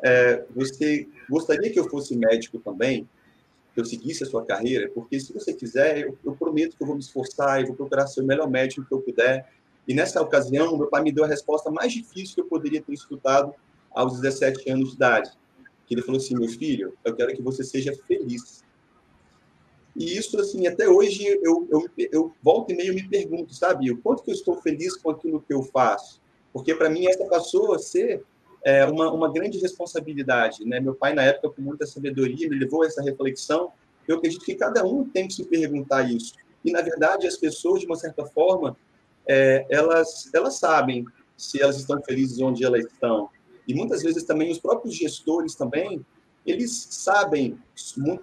é, 0.03 0.43
você 0.53 1.07
gostaria 1.29 1.71
que 1.71 1.79
eu 1.79 1.89
fosse 1.89 2.13
médico 2.13 2.59
também? 2.59 3.07
que 3.73 3.79
eu 3.79 3.85
seguisse 3.85 4.23
a 4.23 4.27
sua 4.27 4.45
carreira, 4.45 4.87
porque 4.93 5.19
se 5.19 5.33
você 5.33 5.51
quiser, 5.51 6.01
eu, 6.01 6.15
eu 6.23 6.35
prometo 6.35 6.77
que 6.77 6.83
eu 6.83 6.85
vou 6.85 6.95
me 6.95 7.01
esforçar 7.01 7.59
e 7.59 7.65
vou 7.65 7.75
procurar 7.75 8.05
ser 8.05 8.21
o 8.21 8.23
melhor 8.23 8.47
médico 8.47 8.85
que 8.85 8.93
eu 8.93 9.01
puder. 9.01 9.51
E 9.87 9.93
nessa 9.93 10.21
ocasião, 10.21 10.77
meu 10.77 10.87
pai 10.87 11.03
me 11.03 11.11
deu 11.11 11.23
a 11.23 11.27
resposta 11.27 11.69
mais 11.69 11.91
difícil 11.91 12.35
que 12.35 12.41
eu 12.41 12.45
poderia 12.45 12.81
ter 12.81 12.93
escutado 12.93 13.53
aos 13.91 14.19
17 14.19 14.69
anos 14.69 14.89
de 14.89 14.95
idade. 14.95 15.31
Que 15.85 15.95
ele 15.95 16.01
falou 16.01 16.19
assim: 16.19 16.35
meu 16.35 16.47
filho, 16.49 16.93
eu 17.03 17.15
quero 17.15 17.33
que 17.35 17.41
você 17.41 17.63
seja 17.63 17.93
feliz. 18.07 18.63
E 19.95 20.17
isso, 20.17 20.39
assim, 20.39 20.65
até 20.65 20.87
hoje 20.87 21.23
eu, 21.43 21.67
eu, 21.69 21.89
eu 22.11 22.33
volto 22.41 22.71
e 22.71 22.75
meio 22.75 22.95
me 22.95 23.07
pergunto, 23.07 23.53
sabe, 23.53 23.91
o 23.91 24.01
quanto 24.01 24.23
que 24.23 24.31
eu 24.31 24.33
estou 24.33 24.59
feliz 24.59 24.97
com 24.97 25.11
aquilo 25.11 25.41
que 25.41 25.53
eu 25.53 25.61
faço? 25.61 26.19
Porque 26.51 26.73
para 26.73 26.89
mim 26.89 27.05
essa 27.05 27.25
passou 27.25 27.75
a 27.75 27.79
ser 27.79 28.23
é, 28.63 28.85
uma, 28.85 29.11
uma 29.11 29.31
grande 29.31 29.59
responsabilidade. 29.59 30.65
Né? 30.65 30.79
Meu 30.79 30.95
pai, 30.95 31.13
na 31.13 31.23
época, 31.23 31.49
com 31.49 31.61
muita 31.61 31.85
sabedoria, 31.85 32.49
me 32.49 32.57
levou 32.57 32.83
a 32.83 32.87
essa 32.87 33.03
reflexão. 33.03 33.71
Eu 34.07 34.17
acredito 34.17 34.43
que 34.43 34.55
cada 34.55 34.83
um 34.83 35.07
tem 35.07 35.27
que 35.27 35.33
se 35.33 35.45
perguntar 35.45 36.09
isso. 36.09 36.33
E, 36.63 36.71
na 36.71 36.81
verdade, 36.81 37.27
as 37.27 37.37
pessoas, 37.37 37.81
de 37.81 37.85
uma 37.85 37.95
certa 37.95 38.25
forma, 38.25 38.77
é, 39.27 39.65
elas, 39.69 40.29
elas 40.33 40.55
sabem 40.55 41.05
se 41.37 41.61
elas 41.61 41.77
estão 41.77 42.01
felizes 42.03 42.39
onde 42.39 42.63
elas 42.63 42.85
estão. 42.85 43.29
E 43.67 43.73
muitas 43.73 44.03
vezes 44.03 44.23
também 44.23 44.51
os 44.51 44.59
próprios 44.59 44.95
gestores 44.95 45.55
também, 45.55 46.05
eles 46.45 46.87
sabem, 46.89 47.57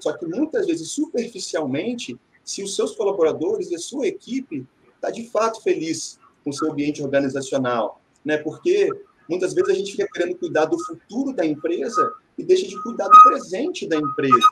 só 0.01 0.13
que 0.13 0.27
muitas 0.27 0.67
vezes 0.67 0.91
superficialmente, 0.91 2.19
se 2.45 2.63
os 2.63 2.77
seus 2.77 2.95
colaboradores 2.95 3.71
e 3.71 3.75
a 3.75 3.79
sua 3.79 4.07
equipe 4.07 4.67
está 4.95 5.11
de 5.11 5.29
fato 5.31 5.63
feliz 5.63 6.19
com 6.45 6.51
o 6.51 6.53
seu 6.53 6.71
ambiente 6.71 7.03
organizacional, 7.03 8.01
né? 8.25 8.37
Porque 8.37 8.89
muitas 9.29 9.55
vezes 9.55 9.71
a 9.71 9.75
gente 9.75 9.93
fica 9.93 10.09
querendo 10.13 10.37
cuidar 10.37 10.67
do 10.67 10.79
futuro 10.85 11.33
da 11.33 11.47
empresa 11.47 12.13
e 12.37 12.45
deixa 12.45 12.67
de 12.67 12.83
cuidar 12.83 13.09
do 13.09 13.23
presente 13.23 13.87
da 13.87 13.97
empresa, 13.97 14.49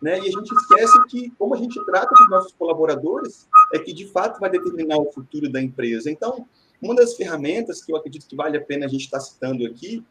né? 0.00 0.18
E 0.18 0.22
a 0.22 0.30
gente 0.30 0.52
esquece 0.52 1.04
que 1.08 1.30
como 1.38 1.54
a 1.54 1.58
gente 1.58 1.82
trata 1.84 2.14
dos 2.14 2.30
nossos 2.30 2.52
colaboradores 2.52 3.48
é 3.72 3.78
que 3.78 3.92
de 3.92 4.06
fato 4.08 4.38
vai 4.38 4.50
determinar 4.50 4.98
o 4.98 5.10
futuro 5.10 5.50
da 5.50 5.60
empresa. 5.60 6.10
Então, 6.10 6.46
uma 6.80 6.94
das 6.94 7.14
ferramentas 7.14 7.82
que 7.82 7.92
eu 7.92 7.96
acredito 7.96 8.26
que 8.26 8.36
vale 8.36 8.56
a 8.56 8.60
pena 8.60 8.86
a 8.86 8.88
gente 8.88 9.04
estar 9.04 9.20
citando 9.20 9.66
aqui, 9.66 10.04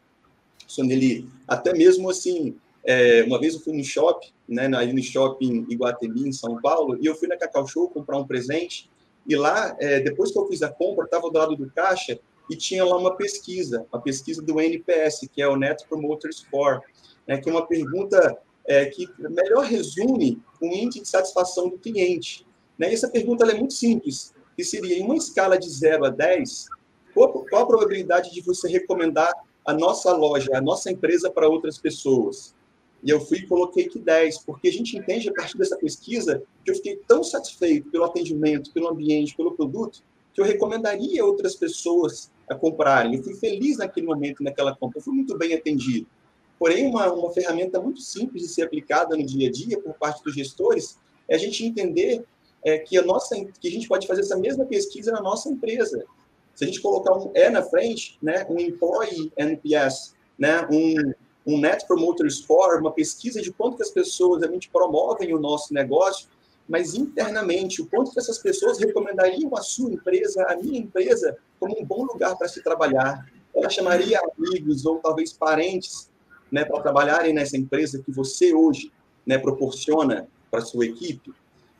Soneli, 0.67 1.29
até 1.47 1.73
mesmo 1.73 2.09
assim, 2.09 2.57
é, 2.83 3.23
uma 3.23 3.39
vez 3.39 3.53
eu 3.53 3.59
fui 3.59 3.75
no 3.75 3.83
shopping, 3.83 4.29
né, 4.47 4.65
ali 4.75 4.93
no 4.93 5.01
shopping 5.01 5.65
Iguatemi, 5.69 6.27
em 6.27 6.31
São 6.31 6.59
Paulo, 6.61 6.97
e 7.01 7.05
eu 7.05 7.15
fui 7.15 7.27
na 7.27 7.37
Cacau 7.37 7.67
Show 7.67 7.89
comprar 7.89 8.17
um 8.17 8.25
presente, 8.25 8.89
e 9.27 9.35
lá, 9.35 9.75
é, 9.79 9.99
depois 9.99 10.31
que 10.31 10.37
eu 10.37 10.47
fiz 10.47 10.61
a 10.61 10.69
compra, 10.69 11.05
estava 11.05 11.29
do 11.29 11.37
lado 11.37 11.55
do 11.55 11.69
caixa 11.71 12.19
e 12.49 12.55
tinha 12.55 12.85
lá 12.85 12.95
uma 12.95 13.15
pesquisa, 13.15 13.85
a 13.91 13.97
pesquisa 13.97 14.41
do 14.41 14.59
NPS, 14.59 15.27
que 15.31 15.41
é 15.41 15.47
o 15.47 15.55
Net 15.55 15.87
Promoter 15.87 16.31
Score, 16.31 16.81
né, 17.27 17.37
que 17.37 17.49
é 17.49 17.51
uma 17.51 17.65
pergunta 17.65 18.37
é, 18.67 18.85
que 18.85 19.07
melhor 19.19 19.65
resume 19.65 20.41
o 20.61 20.65
índice 20.65 21.01
de 21.01 21.07
satisfação 21.07 21.69
do 21.69 21.77
cliente. 21.77 22.45
Né? 22.77 22.91
E 22.91 22.93
essa 22.93 23.09
pergunta 23.09 23.45
é 23.45 23.57
muito 23.57 23.73
simples, 23.73 24.33
que 24.55 24.63
seria, 24.63 24.97
em 24.97 25.03
uma 25.03 25.15
escala 25.15 25.57
de 25.57 25.69
0 25.69 26.05
a 26.05 26.09
10, 26.09 26.65
qual, 27.13 27.45
qual 27.49 27.63
a 27.63 27.67
probabilidade 27.67 28.31
de 28.31 28.41
você 28.41 28.67
recomendar 28.67 29.31
a 29.65 29.73
nossa 29.73 30.11
loja, 30.13 30.49
a 30.53 30.61
nossa 30.61 30.91
empresa 30.91 31.29
para 31.29 31.47
outras 31.47 31.77
pessoas? 31.77 32.55
E 33.03 33.09
eu 33.09 33.19
fui 33.19 33.39
e 33.39 33.47
coloquei 33.47 33.87
que 33.87 33.99
10, 33.99 34.39
porque 34.39 34.67
a 34.67 34.71
gente 34.71 34.97
entende 34.97 35.29
a 35.29 35.33
partir 35.33 35.57
dessa 35.57 35.77
pesquisa 35.77 36.41
que 36.63 36.71
eu 36.71 36.75
fiquei 36.75 36.97
tão 37.07 37.23
satisfeito 37.23 37.89
pelo 37.91 38.05
atendimento, 38.05 38.73
pelo 38.73 38.87
ambiente, 38.87 39.35
pelo 39.35 39.53
produto, 39.53 40.01
que 40.33 40.41
eu 40.41 40.45
recomendaria 40.45 41.23
outras 41.23 41.55
pessoas 41.55 42.31
a 42.49 42.55
comprarem. 42.55 43.15
Eu 43.15 43.23
fui 43.23 43.35
feliz 43.35 43.77
naquele 43.77 44.07
momento, 44.07 44.43
naquela 44.43 44.75
compra, 44.75 44.99
eu 44.99 45.03
fui 45.03 45.13
muito 45.13 45.37
bem 45.37 45.53
atendido. 45.53 46.07
Porém, 46.57 46.87
uma, 46.87 47.11
uma 47.11 47.31
ferramenta 47.31 47.79
muito 47.79 48.01
simples 48.01 48.43
de 48.43 48.49
ser 48.49 48.63
aplicada 48.63 49.15
no 49.15 49.25
dia 49.25 49.49
a 49.49 49.51
dia 49.51 49.79
por 49.79 49.93
parte 49.93 50.23
dos 50.23 50.33
gestores 50.33 50.97
é 51.27 51.35
a 51.35 51.39
gente 51.39 51.65
entender 51.65 52.25
é, 52.63 52.77
que, 52.79 52.97
a 52.97 53.03
nossa, 53.03 53.35
que 53.59 53.67
a 53.67 53.71
gente 53.71 53.87
pode 53.87 54.07
fazer 54.07 54.21
essa 54.21 54.37
mesma 54.37 54.65
pesquisa 54.65 55.11
na 55.11 55.21
nossa 55.21 55.49
empresa. 55.49 56.05
Se 56.53 56.63
a 56.63 56.67
gente 56.67 56.81
colocar 56.81 57.13
um 57.13 57.31
E 57.35 57.49
na 57.49 57.61
frente, 57.61 58.17
né, 58.21 58.45
um 58.49 58.59
Employee 58.59 59.31
NPS, 59.37 60.15
né, 60.39 60.67
um 60.71 61.13
um 61.45 61.59
Net 61.59 61.85
Promoter 61.85 62.29
Score, 62.31 62.79
uma 62.79 62.91
pesquisa 62.91 63.41
de 63.41 63.51
quanto 63.51 63.77
que 63.77 63.83
as 63.83 63.91
pessoas 63.91 64.41
realmente 64.41 64.69
promovem 64.69 65.33
o 65.33 65.39
nosso 65.39 65.73
negócio, 65.73 66.27
mas 66.67 66.95
internamente, 66.95 67.81
o 67.81 67.85
quanto 67.85 68.11
que 68.11 68.19
essas 68.19 68.39
pessoas 68.39 68.79
recomendariam 68.79 69.55
a 69.55 69.61
sua 69.61 69.91
empresa, 69.91 70.43
a 70.49 70.55
minha 70.55 70.79
empresa, 70.79 71.37
como 71.59 71.79
um 71.79 71.85
bom 71.85 72.03
lugar 72.05 72.35
para 72.35 72.47
se 72.47 72.63
trabalhar. 72.63 73.29
Ela 73.55 73.69
chamaria 73.69 74.19
amigos 74.35 74.85
ou 74.85 74.97
talvez 74.97 75.31
parentes 75.31 76.09
né, 76.55 76.63
para 76.63 76.81
trabalharem 76.81 77.33
nessa 77.33 77.57
empresa 77.57 78.01
que 78.01 78.09
você 78.09 78.53
hoje 78.53 78.89
né, 79.25 79.37
proporciona 79.37 80.25
para 80.49 80.61
sua 80.61 80.85
equipe. 80.85 81.33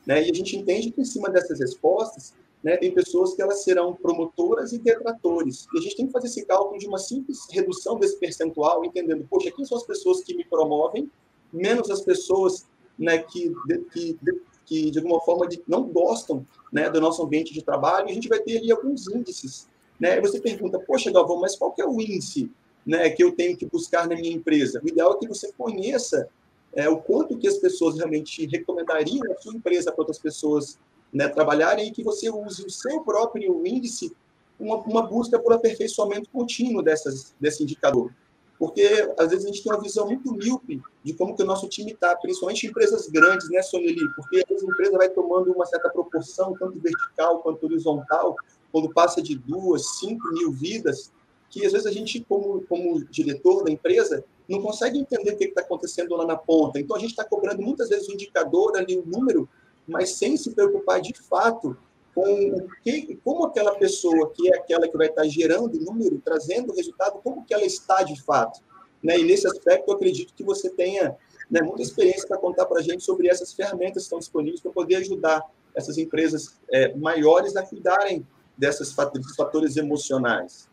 Né? 0.04 0.26
E 0.26 0.30
a 0.30 0.34
gente 0.34 0.54
entende 0.54 0.90
que, 0.90 1.00
em 1.00 1.04
cima 1.04 1.30
dessas 1.30 1.58
respostas, 1.58 2.34
né, 2.62 2.76
tem 2.76 2.92
pessoas 2.92 3.32
que 3.32 3.40
elas 3.40 3.64
serão 3.64 3.94
promotoras 3.94 4.74
e 4.74 4.78
detratores. 4.78 5.66
E 5.72 5.78
a 5.78 5.80
gente 5.80 5.96
tem 5.96 6.06
que 6.06 6.12
fazer 6.12 6.26
esse 6.26 6.44
cálculo 6.44 6.78
de 6.78 6.86
uma 6.86 6.98
simples 6.98 7.38
redução 7.50 7.98
desse 7.98 8.18
percentual, 8.18 8.84
entendendo, 8.84 9.26
poxa, 9.30 9.50
quem 9.50 9.64
são 9.64 9.78
as 9.78 9.84
pessoas 9.84 10.22
que 10.22 10.36
me 10.36 10.44
promovem, 10.44 11.10
menos 11.50 11.90
as 11.90 12.02
pessoas 12.02 12.66
né, 12.98 13.16
que, 13.16 13.54
que, 13.94 14.18
que, 14.66 14.90
de 14.90 14.98
alguma 14.98 15.22
forma, 15.22 15.48
de, 15.48 15.62
não 15.66 15.84
gostam 15.84 16.46
né, 16.70 16.90
do 16.90 17.00
nosso 17.00 17.22
ambiente 17.22 17.54
de 17.54 17.62
trabalho, 17.62 18.08
e 18.08 18.10
a 18.10 18.14
gente 18.14 18.28
vai 18.28 18.40
ter 18.40 18.58
ali 18.58 18.70
alguns 18.70 19.08
índices. 19.08 19.66
Né? 19.98 20.20
você 20.20 20.38
pergunta, 20.38 20.78
poxa, 20.78 21.10
Galvão, 21.10 21.40
mas 21.40 21.56
qual 21.56 21.72
que 21.72 21.80
é 21.80 21.86
o 21.86 21.98
índice 21.98 22.50
né, 22.86 23.10
que 23.10 23.22
eu 23.24 23.32
tenho 23.32 23.56
que 23.56 23.66
buscar 23.66 24.08
na 24.08 24.14
minha 24.14 24.32
empresa? 24.32 24.80
O 24.82 24.88
ideal 24.88 25.14
é 25.14 25.18
que 25.18 25.26
você 25.26 25.52
conheça 25.52 26.28
é, 26.72 26.88
o 26.88 26.98
quanto 26.98 27.36
que 27.36 27.48
as 27.48 27.56
pessoas 27.56 27.96
realmente 27.96 28.46
recomendariam 28.46 29.32
a 29.32 29.40
sua 29.40 29.54
empresa 29.54 29.90
para 29.90 30.02
outras 30.02 30.18
pessoas 30.18 30.78
né, 31.12 31.28
trabalharem 31.28 31.88
e 31.88 31.90
que 31.90 32.04
você 32.04 32.30
use 32.30 32.64
o 32.64 32.70
seu 32.70 33.00
próprio 33.00 33.66
índice, 33.66 34.14
uma, 34.60 34.76
uma 34.76 35.02
busca 35.02 35.38
por 35.38 35.52
aperfeiçoamento 35.52 36.30
contínuo 36.30 36.82
dessas, 36.82 37.34
desse 37.40 37.62
indicador. 37.62 38.12
Porque, 38.58 39.12
às 39.18 39.28
vezes, 39.30 39.44
a 39.44 39.48
gente 39.48 39.62
tem 39.62 39.72
uma 39.72 39.82
visão 39.82 40.06
muito 40.06 40.32
míope 40.32 40.80
de 41.04 41.12
como 41.12 41.36
que 41.36 41.42
o 41.42 41.46
nosso 41.46 41.68
time 41.68 41.92
está, 41.92 42.16
principalmente 42.16 42.66
em 42.66 42.70
empresas 42.70 43.06
grandes, 43.06 43.50
né, 43.50 43.60
Soneli? 43.62 44.08
Porque 44.14 44.38
a 44.38 44.54
empresa 44.54 44.96
vai 44.96 45.10
tomando 45.10 45.52
uma 45.52 45.66
certa 45.66 45.90
proporção, 45.90 46.54
tanto 46.58 46.78
vertical 46.80 47.40
quanto 47.40 47.64
horizontal, 47.64 48.34
quando 48.72 48.92
passa 48.92 49.22
de 49.22 49.36
duas, 49.36 49.98
cinco 49.98 50.32
mil 50.32 50.52
vidas, 50.52 51.12
que 51.56 51.66
às 51.66 51.72
vezes 51.72 51.86
a 51.86 51.90
gente, 51.90 52.20
como, 52.28 52.62
como 52.66 53.02
diretor 53.06 53.64
da 53.64 53.70
empresa, 53.70 54.22
não 54.46 54.60
consegue 54.60 54.98
entender 54.98 55.32
o 55.32 55.36
que 55.36 55.44
está 55.44 55.62
acontecendo 55.62 56.14
lá 56.14 56.26
na 56.26 56.36
ponta. 56.36 56.78
Então, 56.78 56.94
a 56.94 56.98
gente 56.98 57.10
está 57.10 57.24
cobrando 57.24 57.62
muitas 57.62 57.88
vezes 57.88 58.08
o 58.08 58.12
indicador 58.12 58.76
ali, 58.76 58.98
o 58.98 59.06
número, 59.06 59.48
mas 59.88 60.10
sem 60.10 60.36
se 60.36 60.50
preocupar 60.54 61.00
de 61.00 61.14
fato 61.14 61.76
com 62.14 62.22
o 62.22 62.68
que, 62.82 63.18
como 63.24 63.44
aquela 63.44 63.74
pessoa, 63.74 64.30
que 64.34 64.52
é 64.52 64.56
aquela 64.56 64.86
que 64.86 64.96
vai 64.96 65.06
estar 65.08 65.26
gerando 65.26 65.80
número, 65.80 66.20
trazendo 66.22 66.74
resultado, 66.74 67.20
como 67.22 67.44
que 67.44 67.54
ela 67.54 67.64
está 67.64 68.02
de 68.02 68.20
fato. 68.22 68.60
Né? 69.02 69.18
E 69.18 69.24
nesse 69.24 69.46
aspecto, 69.46 69.90
eu 69.90 69.94
acredito 69.94 70.34
que 70.34 70.44
você 70.44 70.68
tenha 70.68 71.16
né, 71.50 71.62
muita 71.62 71.82
experiência 71.82 72.26
para 72.28 72.38
contar 72.38 72.66
para 72.66 72.80
a 72.80 72.82
gente 72.82 73.02
sobre 73.02 73.28
essas 73.28 73.52
ferramentas 73.52 73.94
que 73.94 74.00
estão 74.00 74.18
disponíveis 74.18 74.60
para 74.60 74.72
poder 74.72 74.96
ajudar 74.96 75.42
essas 75.74 75.96
empresas 75.98 76.58
é, 76.70 76.94
maiores 76.94 77.56
a 77.56 77.62
cuidarem 77.62 78.26
desses 78.56 78.92
fatores, 78.92 79.34
fatores 79.36 79.76
emocionais. 79.76 80.68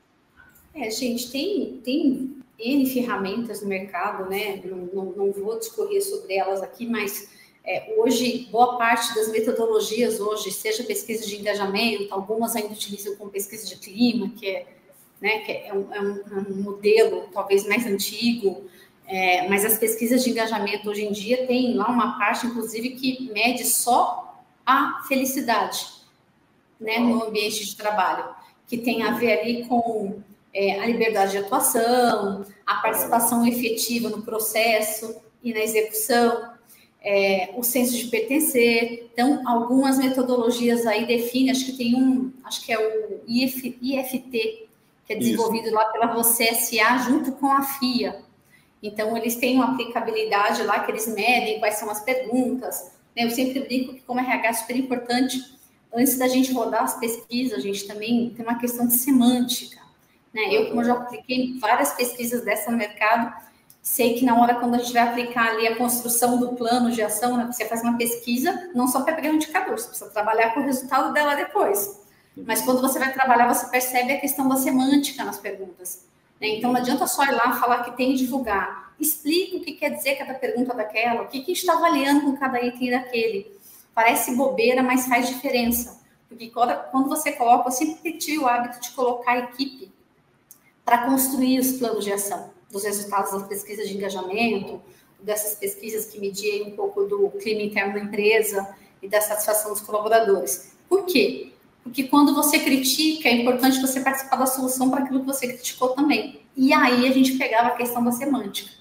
É, 0.76 0.90
gente, 0.90 1.32
tem, 1.32 1.82
tem 1.84 2.38
N 2.58 2.90
ferramentas 2.90 3.62
no 3.62 3.68
mercado, 3.68 4.30
né? 4.30 4.62
Não, 4.66 4.78
não, 4.78 5.06
não 5.12 5.32
vou 5.32 5.60
discorrer 5.60 6.04
sobre 6.04 6.36
elas 6.36 6.64
aqui, 6.64 6.88
mas 6.88 7.30
é, 7.64 7.94
hoje, 7.98 8.48
boa 8.52 8.78
parte 8.78 9.14
das 9.16 9.32
metodologias 9.32 10.20
hoje, 10.20 10.52
seja 10.52 10.84
pesquisa 10.84 11.26
de 11.26 11.40
engajamento, 11.40 12.14
algumas 12.14 12.56
ainda 12.56 12.74
utilizam 12.74 13.16
como 13.16 13.32
pesquisa 13.32 13.66
de 13.68 13.78
clima, 13.78 14.30
que 14.30 14.48
é, 14.48 14.68
né, 15.22 15.40
que 15.40 15.52
é, 15.52 15.74
um, 15.74 15.94
é 15.94 16.02
um, 16.02 16.16
é 16.16 16.50
um 16.50 16.62
modelo 16.62 17.30
talvez 17.32 17.66
mais 17.66 17.86
antigo, 17.86 18.66
é, 19.08 19.48
mas 19.48 19.64
as 19.64 19.78
pesquisas 19.78 20.24
de 20.24 20.32
engajamento 20.32 20.90
hoje 20.90 21.06
em 21.06 21.12
dia 21.12 21.46
têm 21.46 21.76
lá 21.76 21.88
uma 21.88 22.18
parte, 22.18 22.48
inclusive, 22.48 22.92
que 22.92 23.32
mede 23.32 23.64
só 23.64 24.44
a 24.66 25.04
felicidade 25.08 25.88
né, 26.80 27.00
no 27.00 27.24
ambiente 27.24 27.66
de 27.66 27.76
trabalho, 27.76 28.34
que 28.68 28.78
tem 28.78 29.04
a 29.04 29.12
ver 29.12 29.40
ali 29.40 29.66
com 29.66 30.22
é, 30.54 30.80
a 30.80 30.86
liberdade 30.86 31.32
de 31.32 31.38
atuação, 31.40 32.46
a 32.66 32.76
participação 32.76 33.46
efetiva 33.46 34.10
no 34.10 34.22
processo 34.22 35.16
e 35.44 35.54
na 35.54 35.60
execução, 35.60 36.54
é, 37.02 37.54
o 37.58 37.64
senso 37.64 37.98
de 37.98 38.06
pertencer. 38.08 39.10
Então, 39.12 39.42
algumas 39.48 39.98
metodologias 39.98 40.86
aí 40.86 41.06
definem, 41.06 41.52
acho 41.52 41.66
que 41.66 41.78
tem 41.78 41.96
um, 41.96 42.32
acho 42.44 42.64
que 42.66 42.72
é 42.72 42.78
o 42.78 43.22
IF, 43.28 43.78
IFT, 43.82 44.68
que 45.06 45.14
é 45.14 45.16
desenvolvido 45.16 45.66
Isso. 45.66 45.76
lá 45.76 45.86
pela 45.86 46.14
Você 46.14 46.54
SA 46.54 46.98
junto 47.00 47.34
com 47.34 47.48
a 47.48 47.64
FIA. 47.64 48.22
Então, 48.82 49.16
eles 49.18 49.36
têm 49.36 49.56
uma 49.56 49.72
aplicabilidade 49.72 50.62
lá 50.64 50.80
que 50.80 50.92
eles 50.92 51.08
medem 51.08 51.60
quais 51.60 51.76
são 51.76 51.90
as 51.90 52.02
perguntas. 52.02 52.92
Né? 53.16 53.26
Eu 53.26 53.32
sempre 53.32 53.62
brinco 53.62 53.94
que, 53.94 54.02
como 54.02 54.20
RH, 54.20 54.48
é 54.48 54.54
super 54.54 54.78
importante, 54.78 55.42
antes 55.94 56.18
da 56.18 56.28
gente 56.28 56.54
rodar 56.54 56.84
as 56.84 57.00
pesquisas, 57.00 57.60
a 57.60 57.62
gente 57.62 57.86
também 57.86 58.30
tem 58.30 58.46
uma 58.46 58.60
questão 58.60 58.88
de 58.88 58.94
semântica. 58.94 59.83
Né? 60.34 60.54
Eu, 60.54 60.70
como 60.70 60.84
já 60.84 60.94
apliquei 60.94 61.58
várias 61.60 61.94
pesquisas 61.94 62.44
dessa 62.44 62.72
no 62.72 62.78
mercado, 62.78 63.34
Sei 63.84 64.14
que 64.14 64.24
na 64.24 64.42
hora, 64.42 64.56
quando 64.56 64.76
a 64.76 64.78
gente 64.78 64.94
vai 64.94 65.04
aplicar 65.04 65.50
ali 65.50 65.68
a 65.68 65.76
construção 65.76 66.40
do 66.40 66.54
plano 66.54 66.90
de 66.90 67.02
ação, 67.02 67.36
né, 67.36 67.46
você 67.52 67.66
faz 67.66 67.82
uma 67.84 67.98
pesquisa, 67.98 68.72
não 68.74 68.88
só 68.88 69.02
para 69.02 69.14
pegar 69.14 69.30
um 69.30 69.34
indicador, 69.34 69.78
você 69.78 69.90
precisa 69.90 70.10
trabalhar 70.10 70.54
com 70.54 70.62
o 70.62 70.64
resultado 70.64 71.12
dela 71.12 71.36
depois. 71.36 72.02
Mas 72.36 72.62
quando 72.62 72.80
você 72.80 72.98
vai 72.98 73.12
trabalhar, 73.12 73.54
você 73.54 73.70
percebe 73.70 74.14
a 74.14 74.22
questão 74.22 74.48
da 74.48 74.56
semântica 74.56 75.26
nas 75.26 75.38
perguntas. 75.38 76.08
Né? 76.40 76.48
Então, 76.48 76.72
não 76.72 76.80
adianta 76.80 77.06
só 77.08 77.26
ir 77.26 77.32
lá 77.32 77.60
falar 77.60 77.84
que 77.84 77.92
tem 77.98 78.16
divulgar. 78.16 78.94
Explica 78.98 79.58
o 79.58 79.60
que 79.60 79.74
quer 79.74 79.90
dizer 79.90 80.16
cada 80.16 80.34
pergunta 80.34 80.74
daquela, 80.74 81.24
o 81.24 81.28
que, 81.28 81.42
que 81.42 81.52
está 81.52 81.74
avaliando 81.74 82.22
com 82.22 82.38
cada 82.38 82.62
item 82.62 82.90
daquele. 82.90 83.52
Parece 83.94 84.34
bobeira, 84.34 84.82
mas 84.82 85.08
faz 85.08 85.28
diferença. 85.28 86.02
Porque 86.30 86.50
quando 86.50 87.10
você 87.10 87.34
coloca, 87.34 87.68
eu 87.68 87.72
sempre 87.72 88.14
tive 88.14 88.40
o 88.40 88.48
hábito 88.48 88.80
de 88.80 88.92
colocar 88.92 89.34
a 89.34 89.40
equipe 89.40 89.93
para 90.86 91.06
construir 91.06 91.60
os 91.60 91.74
planos 91.74 92.04
de 92.04 92.12
ação 92.12 92.52
dos 92.72 92.84
resultados 92.84 93.32
das 93.32 93.44
pesquisas 93.44 93.88
de 93.88 93.96
engajamento, 93.96 94.82
dessas 95.22 95.56
pesquisas 95.56 96.06
que 96.06 96.20
mediam 96.20 96.68
um 96.68 96.72
pouco 96.72 97.04
do 97.06 97.30
clima 97.42 97.62
interno 97.62 97.94
da 97.94 98.00
empresa 98.00 98.68
e 99.02 99.08
da 99.08 99.22
satisfação 99.22 99.72
dos 99.72 99.82
colaboradores. 99.82 100.74
Por 100.90 101.06
quê? 101.06 101.54
Porque 101.84 102.04
quando 102.04 102.34
você 102.34 102.60
critica, 102.60 103.30
é 103.30 103.34
importante 103.34 103.80
você 103.80 104.02
participar 104.02 104.38
da 104.38 104.46
solução 104.46 104.90
para 104.90 105.04
aquilo 105.04 105.20
que 105.20 105.26
você 105.26 105.48
criticou 105.48 105.90
também. 105.90 106.42
E 106.56 106.74
aí 106.74 107.08
a 107.08 107.12
gente 107.12 107.38
pegava 107.38 107.70
a 107.70 107.76
questão 107.76 108.04
da 108.04 108.12
semântica. 108.12 108.72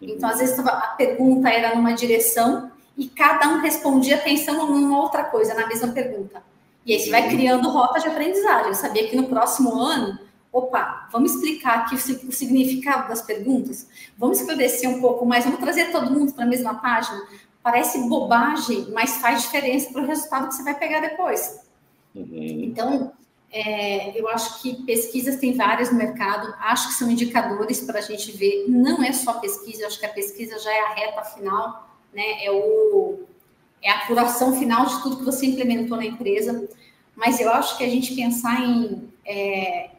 Então, 0.00 0.28
às 0.28 0.38
vezes, 0.38 0.58
a 0.58 0.94
pergunta 0.96 1.48
era 1.48 1.74
numa 1.74 1.92
direção 1.92 2.70
e 2.96 3.08
cada 3.08 3.48
um 3.48 3.60
respondia 3.60 4.18
pensando 4.18 4.66
numa 4.66 5.00
outra 5.00 5.24
coisa, 5.24 5.54
na 5.54 5.66
mesma 5.66 5.88
pergunta. 5.88 6.42
E 6.84 6.92
aí 6.92 7.00
você 7.00 7.10
vai 7.10 7.28
criando 7.28 7.68
rota 7.70 8.00
de 8.00 8.08
aprendizagem. 8.08 8.68
Eu 8.68 8.74
sabia 8.74 9.08
que 9.08 9.16
no 9.16 9.28
próximo 9.28 9.80
ano, 9.80 10.18
opa, 10.52 11.08
vamos 11.12 11.34
explicar 11.34 11.80
aqui 11.80 11.94
o 11.94 12.32
significado 12.32 13.08
das 13.08 13.22
perguntas, 13.22 13.86
vamos 14.16 14.40
esclarecer 14.40 14.88
um 14.88 15.00
pouco 15.00 15.24
mais, 15.26 15.44
vamos 15.44 15.60
trazer 15.60 15.90
todo 15.92 16.10
mundo 16.10 16.32
para 16.32 16.44
a 16.44 16.48
mesma 16.48 16.74
página. 16.74 17.20
Parece 17.62 18.08
bobagem, 18.08 18.88
mas 18.92 19.16
faz 19.16 19.42
diferença 19.42 19.92
para 19.92 20.02
o 20.02 20.06
resultado 20.06 20.48
que 20.48 20.54
você 20.54 20.62
vai 20.62 20.74
pegar 20.74 21.00
depois. 21.00 21.60
Uhum. 22.14 22.62
Então, 22.64 23.12
é, 23.50 24.18
eu 24.18 24.28
acho 24.28 24.62
que 24.62 24.82
pesquisas 24.84 25.36
tem 25.36 25.54
várias 25.54 25.90
no 25.90 25.98
mercado, 25.98 26.54
acho 26.60 26.88
que 26.88 26.94
são 26.94 27.10
indicadores 27.10 27.80
para 27.80 27.98
a 27.98 28.02
gente 28.02 28.32
ver. 28.32 28.66
Não 28.68 29.02
é 29.02 29.12
só 29.12 29.34
pesquisa, 29.34 29.86
acho 29.86 29.98
que 29.98 30.06
a 30.06 30.12
pesquisa 30.12 30.58
já 30.58 30.72
é 30.72 30.80
a 30.80 30.94
reta 30.94 31.22
final, 31.22 31.88
né? 32.12 32.44
É 32.44 32.50
o 32.50 33.20
é 33.80 33.90
a 33.90 34.06
curação 34.06 34.58
final 34.58 34.86
de 34.86 35.02
tudo 35.02 35.18
que 35.18 35.24
você 35.24 35.46
implementou 35.46 35.96
na 35.96 36.04
empresa. 36.04 36.68
Mas 37.14 37.40
eu 37.40 37.50
acho 37.52 37.76
que 37.78 37.84
a 37.84 37.88
gente 37.88 38.14
pensar 38.14 38.60
em, 38.60 39.08
é, 39.24 39.90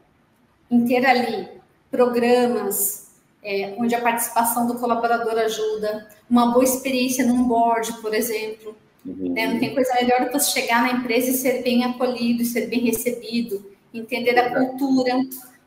em 0.69 0.86
ter 0.86 1.05
ali 1.05 1.47
programas 1.89 3.10
é, 3.43 3.73
onde 3.77 3.95
a 3.95 4.01
participação 4.01 4.67
do 4.67 4.75
colaborador 4.75 5.38
ajuda, 5.38 6.08
uma 6.29 6.51
boa 6.51 6.63
experiência 6.63 7.25
num 7.25 7.43
board, 7.43 7.93
por 8.01 8.13
exemplo. 8.13 8.75
Uhum. 9.05 9.34
Né? 9.34 9.47
Não 9.47 9.60
tem 9.60 9.73
coisa 9.73 9.93
melhor 9.95 10.21
do 10.21 10.27
que 10.27 10.34
você 10.34 10.62
chegar 10.62 10.84
na 10.84 10.91
empresa 10.91 11.32
e 11.32 11.34
ser 11.34 11.63
bem 11.63 11.84
acolhido, 11.86 12.43
ser 12.43 12.67
bem 12.67 12.82
recebido, 12.82 13.71
entender 13.93 14.38
a 14.38 14.53
cultura. 14.53 15.25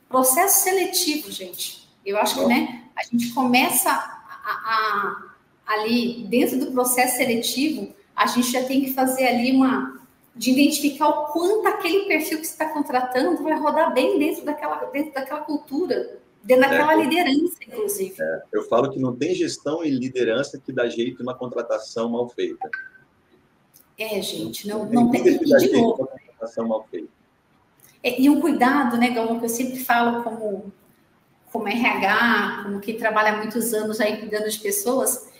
Processo 0.08 0.62
seletivo, 0.62 1.30
gente. 1.30 1.88
Eu 2.04 2.18
acho 2.18 2.34
que 2.40 2.46
né, 2.46 2.82
a 2.96 3.02
gente 3.04 3.32
começa 3.32 3.90
a, 3.90 4.50
a, 4.50 5.22
ali, 5.66 6.26
dentro 6.28 6.58
do 6.58 6.72
processo 6.72 7.16
seletivo, 7.16 7.94
a 8.14 8.26
gente 8.26 8.50
já 8.52 8.64
tem 8.64 8.82
que 8.84 8.92
fazer 8.92 9.26
ali 9.26 9.52
uma 9.52 10.01
de 10.34 10.50
identificar 10.50 11.08
o 11.08 11.26
quanto 11.26 11.66
aquele 11.68 12.06
perfil 12.06 12.38
que 12.38 12.46
você 12.46 12.52
está 12.52 12.68
contratando 12.72 13.42
vai 13.42 13.58
rodar 13.58 13.92
bem 13.92 14.18
dentro 14.18 14.44
daquela, 14.44 14.76
dentro 14.86 15.12
daquela 15.12 15.40
cultura, 15.40 16.18
dentro 16.42 16.68
daquela 16.68 16.94
é, 16.94 17.04
liderança, 17.04 17.56
inclusive. 17.66 18.14
É, 18.18 18.42
eu 18.52 18.62
falo 18.64 18.90
que 18.90 18.98
não 18.98 19.14
tem 19.14 19.34
gestão 19.34 19.84
e 19.84 19.90
liderança 19.90 20.58
que 20.58 20.72
dá 20.72 20.88
jeito 20.88 21.22
uma 21.22 21.34
contratação 21.34 22.08
mal 22.08 22.28
feita. 22.30 22.68
É, 23.98 24.20
gente, 24.22 24.66
não, 24.66 24.86
não, 24.86 25.04
não 25.04 25.10
tem. 25.10 25.26
E 25.26 25.38
de 25.38 25.72
novo. 25.72 26.08
Contratação 26.08 26.66
mal 26.66 26.86
feita. 26.90 27.08
É, 28.02 28.20
e 28.20 28.28
um 28.28 28.40
cuidado, 28.40 28.96
né, 28.96 29.10
Galvão, 29.10 29.38
que 29.38 29.44
eu 29.44 29.50
sempre 29.50 29.78
falo 29.78 30.24
como, 30.24 30.72
como 31.52 31.68
RH, 31.68 32.62
como 32.64 32.80
quem 32.80 32.96
trabalha 32.96 33.32
há 33.32 33.36
muitos 33.36 33.72
anos 33.72 34.00
aí 34.00 34.16
cuidando 34.16 34.48
de 34.48 34.58
pessoas, 34.58 35.30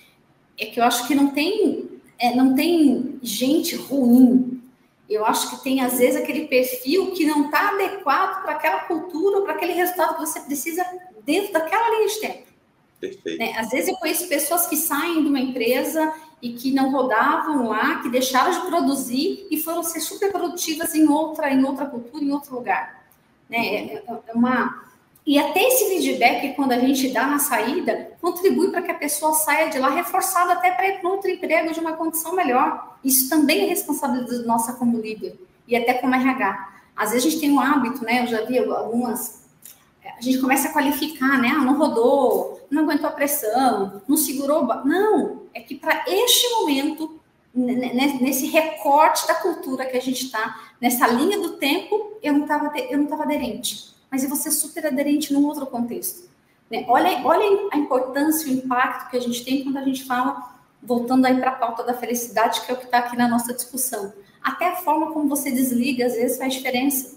é 0.58 0.66
que 0.66 0.78
eu 0.78 0.84
acho 0.84 1.08
que 1.08 1.14
não 1.14 1.32
tem 1.32 2.00
é, 2.22 2.32
não 2.36 2.54
tem 2.54 3.18
gente 3.20 3.74
ruim. 3.74 4.61
Eu 5.08 5.26
acho 5.26 5.50
que 5.50 5.62
tem, 5.62 5.80
às 5.80 5.98
vezes, 5.98 6.20
aquele 6.20 6.46
perfil 6.46 7.10
que 7.12 7.24
não 7.24 7.46
está 7.46 7.70
adequado 7.70 8.42
para 8.42 8.52
aquela 8.52 8.80
cultura 8.80 9.42
para 9.42 9.54
aquele 9.54 9.72
resultado 9.72 10.14
que 10.14 10.20
você 10.20 10.40
precisa 10.40 10.84
dentro 11.24 11.52
daquela 11.52 11.90
linha 11.90 12.08
de 12.08 12.20
tempo. 12.20 12.52
Perfeito. 13.00 13.42
É, 13.42 13.58
às 13.58 13.70
vezes 13.70 13.88
eu 13.88 13.96
conheço 13.96 14.28
pessoas 14.28 14.66
que 14.66 14.76
saem 14.76 15.22
de 15.22 15.28
uma 15.28 15.40
empresa 15.40 16.14
e 16.40 16.52
que 16.52 16.72
não 16.72 16.90
rodavam 16.92 17.68
lá, 17.68 18.00
que 18.00 18.08
deixaram 18.08 18.52
de 18.52 18.66
produzir 18.66 19.46
e 19.50 19.60
foram 19.60 19.82
ser 19.82 20.00
super 20.00 20.30
produtivas 20.30 20.94
em 20.94 21.08
outra, 21.08 21.52
em 21.52 21.64
outra 21.64 21.86
cultura, 21.86 22.24
em 22.24 22.30
outro 22.30 22.54
lugar. 22.54 23.04
Né? 23.50 23.58
É, 23.58 23.94
é, 23.94 24.04
é 24.28 24.32
uma, 24.32 24.84
e 25.24 25.38
até 25.38 25.62
esse 25.68 25.88
feedback, 25.88 26.54
quando 26.56 26.72
a 26.72 26.78
gente 26.78 27.08
dá 27.12 27.26
na 27.26 27.38
saída, 27.38 28.10
contribui 28.20 28.70
para 28.70 28.82
que 28.82 28.90
a 28.90 28.94
pessoa 28.94 29.32
saia 29.34 29.70
de 29.70 29.78
lá 29.78 29.88
reforçada 29.88 30.54
até 30.54 30.72
para 30.72 30.88
ir 30.88 31.00
para 31.00 31.10
outro 31.10 31.30
emprego 31.30 31.72
de 31.72 31.78
uma 31.78 31.92
condição 31.92 32.34
melhor. 32.34 32.96
Isso 33.04 33.28
também 33.28 33.62
é 33.62 33.66
responsabilidade 33.66 34.44
nossa 34.44 34.72
como 34.72 34.98
líder 34.98 35.38
e 35.66 35.76
até 35.76 35.94
como 35.94 36.14
RH. 36.14 36.72
Às 36.96 37.10
vezes 37.12 37.24
a 37.24 37.30
gente 37.30 37.40
tem 37.40 37.52
um 37.52 37.60
hábito, 37.60 38.04
né? 38.04 38.22
Eu 38.22 38.26
já 38.26 38.44
vi 38.44 38.58
algumas. 38.58 39.42
A 40.04 40.20
gente 40.20 40.40
começa 40.40 40.68
a 40.68 40.72
qualificar, 40.72 41.40
né? 41.40 41.52
Ah, 41.56 41.64
não 41.64 41.78
rodou, 41.78 42.66
não 42.68 42.82
aguentou 42.82 43.08
a 43.08 43.12
pressão, 43.12 44.02
não 44.08 44.16
segurou. 44.16 44.66
Não, 44.84 45.42
é 45.54 45.60
que 45.60 45.76
para 45.76 46.04
este 46.08 46.48
momento, 46.50 47.20
nesse 47.54 48.46
recorte 48.46 49.24
da 49.28 49.36
cultura 49.36 49.86
que 49.86 49.96
a 49.96 50.02
gente 50.02 50.24
está, 50.24 50.60
nessa 50.80 51.06
linha 51.06 51.38
do 51.38 51.50
tempo, 51.58 52.18
eu 52.20 52.32
não 52.32 52.42
estava 52.42 53.22
aderente 53.22 53.92
mas 54.12 54.22
e 54.22 54.26
você 54.26 54.50
super 54.50 54.86
aderente 54.86 55.32
num 55.32 55.46
outro 55.46 55.66
contexto. 55.66 56.28
Né? 56.70 56.84
Olha, 56.86 57.22
olha 57.24 57.68
a 57.72 57.78
importância, 57.78 58.46
o 58.46 58.52
impacto 58.52 59.10
que 59.10 59.16
a 59.16 59.20
gente 59.20 59.42
tem 59.42 59.64
quando 59.64 59.78
a 59.78 59.82
gente 59.82 60.04
fala, 60.04 60.54
voltando 60.82 61.24
aí 61.24 61.40
para 61.40 61.52
a 61.52 61.54
pauta 61.54 61.82
da 61.82 61.94
felicidade, 61.94 62.60
que 62.60 62.70
é 62.70 62.74
o 62.74 62.76
que 62.76 62.84
está 62.84 62.98
aqui 62.98 63.16
na 63.16 63.26
nossa 63.26 63.54
discussão. 63.54 64.12
Até 64.42 64.68
a 64.68 64.76
forma 64.76 65.12
como 65.12 65.28
você 65.28 65.50
desliga, 65.50 66.04
às 66.04 66.12
vezes, 66.12 66.36
faz 66.36 66.52
diferença. 66.52 67.16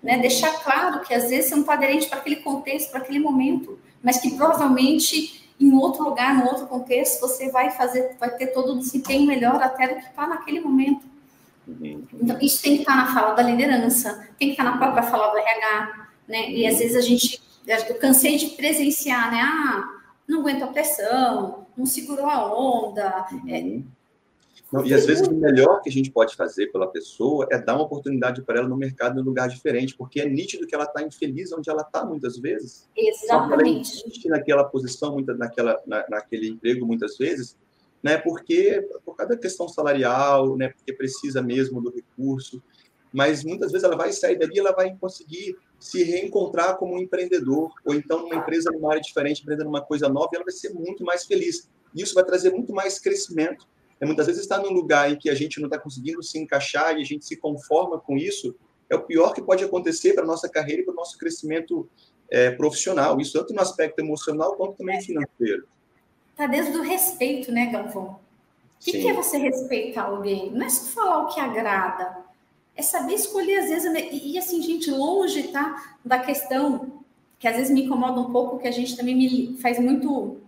Né? 0.00 0.18
Deixar 0.18 0.52
claro 0.62 1.00
que, 1.00 1.12
às 1.12 1.28
vezes, 1.30 1.46
você 1.46 1.54
não 1.56 1.62
está 1.62 1.74
aderente 1.74 2.06
para 2.08 2.18
aquele 2.18 2.36
contexto, 2.36 2.92
para 2.92 3.00
aquele 3.00 3.18
momento, 3.18 3.76
mas 4.00 4.18
que 4.18 4.36
provavelmente 4.36 5.44
em 5.58 5.72
outro 5.74 6.04
lugar, 6.04 6.34
no 6.34 6.46
outro 6.46 6.66
contexto, 6.66 7.20
você 7.20 7.50
vai 7.50 7.70
fazer, 7.70 8.14
vai 8.20 8.30
ter 8.36 8.48
todo 8.48 8.74
o 8.74 8.78
desempenho 8.78 9.26
melhor 9.26 9.60
até 9.60 9.88
do 9.88 9.96
que 9.96 10.06
está 10.06 10.28
naquele 10.28 10.60
momento. 10.60 11.04
Uhum. 11.66 12.06
Então, 12.12 12.38
isso 12.40 12.62
tem 12.62 12.76
que 12.76 12.82
estar 12.82 12.92
tá 12.92 12.98
na 12.98 13.14
fala 13.14 13.34
da 13.34 13.42
liderança, 13.42 14.28
tem 14.38 14.48
que 14.48 14.52
estar 14.52 14.64
tá 14.64 14.70
na 14.72 14.76
própria 14.76 15.02
fala 15.02 15.32
do 15.32 15.38
RH, 15.38 16.05
né? 16.28 16.50
E 16.50 16.66
às 16.66 16.78
vezes 16.78 16.96
a 16.96 17.00
gente, 17.00 17.40
eu 17.66 17.94
cansei 17.96 18.36
de 18.36 18.48
presenciar, 18.48 19.30
né? 19.30 19.40
Ah, 19.40 19.84
não 20.28 20.40
aguento 20.40 20.62
a 20.62 20.68
pressão, 20.68 21.66
não 21.76 21.86
segurou 21.86 22.26
a 22.26 22.52
onda. 22.52 23.26
É... 23.48 23.60
Uhum. 23.60 23.84
Não, 24.72 24.84
e 24.84 24.92
às 24.92 25.06
vezes 25.06 25.26
o 25.28 25.32
melhor 25.32 25.80
que 25.80 25.88
a 25.88 25.92
gente 25.92 26.10
pode 26.10 26.34
fazer 26.34 26.72
pela 26.72 26.88
pessoa 26.88 27.46
é 27.52 27.58
dar 27.58 27.76
uma 27.76 27.84
oportunidade 27.84 28.42
para 28.42 28.58
ela 28.58 28.68
no 28.68 28.76
mercado 28.76 29.16
em 29.16 29.22
um 29.22 29.24
lugar 29.24 29.48
diferente, 29.48 29.94
porque 29.96 30.20
é 30.20 30.28
nítido 30.28 30.66
que 30.66 30.74
ela 30.74 30.84
está 30.84 31.02
infeliz 31.02 31.52
onde 31.52 31.70
ela 31.70 31.82
está 31.82 32.04
muitas 32.04 32.36
vezes. 32.36 32.88
Exatamente. 32.96 33.60
Ela 33.62 33.78
insiste 33.78 34.28
naquela 34.28 34.64
posição, 34.64 35.12
muita, 35.12 35.34
naquela, 35.34 35.80
na, 35.86 36.04
naquele 36.08 36.48
emprego 36.48 36.84
muitas 36.84 37.16
vezes, 37.16 37.56
né? 38.02 38.18
Porque 38.18 38.84
por 39.04 39.14
causa 39.14 39.34
da 39.34 39.40
questão 39.40 39.68
salarial, 39.68 40.56
né? 40.56 40.70
Porque 40.70 40.92
precisa 40.92 41.40
mesmo 41.40 41.80
do 41.80 41.90
recurso 41.90 42.60
mas 43.16 43.44
muitas 43.44 43.72
vezes 43.72 43.82
ela 43.82 43.96
vai 43.96 44.12
sair 44.12 44.38
dali, 44.38 44.58
ela 44.58 44.72
vai 44.72 44.94
conseguir 45.00 45.56
se 45.78 46.02
reencontrar 46.02 46.76
como 46.76 46.94
um 46.94 46.98
empreendedor, 46.98 47.72
ou 47.84 47.94
então 47.94 48.22
numa 48.22 48.36
empresa 48.36 48.70
numa 48.72 48.90
área 48.90 49.00
diferente, 49.00 49.42
empreendendo 49.42 49.68
uma 49.68 49.82
coisa 49.82 50.08
nova, 50.08 50.30
ela 50.34 50.44
vai 50.44 50.52
ser 50.52 50.72
muito 50.72 51.04
mais 51.04 51.24
feliz. 51.24 51.68
Isso 51.94 52.14
vai 52.14 52.24
trazer 52.24 52.50
muito 52.50 52.72
mais 52.72 52.98
crescimento. 52.98 53.66
É, 54.00 54.04
muitas 54.04 54.26
vezes 54.26 54.42
estar 54.42 54.58
num 54.58 54.72
lugar 54.72 55.10
em 55.10 55.16
que 55.16 55.30
a 55.30 55.34
gente 55.34 55.58
não 55.60 55.66
está 55.66 55.78
conseguindo 55.78 56.22
se 56.22 56.38
encaixar 56.38 56.96
e 56.96 57.02
a 57.02 57.04
gente 57.04 57.24
se 57.24 57.36
conforma 57.36 57.98
com 57.98 58.16
isso, 58.16 58.54
é 58.90 58.94
o 58.94 59.02
pior 59.02 59.32
que 59.32 59.42
pode 59.42 59.64
acontecer 59.64 60.14
para 60.14 60.22
a 60.22 60.26
nossa 60.26 60.48
carreira 60.48 60.82
e 60.82 60.84
para 60.84 60.92
o 60.92 60.96
nosso 60.96 61.18
crescimento 61.18 61.88
é, 62.30 62.50
profissional. 62.50 63.20
Isso 63.20 63.32
tanto 63.32 63.54
no 63.54 63.60
aspecto 63.60 63.98
emocional 64.00 64.54
quanto 64.56 64.76
também 64.76 65.00
financeiro. 65.00 65.66
Está 66.32 66.46
dentro 66.46 66.72
do 66.72 66.82
respeito, 66.82 67.50
né, 67.50 67.66
Galvão? 67.66 68.20
O 68.78 68.84
que, 68.84 68.92
que, 68.92 69.08
é 69.08 69.14
você 69.14 69.38
respeitar 69.38 70.02
alguém? 70.02 70.50
Não 70.52 70.66
é 70.66 70.68
só 70.68 70.90
falar 70.92 71.22
o 71.24 71.26
que 71.28 71.40
agrada, 71.40 72.25
é 72.76 72.82
saber 72.82 73.14
escolher, 73.14 73.58
às 73.58 73.68
vezes, 73.70 73.90
e, 74.12 74.38
assim, 74.38 74.60
gente, 74.60 74.90
longe, 74.90 75.44
tá? 75.44 75.96
Da 76.04 76.18
questão 76.18 77.02
que 77.38 77.48
às 77.48 77.56
vezes 77.56 77.72
me 77.72 77.84
incomoda 77.84 78.20
um 78.20 78.30
pouco, 78.30 78.58
que 78.58 78.68
a 78.68 78.70
gente 78.72 78.96
também 78.96 79.14
me 79.14 79.58
faz 79.58 79.78
muito, 79.78 80.38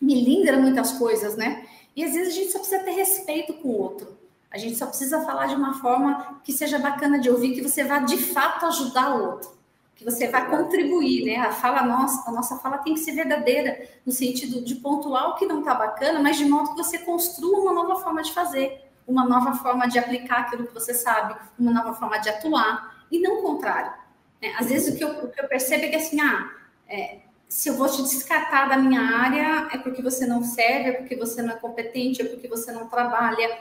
me 0.00 0.22
lindra 0.22 0.58
muitas 0.58 0.92
coisas, 0.92 1.36
né? 1.36 1.66
E 1.96 2.04
às 2.04 2.12
vezes 2.12 2.34
a 2.34 2.36
gente 2.36 2.52
só 2.52 2.58
precisa 2.58 2.82
ter 2.82 2.92
respeito 2.92 3.54
com 3.54 3.68
o 3.68 3.80
outro. 3.80 4.16
A 4.50 4.58
gente 4.58 4.76
só 4.76 4.86
precisa 4.86 5.24
falar 5.24 5.46
de 5.46 5.54
uma 5.54 5.80
forma 5.80 6.40
que 6.44 6.52
seja 6.52 6.78
bacana 6.78 7.18
de 7.18 7.30
ouvir, 7.30 7.54
que 7.54 7.62
você 7.62 7.84
vá 7.84 7.98
de 7.98 8.16
fato 8.16 8.66
ajudar 8.66 9.16
o 9.16 9.30
outro, 9.30 9.50
que 9.96 10.04
você 10.04 10.28
vá 10.28 10.42
contribuir, 10.42 11.24
né? 11.24 11.36
A 11.36 11.52
fala 11.52 11.82
nossa, 11.82 12.28
a 12.28 12.32
nossa 12.32 12.56
fala 12.58 12.78
tem 12.78 12.94
que 12.94 13.00
ser 13.00 13.12
verdadeira, 13.12 13.88
no 14.04 14.12
sentido 14.12 14.62
de 14.62 14.76
pontuar 14.76 15.30
o 15.30 15.34
que 15.34 15.46
não 15.46 15.60
está 15.60 15.74
bacana, 15.74 16.20
mas 16.20 16.36
de 16.36 16.44
modo 16.44 16.70
que 16.70 16.76
você 16.76 16.98
construa 16.98 17.60
uma 17.60 17.72
nova 17.72 17.96
forma 17.96 18.22
de 18.22 18.32
fazer 18.32 18.83
uma 19.06 19.24
nova 19.24 19.54
forma 19.54 19.86
de 19.86 19.98
aplicar 19.98 20.40
aquilo 20.40 20.66
que 20.66 20.74
você 20.74 20.94
sabe, 20.94 21.36
uma 21.58 21.72
nova 21.72 21.94
forma 21.94 22.18
de 22.18 22.28
atuar, 22.28 23.06
e 23.10 23.20
não 23.20 23.38
o 23.38 23.42
contrário. 23.42 23.92
Né? 24.40 24.54
Às 24.58 24.68
vezes 24.68 24.94
o 24.94 24.96
que, 24.96 25.04
eu, 25.04 25.24
o 25.24 25.30
que 25.30 25.40
eu 25.40 25.48
percebo 25.48 25.84
é 25.84 25.88
que 25.88 25.96
assim, 25.96 26.20
ah, 26.20 26.50
é, 26.88 27.18
se 27.48 27.68
eu 27.68 27.74
vou 27.74 27.88
te 27.88 28.02
descartar 28.02 28.68
da 28.68 28.76
minha 28.76 29.00
área, 29.00 29.68
é 29.72 29.78
porque 29.78 30.02
você 30.02 30.26
não 30.26 30.42
serve, 30.42 30.90
é 30.90 30.92
porque 30.92 31.16
você 31.16 31.42
não 31.42 31.54
é 31.54 31.56
competente, 31.56 32.22
é 32.22 32.24
porque 32.24 32.48
você 32.48 32.72
não 32.72 32.88
trabalha. 32.88 33.58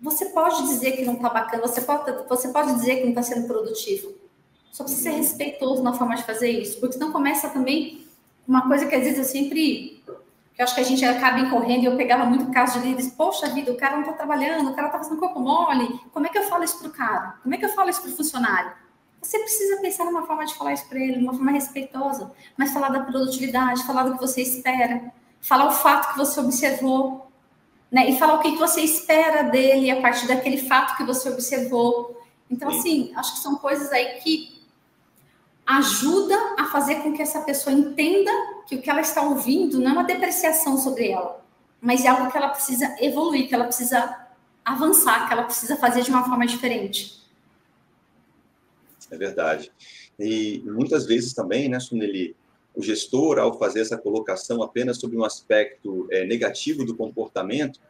Você 0.00 0.26
pode 0.26 0.62
dizer 0.68 0.92
que 0.92 1.04
não 1.04 1.14
está 1.14 1.28
bacana, 1.28 1.62
você 1.62 1.80
pode, 1.80 2.10
você 2.28 2.48
pode 2.48 2.74
dizer 2.74 2.96
que 2.96 3.02
não 3.02 3.10
está 3.10 3.22
sendo 3.22 3.46
produtivo. 3.46 4.14
Só 4.70 4.84
precisa 4.84 5.10
ser 5.10 5.16
respeitoso 5.16 5.82
na 5.82 5.92
forma 5.92 6.14
de 6.16 6.24
fazer 6.24 6.50
isso, 6.50 6.78
porque 6.80 6.94
senão 6.94 7.12
começa 7.12 7.48
também 7.48 8.06
uma 8.46 8.66
coisa 8.66 8.86
que 8.86 8.94
às 8.94 9.02
vezes 9.02 9.18
eu 9.18 9.24
sempre 9.24 10.02
que 10.54 10.60
eu 10.60 10.64
acho 10.64 10.74
que 10.74 10.80
a 10.80 10.84
gente 10.84 11.04
acaba 11.04 11.40
incorrendo, 11.40 11.82
e 11.82 11.86
eu 11.86 11.96
pegava 11.96 12.24
muito 12.24 12.50
caso 12.50 12.80
de 12.80 12.88
líderes, 12.88 13.10
poxa 13.12 13.48
vida, 13.48 13.72
o 13.72 13.76
cara 13.76 13.94
não 13.94 14.02
está 14.02 14.12
trabalhando, 14.12 14.70
o 14.70 14.74
cara 14.74 14.88
está 14.88 14.98
fazendo 14.98 15.18
corpo 15.18 15.40
mole, 15.40 16.00
como 16.12 16.26
é 16.26 16.28
que 16.28 16.38
eu 16.38 16.42
falo 16.42 16.64
isso 16.64 16.78
para 16.78 16.88
o 16.88 16.92
cara? 16.92 17.34
Como 17.42 17.54
é 17.54 17.58
que 17.58 17.64
eu 17.64 17.70
falo 17.70 17.88
isso 17.88 18.02
para 18.02 18.10
o 18.10 18.16
funcionário? 18.16 18.72
Você 19.22 19.38
precisa 19.38 19.80
pensar 19.80 20.04
numa 20.04 20.26
forma 20.26 20.44
de 20.44 20.54
falar 20.54 20.72
isso 20.72 20.86
para 20.88 20.98
ele, 20.98 21.22
uma 21.22 21.32
forma 21.32 21.52
respeitosa, 21.52 22.32
mas 22.56 22.72
falar 22.72 22.88
da 22.88 23.00
produtividade, 23.00 23.84
falar 23.84 24.02
do 24.02 24.14
que 24.14 24.20
você 24.20 24.42
espera, 24.42 25.12
falar 25.40 25.68
o 25.68 25.72
fato 25.72 26.12
que 26.12 26.18
você 26.18 26.40
observou, 26.40 27.30
né? 27.90 28.10
E 28.10 28.18
falar 28.18 28.34
o 28.34 28.38
que 28.40 28.56
você 28.56 28.80
espera 28.80 29.44
dele 29.44 29.90
a 29.90 30.00
partir 30.00 30.26
daquele 30.26 30.58
fato 30.58 30.96
que 30.96 31.04
você 31.04 31.28
observou. 31.28 32.20
Então, 32.50 32.68
assim, 32.68 33.12
acho 33.14 33.34
que 33.34 33.40
são 33.40 33.56
coisas 33.56 33.92
aí 33.92 34.18
que 34.20 34.51
ajuda 35.78 36.36
a 36.58 36.66
fazer 36.66 36.96
com 36.96 37.12
que 37.12 37.22
essa 37.22 37.40
pessoa 37.42 37.74
entenda 37.74 38.30
que 38.66 38.76
o 38.76 38.82
que 38.82 38.90
ela 38.90 39.00
está 39.00 39.22
ouvindo 39.22 39.78
não 39.78 39.90
é 39.90 39.92
uma 39.92 40.04
depreciação 40.04 40.76
sobre 40.76 41.10
ela, 41.10 41.42
mas 41.80 42.04
é 42.04 42.08
algo 42.08 42.30
que 42.30 42.36
ela 42.36 42.48
precisa 42.48 42.94
evoluir, 43.00 43.48
que 43.48 43.54
ela 43.54 43.64
precisa 43.64 44.26
avançar, 44.64 45.26
que 45.26 45.32
ela 45.32 45.44
precisa 45.44 45.76
fazer 45.76 46.02
de 46.02 46.10
uma 46.10 46.24
forma 46.24 46.46
diferente. 46.46 47.20
É 49.10 49.16
verdade. 49.16 49.72
E 50.18 50.62
muitas 50.64 51.06
vezes 51.06 51.32
também, 51.34 51.68
né, 51.68 51.80
Suneli, 51.80 52.36
o 52.74 52.82
gestor, 52.82 53.38
ao 53.38 53.58
fazer 53.58 53.80
essa 53.80 53.98
colocação 53.98 54.62
apenas 54.62 54.98
sobre 54.98 55.16
um 55.16 55.24
aspecto 55.24 56.06
é, 56.10 56.24
negativo 56.24 56.84
do 56.84 56.96
comportamento, 56.96 57.80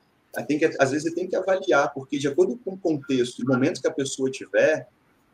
tem 0.46 0.58
que, 0.58 0.64
às 0.78 0.90
vezes 0.90 1.12
tem 1.14 1.28
que 1.28 1.36
avaliar, 1.36 1.92
porque 1.92 2.18
de 2.18 2.26
acordo 2.26 2.56
com 2.64 2.72
o 2.72 2.78
contexto 2.78 3.42
e 3.42 3.44
momento 3.44 3.80
que 3.80 3.88
a 3.88 3.92
pessoa 3.92 4.30
tiver, 4.30 4.88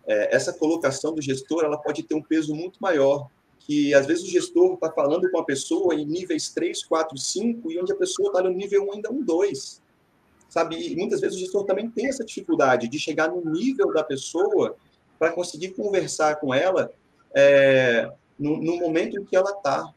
é, 0.08 0.34
essa 0.34 0.54
colocação 0.54 1.14
do 1.14 1.20
gestor 1.20 1.64
ela 1.64 1.76
pode 1.76 2.02
ter 2.02 2.14
um 2.14 2.22
peso 2.22 2.54
muito 2.54 2.78
maior, 2.80 3.28
que 3.60 3.92
às 3.92 4.06
vezes 4.06 4.24
o 4.24 4.30
gestor 4.30 4.72
está 4.74 4.90
falando 4.90 5.30
com 5.30 5.38
a 5.38 5.44
pessoa 5.44 5.94
em 5.94 6.06
níveis 6.06 6.48
3, 6.48 6.82
4, 6.84 7.18
5, 7.18 7.70
e 7.70 7.78
onde 7.78 7.92
a 7.92 7.96
pessoa 7.96 8.28
está 8.28 8.42
no 8.42 8.48
nível 8.48 8.88
1, 8.88 8.92
ainda 8.94 9.12
um 9.12 9.22
2. 9.22 9.82
Sabe? 10.48 10.76
E 10.92 10.96
muitas 10.96 11.20
vezes 11.20 11.36
o 11.36 11.40
gestor 11.40 11.64
também 11.64 11.90
tem 11.90 12.08
essa 12.08 12.24
dificuldade 12.24 12.88
de 12.88 12.98
chegar 12.98 13.28
no 13.28 13.44
nível 13.44 13.92
da 13.92 14.02
pessoa 14.02 14.74
para 15.18 15.30
conseguir 15.30 15.72
conversar 15.72 16.36
com 16.36 16.54
ela 16.54 16.90
é, 17.34 18.10
no, 18.38 18.56
no, 18.56 18.78
momento 18.78 19.20
em 19.20 19.24
que 19.26 19.36
ela 19.36 19.50
está. 19.50 19.92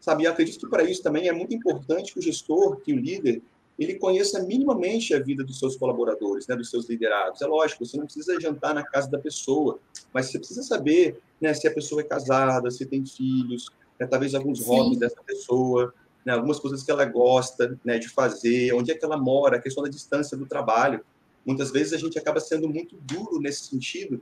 Sabe? 0.00 0.22
E 0.22 0.26
acredito 0.26 0.60
que 0.64 0.70
para 0.70 0.84
isso 0.84 1.02
também 1.02 1.28
é 1.28 1.32
muito 1.32 1.54
importante 1.54 2.14
que 2.14 2.18
o 2.18 2.22
gestor, 2.22 2.80
que 2.80 2.94
o 2.94 2.96
líder, 2.96 3.42
ele 3.80 3.94
conheça 3.94 4.42
minimamente 4.42 5.14
a 5.14 5.18
vida 5.18 5.42
dos 5.42 5.58
seus 5.58 5.74
colaboradores, 5.74 6.46
né, 6.46 6.54
dos 6.54 6.68
seus 6.68 6.86
liderados. 6.86 7.40
É 7.40 7.46
lógico, 7.46 7.86
você 7.86 7.96
não 7.96 8.04
precisa 8.04 8.38
jantar 8.38 8.74
na 8.74 8.84
casa 8.84 9.10
da 9.10 9.18
pessoa, 9.18 9.78
mas 10.12 10.26
você 10.26 10.38
precisa 10.38 10.62
saber 10.62 11.18
né, 11.40 11.54
se 11.54 11.66
a 11.66 11.72
pessoa 11.72 12.02
é 12.02 12.04
casada, 12.04 12.70
se 12.70 12.84
tem 12.84 13.06
filhos, 13.06 13.70
né, 13.98 14.06
talvez 14.06 14.34
alguns 14.34 14.62
hobbies 14.66 14.98
dessa 14.98 15.22
pessoa, 15.22 15.94
né, 16.26 16.34
algumas 16.34 16.60
coisas 16.60 16.82
que 16.82 16.90
ela 16.90 17.06
gosta 17.06 17.78
né, 17.82 17.98
de 17.98 18.10
fazer, 18.10 18.74
onde 18.74 18.92
é 18.92 18.94
que 18.94 19.02
ela 19.02 19.16
mora, 19.16 19.56
a 19.56 19.60
questão 19.60 19.82
da 19.82 19.88
distância 19.88 20.36
do 20.36 20.44
trabalho. 20.44 21.00
Muitas 21.46 21.70
vezes 21.70 21.94
a 21.94 21.96
gente 21.96 22.18
acaba 22.18 22.38
sendo 22.38 22.68
muito 22.68 22.96
duro 23.00 23.40
nesse 23.40 23.64
sentido, 23.64 24.20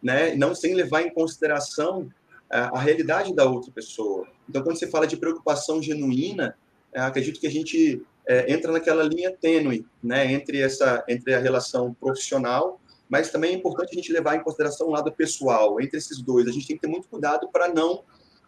né, 0.00 0.36
não 0.36 0.54
sem 0.54 0.72
levar 0.72 1.02
em 1.02 1.12
consideração 1.12 2.08
a, 2.48 2.78
a 2.78 2.80
realidade 2.80 3.34
da 3.34 3.44
outra 3.44 3.72
pessoa. 3.72 4.28
Então, 4.48 4.62
quando 4.62 4.78
você 4.78 4.86
fala 4.86 5.06
de 5.06 5.16
preocupação 5.16 5.82
genuína, 5.82 6.56
é, 6.92 7.00
acredito 7.00 7.40
que 7.40 7.46
a 7.48 7.50
gente 7.50 8.00
é, 8.26 8.52
entra 8.52 8.72
naquela 8.72 9.02
linha 9.02 9.30
tênue, 9.30 9.86
né, 10.02 10.32
entre 10.32 10.60
essa, 10.60 11.04
entre 11.08 11.34
a 11.34 11.38
relação 11.38 11.94
profissional, 11.94 12.80
mas 13.08 13.30
também 13.30 13.52
é 13.52 13.56
importante 13.56 13.90
a 13.92 13.94
gente 13.94 14.12
levar 14.12 14.36
em 14.36 14.42
consideração 14.42 14.86
o 14.86 14.90
lado 14.90 15.10
pessoal. 15.10 15.80
Entre 15.80 15.98
esses 15.98 16.22
dois, 16.22 16.46
a 16.46 16.52
gente 16.52 16.66
tem 16.66 16.76
que 16.76 16.82
ter 16.82 16.88
muito 16.88 17.08
cuidado 17.08 17.48
para 17.48 17.68
não 17.68 18.04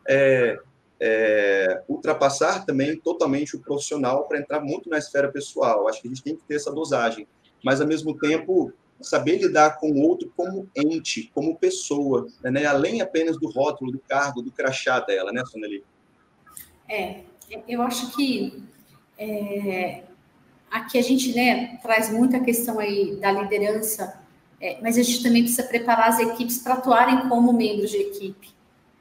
é, 0.08 0.56
é, 1.00 1.82
ultrapassar 1.88 2.64
também 2.64 2.96
totalmente 2.96 3.56
o 3.56 3.60
profissional 3.60 4.28
para 4.28 4.38
entrar 4.38 4.60
muito 4.60 4.88
na 4.88 4.98
esfera 4.98 5.32
pessoal. 5.32 5.88
Acho 5.88 6.00
que 6.00 6.06
a 6.06 6.10
gente 6.10 6.22
tem 6.22 6.36
que 6.36 6.44
ter 6.44 6.54
essa 6.54 6.70
dosagem, 6.70 7.26
mas 7.64 7.80
ao 7.80 7.88
mesmo 7.88 8.16
tempo 8.16 8.72
saber 9.00 9.38
lidar 9.38 9.80
com 9.80 9.90
o 9.90 10.00
outro 10.02 10.32
como 10.36 10.68
ente, 10.76 11.28
como 11.34 11.58
pessoa, 11.58 12.28
né? 12.40 12.64
além 12.66 13.00
apenas 13.00 13.36
do 13.36 13.50
rótulo, 13.50 13.90
do 13.90 13.98
cargo, 13.98 14.42
do 14.42 14.52
crachá 14.52 15.00
dela, 15.00 15.32
né, 15.32 15.42
Soneli? 15.44 15.84
É, 16.88 17.22
eu 17.66 17.82
acho 17.82 18.14
que 18.14 18.62
é, 19.22 20.02
aqui 20.70 20.98
a 20.98 21.02
gente 21.02 21.34
né, 21.34 21.78
traz 21.82 22.10
muita 22.10 22.40
questão 22.40 22.78
aí 22.78 23.16
da 23.16 23.30
liderança, 23.30 24.20
é, 24.60 24.78
mas 24.82 24.96
a 24.98 25.02
gente 25.02 25.22
também 25.22 25.42
precisa 25.42 25.64
preparar 25.64 26.08
as 26.08 26.18
equipes 26.18 26.58
para 26.58 26.74
atuarem 26.74 27.28
como 27.28 27.52
membros 27.52 27.90
de 27.90 27.98
equipe. 27.98 28.50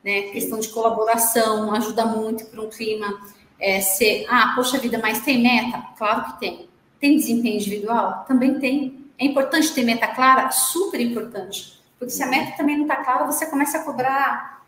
Né? 0.04 0.24
Questão 0.24 0.60
de 0.60 0.70
colaboração 0.70 1.74
ajuda 1.74 2.06
muito 2.06 2.46
para 2.46 2.62
um 2.62 2.70
clima 2.70 3.22
é, 3.60 3.80
ser, 3.80 4.26
ah, 4.28 4.54
poxa 4.56 4.80
vida, 4.80 5.00
mas 5.00 5.22
tem 5.22 5.42
meta? 5.42 5.78
Claro 5.98 6.26
que 6.26 6.40
tem. 6.40 6.70
Tem 7.00 7.16
desempenho 7.16 7.56
individual? 7.56 8.26
Também 8.28 8.60
tem. 8.60 9.06
É 9.18 9.26
importante 9.26 9.72
ter 9.74 9.84
meta 9.84 10.08
clara? 10.08 10.50
Super 10.50 11.00
importante. 11.00 11.80
Porque 12.00 12.12
se 12.12 12.24
a 12.24 12.28
meta 12.28 12.58
também 12.58 12.76
não 12.76 12.86
está 12.86 12.98
clara, 12.98 13.26
você 13.26 13.46
começa 13.46 13.78
a 13.78 13.84
cobrar 13.84 14.66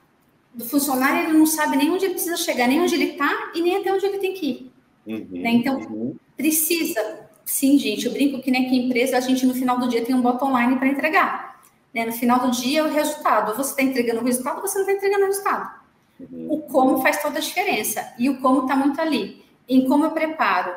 do 0.53 0.63
funcionário, 0.63 1.23
ele 1.23 1.37
não 1.37 1.47
sabe 1.47 1.75
nem 1.75 1.89
onde 1.89 2.05
ele 2.05 2.13
precisa 2.13 2.37
chegar, 2.37 2.67
nem 2.67 2.79
onde 2.79 2.93
ele 2.93 3.13
está 3.13 3.51
e 3.55 3.61
nem 3.61 3.77
até 3.77 3.91
onde 3.91 4.05
ele 4.05 4.19
tem 4.19 4.35
que 4.35 4.45
ir. 4.45 4.72
Uhum, 5.05 5.27
né? 5.31 5.51
Então, 5.51 5.79
uhum. 5.79 6.15
precisa. 6.37 7.27
Sim, 7.45 7.77
gente, 7.77 8.05
eu 8.05 8.13
brinco 8.13 8.41
que 8.41 8.49
nem 8.49 8.69
que 8.69 8.75
empresa, 8.75 9.17
a 9.17 9.21
gente 9.21 9.45
no 9.45 9.53
final 9.53 9.77
do 9.77 9.87
dia 9.87 10.03
tem 10.03 10.15
um 10.15 10.21
bottom 10.21 10.57
line 10.57 10.77
para 10.77 10.87
entregar. 10.87 11.61
Né? 11.93 12.05
No 12.05 12.13
final 12.13 12.39
do 12.39 12.51
dia, 12.51 12.85
o 12.85 12.91
resultado. 12.91 13.55
Você 13.55 13.71
está 13.71 13.83
entregando 13.83 14.21
o 14.21 14.25
resultado, 14.25 14.61
você 14.61 14.79
não 14.79 14.85
está 14.85 14.93
entregando 14.93 15.23
o 15.23 15.27
resultado. 15.27 15.71
Uhum. 16.19 16.47
O 16.49 16.61
como 16.61 17.01
faz 17.01 17.21
toda 17.21 17.37
a 17.37 17.41
diferença. 17.41 18.13
E 18.17 18.29
o 18.29 18.39
como 18.39 18.61
está 18.61 18.75
muito 18.75 18.99
ali. 18.99 19.43
Em 19.67 19.87
como 19.87 20.05
eu 20.05 20.11
preparo 20.11 20.73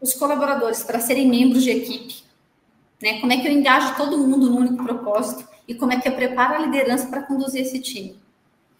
os 0.00 0.14
colaboradores 0.14 0.82
para 0.82 1.00
serem 1.00 1.28
membros 1.28 1.64
de 1.64 1.70
equipe, 1.70 2.22
né? 3.02 3.20
Como 3.20 3.32
é 3.32 3.38
que 3.38 3.48
eu 3.48 3.52
engajo 3.52 3.96
todo 3.96 4.18
mundo 4.18 4.50
no 4.50 4.58
único 4.58 4.82
propósito 4.84 5.46
e 5.66 5.74
como 5.74 5.92
é 5.92 6.00
que 6.00 6.08
eu 6.08 6.12
preparo 6.12 6.54
a 6.54 6.58
liderança 6.58 7.06
para 7.06 7.22
conduzir 7.22 7.62
esse 7.62 7.80
time? 7.80 8.16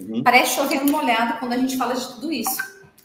Uhum. 0.00 0.22
Parece 0.22 0.54
chover 0.54 0.84
no 0.84 0.92
molhado 0.92 1.38
quando 1.38 1.52
a 1.52 1.58
gente 1.58 1.76
fala 1.76 1.94
de 1.94 2.06
tudo 2.14 2.32
isso, 2.32 2.56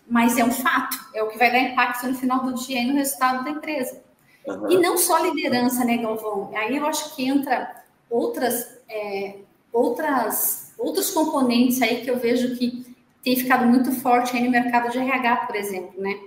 mas 0.08 0.38
é 0.38 0.44
um 0.44 0.52
fato, 0.52 0.98
é 1.14 1.24
o 1.24 1.30
que 1.30 1.38
vai 1.38 1.52
dar 1.52 1.60
impacto 1.60 2.08
no 2.08 2.16
final 2.16 2.44
do 2.44 2.54
dia 2.54 2.82
e 2.82 2.86
no 2.86 2.96
resultado 2.96 3.44
da 3.44 3.52
empresa. 3.52 4.02
Uhum. 4.46 4.72
E 4.72 4.78
não 4.78 4.98
só 4.98 5.20
liderança, 5.20 5.86
né, 5.86 5.98
Galvão? 5.98 6.52
Aí 6.56 6.76
eu 6.76 6.86
acho 6.86 7.16
que 7.16 7.26
entra 7.26 7.84
outras, 8.10 8.78
é, 8.90 9.38
outras, 9.72 10.74
outros 10.78 11.12
componentes 11.12 11.82
aí 11.82 12.02
que 12.02 12.12
eu 12.12 12.20
vejo 12.20 12.56
que 12.58 12.86
tem 13.24 13.36
ficado 13.36 13.66
muito 13.66 13.92
forte 13.92 14.36
aí 14.36 14.44
no 14.44 14.52
mercado 14.52 14.92
de 14.92 15.00
RH, 15.00 15.36
por 15.48 15.56
exemplo, 15.56 16.02
né? 16.02 16.20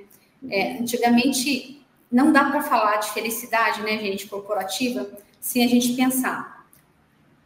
É, 0.48 0.78
antigamente 0.78 1.84
não 2.10 2.32
dá 2.32 2.44
para 2.44 2.62
falar 2.62 2.96
de 2.96 3.10
felicidade, 3.10 3.82
né, 3.82 3.98
gente, 3.98 4.26
corporativa, 4.26 5.06
sem 5.40 5.64
a 5.64 5.68
gente 5.68 5.92
pensar 5.94 6.66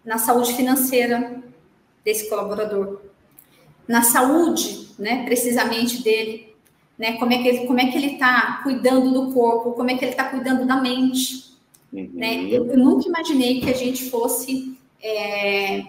na 0.05 0.19
saúde 0.19 0.55
financeira 0.55 1.43
desse 2.05 2.29
colaborador, 2.29 3.01
na 3.91 4.03
saúde, 4.03 4.89
né, 4.97 5.25
precisamente 5.25 6.01
dele, 6.01 6.55
né, 6.97 7.15
como 7.15 7.33
é 7.33 7.43
que 7.43 7.49
ele, 7.49 7.67
como 7.67 7.81
é 7.81 7.87
que 7.91 7.99
ele 7.99 8.13
está 8.13 8.61
cuidando 8.63 9.11
do 9.13 9.33
corpo, 9.33 9.73
como 9.73 9.91
é 9.91 9.97
que 9.97 10.05
ele 10.05 10.13
está 10.13 10.27
cuidando 10.27 10.65
da 10.65 10.77
mente, 10.77 11.57
uhum. 11.93 12.09
né? 12.15 12.45
Eu, 12.45 12.67
eu, 12.67 12.79
nunca 12.79 13.09
imaginei 13.09 13.61
que 13.61 13.69
a 13.69 13.75
gente 13.75 14.09
fosse 14.09 14.79
é, 15.03 15.87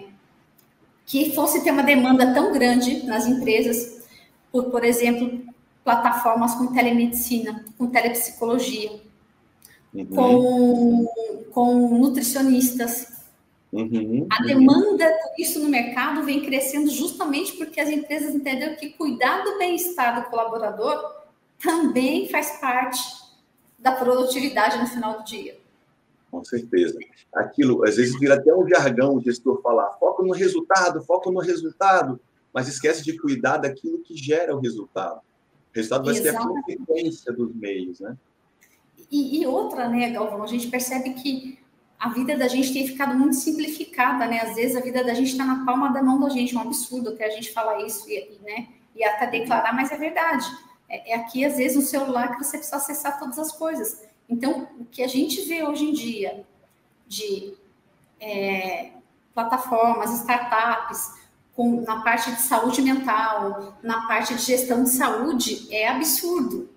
que 1.06 1.30
fosse 1.32 1.62
ter 1.62 1.70
uma 1.70 1.84
demanda 1.84 2.34
tão 2.34 2.52
grande 2.52 3.04
nas 3.06 3.28
empresas 3.28 4.02
por, 4.50 4.64
por 4.64 4.82
exemplo, 4.84 5.40
plataformas 5.84 6.54
com 6.56 6.74
telemedicina, 6.74 7.64
com 7.78 7.86
telepsicologia, 7.86 9.00
uhum. 9.94 10.06
com, 10.06 11.08
com 11.52 11.98
nutricionistas. 11.98 13.11
Uhum. 13.72 14.26
A 14.30 14.42
demanda 14.42 15.06
por 15.06 15.32
isso 15.38 15.58
no 15.58 15.68
mercado 15.68 16.22
vem 16.24 16.44
crescendo 16.44 16.90
justamente 16.90 17.52
porque 17.54 17.80
as 17.80 17.88
empresas 17.88 18.34
entenderam 18.34 18.76
que 18.76 18.90
cuidar 18.90 19.42
do 19.44 19.56
bem-estar 19.56 20.22
do 20.22 20.28
colaborador 20.28 21.22
também 21.58 22.28
faz 22.28 22.60
parte 22.60 23.00
da 23.78 23.92
produtividade 23.92 24.78
no 24.78 24.86
final 24.86 25.18
do 25.18 25.24
dia. 25.24 25.58
Com 26.30 26.44
certeza. 26.44 26.98
Aquilo, 27.34 27.84
às 27.84 27.96
vezes, 27.96 28.18
vira 28.18 28.34
até 28.34 28.54
um 28.54 28.68
jargão 28.68 29.16
o 29.16 29.20
gestor 29.20 29.60
falar: 29.62 29.90
foco 29.98 30.22
no 30.22 30.32
resultado, 30.32 31.02
foco 31.02 31.30
no 31.30 31.40
resultado, 31.40 32.20
mas 32.52 32.68
esquece 32.68 33.02
de 33.02 33.18
cuidar 33.18 33.58
daquilo 33.58 34.00
que 34.00 34.16
gera 34.16 34.54
o 34.54 34.60
resultado. 34.60 35.16
O 35.18 35.74
resultado 35.74 36.04
vai 36.04 36.14
Exatamente. 36.14 36.64
ser 36.64 36.72
a 36.72 36.76
consequência 36.76 37.32
dos 37.32 37.54
meios, 37.54 38.00
né? 38.00 38.16
E, 39.10 39.40
e, 39.40 39.46
outra, 39.46 39.88
né, 39.88 40.10
Galvão, 40.10 40.42
a 40.42 40.46
gente 40.46 40.68
percebe 40.68 41.12
que 41.14 41.58
a 42.02 42.08
vida 42.08 42.36
da 42.36 42.48
gente 42.48 42.72
tem 42.72 42.84
ficado 42.84 43.16
muito 43.16 43.36
simplificada, 43.36 44.26
né? 44.26 44.40
Às 44.40 44.56
vezes 44.56 44.74
a 44.74 44.80
vida 44.80 45.04
da 45.04 45.14
gente 45.14 45.30
está 45.30 45.44
na 45.44 45.64
palma 45.64 45.92
da 45.92 46.02
mão 46.02 46.18
da 46.18 46.28
gente, 46.28 46.52
é 46.52 46.58
um 46.58 46.62
absurdo 46.62 47.10
até 47.10 47.26
a 47.26 47.30
gente 47.30 47.52
falar 47.52 47.80
isso 47.86 48.10
e, 48.10 48.40
né, 48.42 48.66
e 48.92 49.04
até 49.04 49.28
declarar, 49.28 49.72
mas 49.72 49.92
é 49.92 49.96
verdade. 49.96 50.44
É, 50.88 51.12
é 51.12 51.14
aqui, 51.14 51.44
às 51.44 51.58
vezes, 51.58 51.76
no 51.76 51.82
celular 51.82 52.32
que 52.32 52.42
você 52.42 52.58
precisa 52.58 52.74
acessar 52.74 53.20
todas 53.20 53.38
as 53.38 53.52
coisas. 53.52 54.02
Então, 54.28 54.66
o 54.80 54.84
que 54.84 55.00
a 55.00 55.06
gente 55.06 55.42
vê 55.42 55.62
hoje 55.62 55.84
em 55.84 55.92
dia 55.92 56.44
de 57.06 57.54
é, 58.20 58.90
plataformas, 59.32 60.12
startups, 60.22 61.08
com, 61.54 61.82
na 61.82 62.02
parte 62.02 62.32
de 62.32 62.42
saúde 62.42 62.82
mental, 62.82 63.78
na 63.80 64.08
parte 64.08 64.34
de 64.34 64.42
gestão 64.42 64.82
de 64.82 64.90
saúde, 64.90 65.68
é 65.72 65.86
absurdo. 65.86 66.68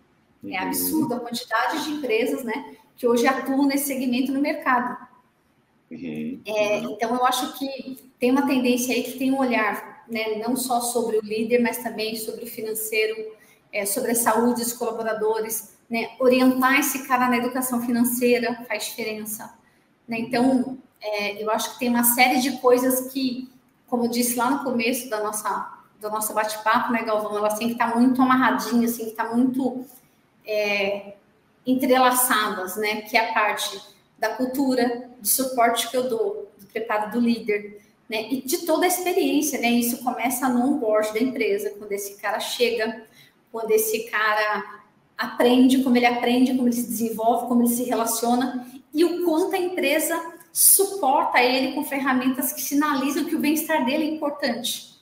É 0.44 0.62
uhum. 0.62 0.68
absurdo 0.68 1.16
a 1.16 1.20
quantidade 1.20 1.84
de 1.84 1.94
empresas 1.94 2.44
né, 2.44 2.76
que 2.96 3.08
hoje 3.08 3.26
atuam 3.26 3.66
nesse 3.66 3.88
segmento 3.88 4.32
no 4.32 4.40
mercado. 4.40 5.15
Uhum. 5.90 6.42
É, 6.46 6.80
então, 6.80 7.16
eu 7.16 7.26
acho 7.26 7.58
que 7.58 8.12
tem 8.20 8.32
uma 8.32 8.48
tendência 8.48 8.94
aí 8.94 9.04
que 9.04 9.18
tem 9.18 9.32
um 9.32 9.40
olhar 9.40 10.04
né, 10.10 10.38
não 10.38 10.56
só 10.56 10.82
sobre 10.82 11.18
o 11.18 11.22
líder, 11.22 11.62
mas 11.62 11.78
também 11.78 12.16
sobre 12.16 12.46
o 12.46 12.48
financeiro, 12.48 13.34
é, 13.72 13.86
sobre 13.86 14.12
a 14.12 14.16
saúde 14.16 14.62
dos 14.62 14.74
colaboradores. 14.74 15.76
Né, 15.88 16.16
orientar 16.20 16.80
esse 16.80 17.08
cara 17.08 17.30
na 17.30 17.38
educação 17.38 17.80
financeira 17.86 18.66
faz 18.68 18.86
diferença. 18.86 19.54
Né? 20.08 20.18
Então, 20.20 20.80
é, 21.00 21.42
eu 21.42 21.50
acho 21.52 21.74
que 21.74 21.80
tem 21.80 21.90
uma 21.90 22.04
série 22.04 22.42
de 22.42 22.54
coisas 22.58 23.12
que, 23.12 23.52
como 23.88 24.06
eu 24.06 24.10
disse 24.10 24.36
lá 24.36 24.50
no 24.50 24.64
começo 24.64 25.10
da 25.10 25.24
nossa 25.24 25.74
do 26.02 26.10
nosso 26.10 26.34
bate-papo, 26.34 26.92
né, 26.92 27.04
Galvão? 27.04 27.38
Elas 27.38 27.58
têm 27.58 27.68
que 27.68 27.74
estar 27.74 27.96
muito 27.96 28.22
amarradinhas, 28.22 28.92
assim, 28.92 29.06
que 29.06 29.12
estar 29.12 29.34
muito 29.34 29.86
é, 30.46 31.16
entrelaçadas, 31.66 32.76
né? 32.76 33.02
Que 33.02 33.18
é 33.18 33.30
a 33.30 33.34
parte 33.34 33.80
da 34.18 34.30
cultura, 34.30 35.10
de 35.20 35.30
suporte 35.30 35.90
que 35.90 35.98
eu 35.98 36.10
dou, 36.10 36.52
do 36.58 36.68
preparo 36.68 37.12
do 37.12 37.20
líder, 37.20 37.82
né? 38.10 38.28
E 38.32 38.42
de 38.42 38.60
toda 38.60 38.86
a 38.86 38.88
experiência, 38.88 39.60
né? 39.60 39.70
Isso 39.70 40.04
começa 40.04 40.48
no 40.48 40.66
onboard 40.66 41.14
da 41.14 41.20
empresa, 41.20 41.74
quando 41.78 41.92
esse 41.92 42.16
cara 42.16 42.40
chega, 42.40 43.04
quando 43.52 43.72
esse 43.72 44.04
cara 44.04 44.82
aprende, 45.18 45.84
como 45.84 45.96
ele 45.96 46.06
aprende, 46.06 46.54
como 46.54 46.68
ele 46.68 46.76
se 46.76 46.88
desenvolve, 46.88 47.48
como 47.48 47.62
ele 47.62 47.70
se 47.70 47.84
relaciona 47.84 48.68
e 48.94 49.04
o 49.04 49.26
quanto 49.26 49.56
a 49.56 49.60
empresa 49.60 50.34
suporta 50.54 51.44
ele 51.44 51.74
com 51.74 51.84
ferramentas 51.84 52.54
que 52.54 52.62
sinalizam 52.62 53.26
que 53.26 53.36
o 53.36 53.40
bem-estar 53.40 53.86
dele 53.86 54.06
é 54.06 54.08
importante. 54.08 54.96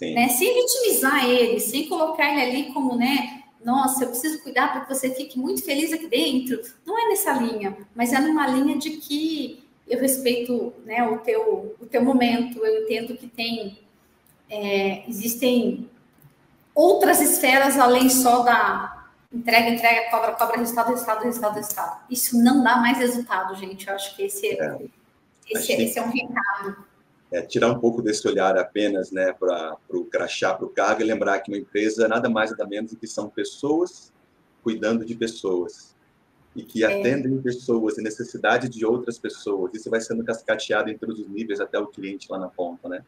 Né? 0.00 0.28
Sem 0.28 0.54
vitimizar 0.54 1.28
ele, 1.28 1.60
sem 1.60 1.88
colocar 1.88 2.30
ele 2.30 2.40
ali 2.40 2.72
como, 2.72 2.96
né, 2.96 3.43
nossa, 3.64 4.04
eu 4.04 4.08
preciso 4.08 4.42
cuidar 4.42 4.72
para 4.72 4.82
que 4.82 4.94
você 4.94 5.10
fique 5.10 5.38
muito 5.38 5.64
feliz 5.64 5.92
aqui 5.92 6.06
dentro. 6.06 6.60
Não 6.84 6.98
é 6.98 7.08
nessa 7.08 7.32
linha, 7.32 7.76
mas 7.94 8.12
é 8.12 8.20
numa 8.20 8.46
linha 8.46 8.76
de 8.76 8.90
que 8.90 9.64
eu 9.88 9.98
respeito 10.00 10.72
né, 10.84 11.02
o, 11.08 11.18
teu, 11.18 11.76
o 11.80 11.86
teu 11.86 12.02
momento, 12.02 12.64
eu 12.64 12.82
entendo 12.82 13.16
que 13.16 13.26
tem 13.26 13.78
é, 14.50 15.08
existem 15.08 15.88
outras 16.74 17.20
esferas 17.20 17.78
além 17.78 18.08
só 18.10 18.42
da 18.42 19.08
entrega, 19.32 19.70
entrega, 19.70 20.10
cobra, 20.10 20.32
cobra, 20.32 20.58
resultado, 20.58 20.90
resultado, 20.90 21.24
resultado, 21.24 21.54
resultado. 21.54 22.00
Isso 22.10 22.38
não 22.42 22.62
dá 22.62 22.76
mais 22.76 22.98
resultado, 22.98 23.54
gente. 23.56 23.88
Eu 23.88 23.94
acho 23.94 24.14
que 24.14 24.24
esse 24.24 24.46
é, 24.46 24.64
é. 24.64 24.78
Esse, 25.50 25.72
é, 25.72 25.82
esse 25.82 25.98
é 25.98 26.02
um 26.02 26.10
recado. 26.10 26.84
É, 27.34 27.42
tirar 27.42 27.68
um 27.68 27.80
pouco 27.80 28.00
desse 28.00 28.28
olhar 28.28 28.56
apenas 28.56 29.10
né, 29.10 29.32
para 29.32 29.76
o 29.90 30.04
crachá, 30.04 30.54
para 30.54 30.66
o 30.66 30.68
cargo, 30.68 31.02
e 31.02 31.04
lembrar 31.04 31.40
que 31.40 31.50
uma 31.50 31.58
empresa 31.58 32.06
nada 32.06 32.30
mais 32.30 32.52
nada 32.52 32.64
menos 32.64 32.92
do 32.92 32.96
que 32.96 33.08
são 33.08 33.28
pessoas 33.28 34.12
cuidando 34.62 35.04
de 35.04 35.16
pessoas 35.16 35.96
e 36.54 36.62
que 36.62 36.84
é. 36.84 36.86
atendem 36.86 37.42
pessoas 37.42 37.98
e 37.98 38.02
necessidade 38.02 38.68
de 38.68 38.86
outras 38.86 39.18
pessoas. 39.18 39.74
Isso 39.74 39.90
vai 39.90 40.00
sendo 40.00 40.22
cascateado 40.22 40.88
em 40.88 40.96
todos 40.96 41.18
os 41.18 41.28
níveis 41.28 41.58
até 41.60 41.76
o 41.76 41.88
cliente 41.88 42.28
lá 42.30 42.38
na 42.38 42.46
ponta, 42.46 42.88
né? 42.88 43.04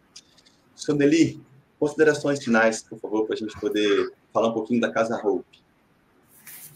Soneli, 0.75 1.41
considerações 1.79 2.43
finais, 2.43 2.83
por 2.83 2.99
favor, 2.99 3.27
para 3.27 3.35
a 3.35 3.39
gente 3.39 3.57
poder 3.61 4.13
falar 4.33 4.49
um 4.49 4.55
pouquinho 4.55 4.81
da 4.81 4.91
Casa 4.91 5.25
Hope. 5.25 5.63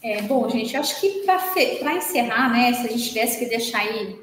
É, 0.01 0.21
bom, 0.21 0.47
gente, 0.47 0.77
acho 0.77 1.01
que 1.01 1.25
para 1.25 1.95
encerrar, 1.97 2.49
né, 2.49 2.71
se 2.75 2.87
a 2.87 2.89
gente 2.89 3.09
tivesse 3.09 3.39
que 3.39 3.45
deixar 3.45 3.79
aí 3.79 4.21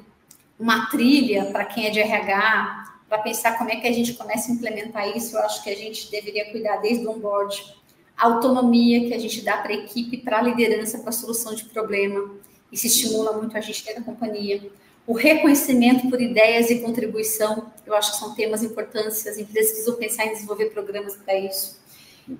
uma 0.58 0.86
trilha 0.86 1.52
para 1.52 1.66
quem 1.66 1.86
é 1.86 1.90
de 1.90 2.00
RH, 2.00 2.88
para 3.08 3.18
pensar 3.18 3.56
como 3.56 3.70
é 3.70 3.76
que 3.76 3.86
a 3.86 3.92
gente 3.92 4.14
começa 4.14 4.50
a 4.50 4.54
implementar 4.54 5.16
isso, 5.16 5.36
eu 5.36 5.40
acho 5.42 5.62
que 5.62 5.70
a 5.70 5.76
gente 5.76 6.10
deveria 6.10 6.50
cuidar 6.50 6.76
desde 6.76 7.06
o 7.06 7.10
onboard, 7.10 7.74
a 8.16 8.26
autonomia 8.26 9.06
que 9.08 9.14
a 9.14 9.18
gente 9.18 9.40
dá 9.42 9.56
para 9.56 9.72
a 9.72 9.76
equipe, 9.76 10.18
para 10.18 10.38
a 10.38 10.42
liderança, 10.42 10.98
para 10.98 11.10
a 11.10 11.12
solução 11.12 11.54
de 11.54 11.64
problema, 11.66 12.34
isso 12.70 12.86
estimula 12.86 13.32
muito 13.32 13.56
a 13.56 13.60
gente 13.60 13.84
dentro 13.84 14.00
da 14.00 14.06
companhia. 14.06 14.70
O 15.06 15.14
reconhecimento 15.14 16.10
por 16.10 16.20
ideias 16.20 16.68
e 16.70 16.80
contribuição, 16.80 17.72
eu 17.86 17.94
acho 17.94 18.12
que 18.12 18.18
são 18.18 18.34
temas 18.34 18.62
importantes, 18.62 19.26
as 19.26 19.38
empresas 19.38 19.70
precisam 19.70 19.96
pensar 19.96 20.26
em 20.26 20.32
desenvolver 20.32 20.66
programas 20.66 21.16
para 21.16 21.34
isso. 21.38 21.80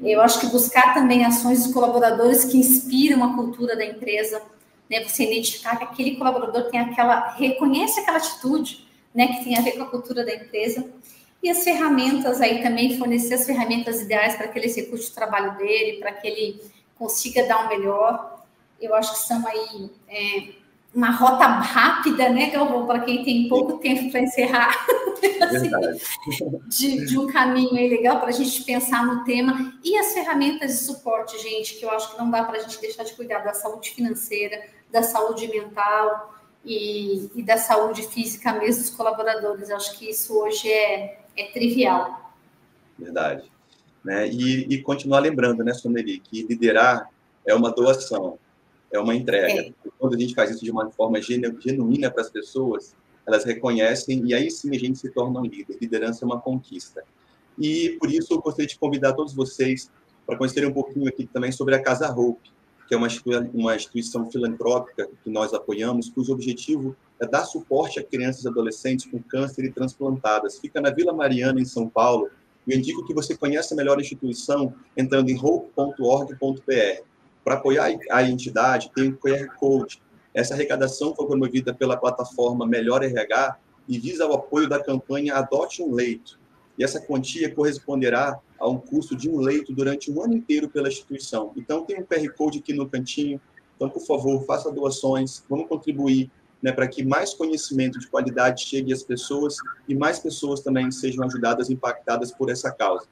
Eu 0.03 0.21
acho 0.21 0.39
que 0.41 0.47
buscar 0.49 0.93
também 0.93 1.25
ações 1.25 1.65
dos 1.65 1.73
colaboradores 1.73 2.45
que 2.45 2.59
inspiram 2.59 3.25
a 3.25 3.35
cultura 3.35 3.75
da 3.75 3.87
empresa, 3.87 4.43
né? 4.91 5.03
Você 5.03 5.25
identificar 5.25 5.77
que 5.77 5.85
aquele 5.85 6.17
colaborador 6.17 6.65
tem 6.65 6.79
aquela, 6.79 7.31
reconhece 7.31 8.01
aquela 8.01 8.19
atitude, 8.19 8.87
né? 9.19 9.27
Que 9.27 9.45
tem 9.45 9.59
a 9.59 9.61
ver 9.61 9.73
com 9.73 9.83
a 9.83 9.87
cultura 9.87 10.25
da 10.25 10.33
empresa. 10.33 10.89
E 11.43 11.51
as 11.51 11.65
ferramentas 11.65 12.41
aí 12.41 12.63
também, 12.63 12.97
fornecer 12.97 13.35
as 13.35 13.45
ferramentas 13.45 14.01
ideais 14.01 14.37
para 14.37 14.47
que 14.47 14.57
ele 14.57 14.67
execute 14.67 15.11
o 15.11 15.15
trabalho 15.15 15.57
dele, 15.57 15.99
para 15.99 16.13
que 16.13 16.29
ele 16.29 16.63
consiga 16.97 17.45
dar 17.45 17.67
o 17.67 17.69
melhor. 17.69 18.45
Eu 18.81 18.95
acho 18.95 19.13
que 19.15 19.27
são 19.27 19.45
aí 19.45 19.91
é, 20.09 20.51
uma 20.95 21.11
rota 21.11 21.47
rápida, 21.47 22.29
né, 22.29 22.51
Galvão, 22.51 22.87
para 22.87 23.01
quem 23.01 23.25
tem 23.25 23.49
pouco 23.49 23.79
tempo 23.79 24.09
para 24.13 24.21
encerrar, 24.21 24.87
assim, 25.43 25.71
de, 26.69 27.07
de, 27.07 27.19
um 27.19 27.27
caminho 27.27 27.75
aí 27.75 27.89
legal 27.89 28.21
para 28.21 28.29
a 28.29 28.33
gente 28.33 28.63
pensar 28.63 29.05
no 29.05 29.25
tema. 29.25 29.75
E 29.83 29.97
as 29.97 30.13
ferramentas 30.13 30.79
de 30.79 30.85
suporte, 30.85 31.37
gente, 31.43 31.75
que 31.75 31.85
eu 31.85 31.91
acho 31.91 32.13
que 32.13 32.19
não 32.19 32.31
dá 32.31 32.45
para 32.45 32.59
a 32.59 32.61
gente 32.61 32.81
deixar 32.81 33.03
de 33.03 33.15
cuidar 33.15 33.41
da 33.41 33.53
saúde 33.53 33.91
financeira, 33.91 34.61
da 34.93 35.03
saúde 35.03 35.49
mental 35.49 36.38
e, 36.69 37.31
e, 37.35 37.43
da 37.43 37.57
saúde 37.57 38.03
física 38.03 38.53
mesmo 38.53 38.83
dos 38.83 38.91
colaboradores. 38.91 39.71
Eu 39.71 39.77
acho 39.77 39.99
que 39.99 40.11
isso 40.11 40.39
hoje 40.39 40.71
é, 40.71 41.21
é 41.37 41.45
trivial. 41.47 42.35
Verdade. 42.99 43.51
Né? 44.05 44.29
E, 44.29 44.75
e 44.75 44.83
continuar 44.83 45.21
lembrando, 45.21 45.65
né, 45.65 45.73
Soneri, 45.73 46.21
que 46.21 46.43
liderar 46.43 47.09
é 47.47 47.55
uma 47.55 47.71
doação, 47.71 48.39
é 48.93 48.99
uma 48.99 49.15
entrega. 49.15 49.63
É. 49.63 49.73
Quando 49.99 50.15
a 50.15 50.19
gente 50.19 50.35
faz 50.35 50.51
isso 50.51 50.65
de 50.65 50.71
uma 50.71 50.91
forma 50.91 51.21
genuína 51.23 52.11
para 52.11 52.23
as 52.23 52.31
pessoas, 52.31 52.95
elas 53.27 53.45
reconhecem 53.45 54.23
e 54.27 54.35
aí 54.35 54.51
sim 54.51 54.75
a 54.77 54.79
gente 54.79 54.99
se 54.99 55.11
torna 55.11 55.41
um 55.41 55.45
líder. 55.45 55.79
Liderança 55.81 56.25
é 56.25 56.27
uma 56.27 56.41
conquista. 56.41 57.03
E 57.59 57.97
por 57.99 58.11
isso 58.11 58.35
eu 58.35 58.41
gostaria 58.41 58.67
de 58.67 58.79
convidar 58.79 59.15
todos 59.15 59.35
vocês 59.35 59.91
para 60.27 60.37
conhecerem 60.37 60.69
um 60.69 60.73
pouquinho 60.73 61.09
aqui 61.09 61.27
também 61.27 61.51
sobre 61.51 61.75
a 61.75 61.83
Casa 61.83 62.11
Hope, 62.11 62.51
que 62.89 62.95
é 62.95 62.97
uma, 62.97 63.09
uma 63.53 63.77
instituição 63.77 64.31
filantrópica 64.31 65.07
que 65.23 65.31
nós 65.31 65.53
apoiamos, 65.53 66.09
cujo 66.09 66.33
objetivo 66.33 66.97
é 67.21 67.27
dar 67.27 67.45
suporte 67.45 68.01
a 68.01 68.05
crianças 68.05 68.45
e 68.45 68.49
adolescentes 68.49 69.07
com 69.11 69.23
câncer 69.23 69.67
e 69.67 69.71
transplantadas. 69.71 70.59
Fica 70.59 70.81
na 70.81 70.91
Vila 70.91 71.13
Mariana, 71.13 71.61
em 71.61 71.67
São 71.67 71.87
Paulo. 71.87 72.31
Eu 72.67 72.79
indico 72.79 73.05
que 73.05 73.13
você 73.13 73.37
conheça 73.37 73.75
melhor 73.75 73.99
a 73.99 74.01
instituição 74.01 74.75
entrando 74.97 75.29
em 75.29 75.39
hope.org.br. 75.39 77.03
Para 77.45 77.55
apoiar 77.55 77.91
a 78.11 78.23
entidade, 78.23 78.91
tem 78.95 79.11
o 79.11 79.17
QR 79.19 79.47
Code. 79.59 80.03
Essa 80.33 80.55
arrecadação 80.55 81.15
foi 81.15 81.27
promovida 81.27 81.75
pela 81.75 81.97
plataforma 81.97 82.67
Melhor 82.67 83.03
RH 83.03 83.57
e 83.89 83.99
visa 83.99 84.27
o 84.27 84.33
apoio 84.33 84.69
da 84.69 84.83
campanha 84.83 85.35
Adote 85.35 85.83
um 85.83 85.93
Leito. 85.93 86.39
E 86.79 86.85
essa 86.85 87.01
quantia 87.01 87.53
corresponderá 87.53 88.39
a 88.59 88.69
um 88.69 88.79
custo 88.79 89.17
de 89.17 89.29
um 89.31 89.39
leito 89.39 89.73
durante 89.73 90.11
um 90.11 90.23
ano 90.23 90.35
inteiro 90.35 90.69
pela 90.69 90.89
instituição. 90.89 91.53
Então, 91.57 91.85
tem 91.85 92.01
um 92.01 92.05
QR 92.05 92.29
Code 92.37 92.59
aqui 92.59 92.73
no 92.73 92.89
cantinho. 92.89 93.41
Então, 93.77 93.89
por 93.89 94.05
favor, 94.05 94.45
faça 94.45 94.71
doações, 94.73 95.45
vamos 95.49 95.69
contribuir 95.69 96.31
né, 96.63 96.73
para 96.73 96.89
que 96.89 97.05
mais 97.05 97.33
conhecimento 97.35 97.99
de 97.99 98.09
qualidade 98.09 98.65
chegue 98.65 98.93
às 98.93 99.03
pessoas 99.03 99.57
e 99.89 99.95
mais 99.95 100.19
pessoas 100.19 100.61
também 100.61 100.91
sejam 100.91 101.25
ajudadas, 101.25 101.71
impactadas 101.71 102.33
por 102.33 102.51
essa 102.51 102.71
causa. 102.73 103.07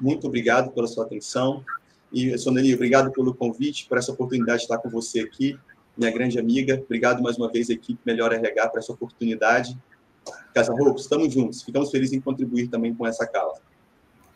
Muito 0.00 0.26
obrigado 0.26 0.70
pela 0.72 0.86
sua 0.86 1.04
atenção. 1.04 1.64
E, 2.12 2.36
Soneli, 2.38 2.74
obrigado 2.74 3.10
pelo 3.10 3.34
convite, 3.34 3.88
por 3.88 3.98
essa 3.98 4.12
oportunidade 4.12 4.58
de 4.58 4.64
estar 4.64 4.78
com 4.78 4.88
você 4.88 5.20
aqui, 5.20 5.58
minha 5.96 6.10
grande 6.10 6.38
amiga. 6.38 6.80
Obrigado 6.84 7.22
mais 7.22 7.36
uma 7.36 7.50
vez, 7.50 7.70
equipe 7.70 8.00
Melhor 8.04 8.32
RH, 8.32 8.68
por 8.68 8.78
essa 8.78 8.92
oportunidade. 8.92 9.76
Casa 10.54 10.72
Roupa, 10.72 11.00
estamos 11.00 11.32
juntos. 11.32 11.62
Ficamos 11.62 11.90
felizes 11.90 12.12
em 12.12 12.20
contribuir 12.20 12.68
também 12.68 12.94
com 12.94 13.06
essa 13.06 13.26
causa. 13.26 13.60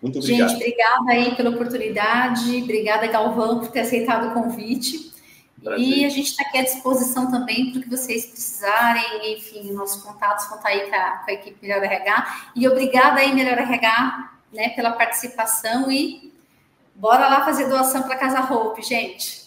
Muito 0.03 0.19
obrigado. 0.19 0.51
Gente, 0.51 0.63
obrigada 0.63 1.11
aí 1.11 1.35
pela 1.35 1.51
oportunidade, 1.51 2.63
obrigada, 2.63 3.07
Galvão, 3.09 3.61
por 3.61 3.69
ter 3.69 3.81
aceitado 3.81 4.29
o 4.29 4.35
convite. 4.35 5.13
Prazer. 5.63 5.85
E 5.85 6.05
a 6.05 6.09
gente 6.09 6.29
está 6.29 6.45
aqui 6.45 6.59
à 6.59 6.63
disposição 6.63 7.31
também 7.31 7.73
para 7.73 7.81
o 7.81 7.83
que 7.83 7.91
vocês 7.91 8.27
precisarem, 8.27 9.35
enfim, 9.35 9.73
nossos 9.73 10.03
contatos 10.03 10.47
vão 10.49 10.59
estar 10.59 10.69
tá 10.69 10.75
aí 10.75 10.89
com 10.89 10.95
a, 10.95 11.11
com 11.19 11.31
a 11.31 11.35
equipe 11.35 11.59
Melhor 11.61 11.83
RH. 11.83 12.51
E 12.55 12.69
obrigada 12.69 13.21
aí, 13.21 13.35
Melhor 13.35 13.59
RH, 13.59 14.31
né, 14.53 14.69
pela 14.71 14.93
participação 14.93 15.91
e 15.91 16.33
bora 16.95 17.29
lá 17.29 17.45
fazer 17.45 17.69
doação 17.69 18.05
para 18.05 18.17
Casa 18.17 18.41
Hope, 18.41 18.83
gente. 18.83 19.47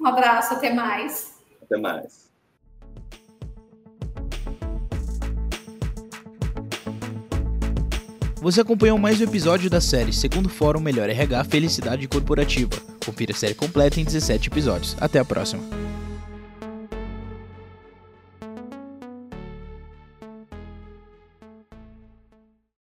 Um 0.00 0.06
abraço, 0.06 0.54
até 0.54 0.72
mais. 0.72 1.34
Até 1.62 1.76
mais. 1.76 2.25
Você 8.46 8.60
acompanhou 8.60 8.96
mais 8.96 9.20
um 9.20 9.24
episódio 9.24 9.68
da 9.68 9.80
série 9.80 10.12
Segundo 10.12 10.48
Fórum 10.48 10.78
Melhor 10.78 11.10
RH 11.10 11.42
Felicidade 11.42 12.06
Corporativa. 12.06 12.76
Confira 13.04 13.32
a 13.32 13.34
série 13.34 13.54
completa 13.54 14.00
em 14.00 14.04
17 14.04 14.48
episódios. 14.50 14.96
Até 15.00 15.18
a 15.18 15.24
próxima. 15.24 15.64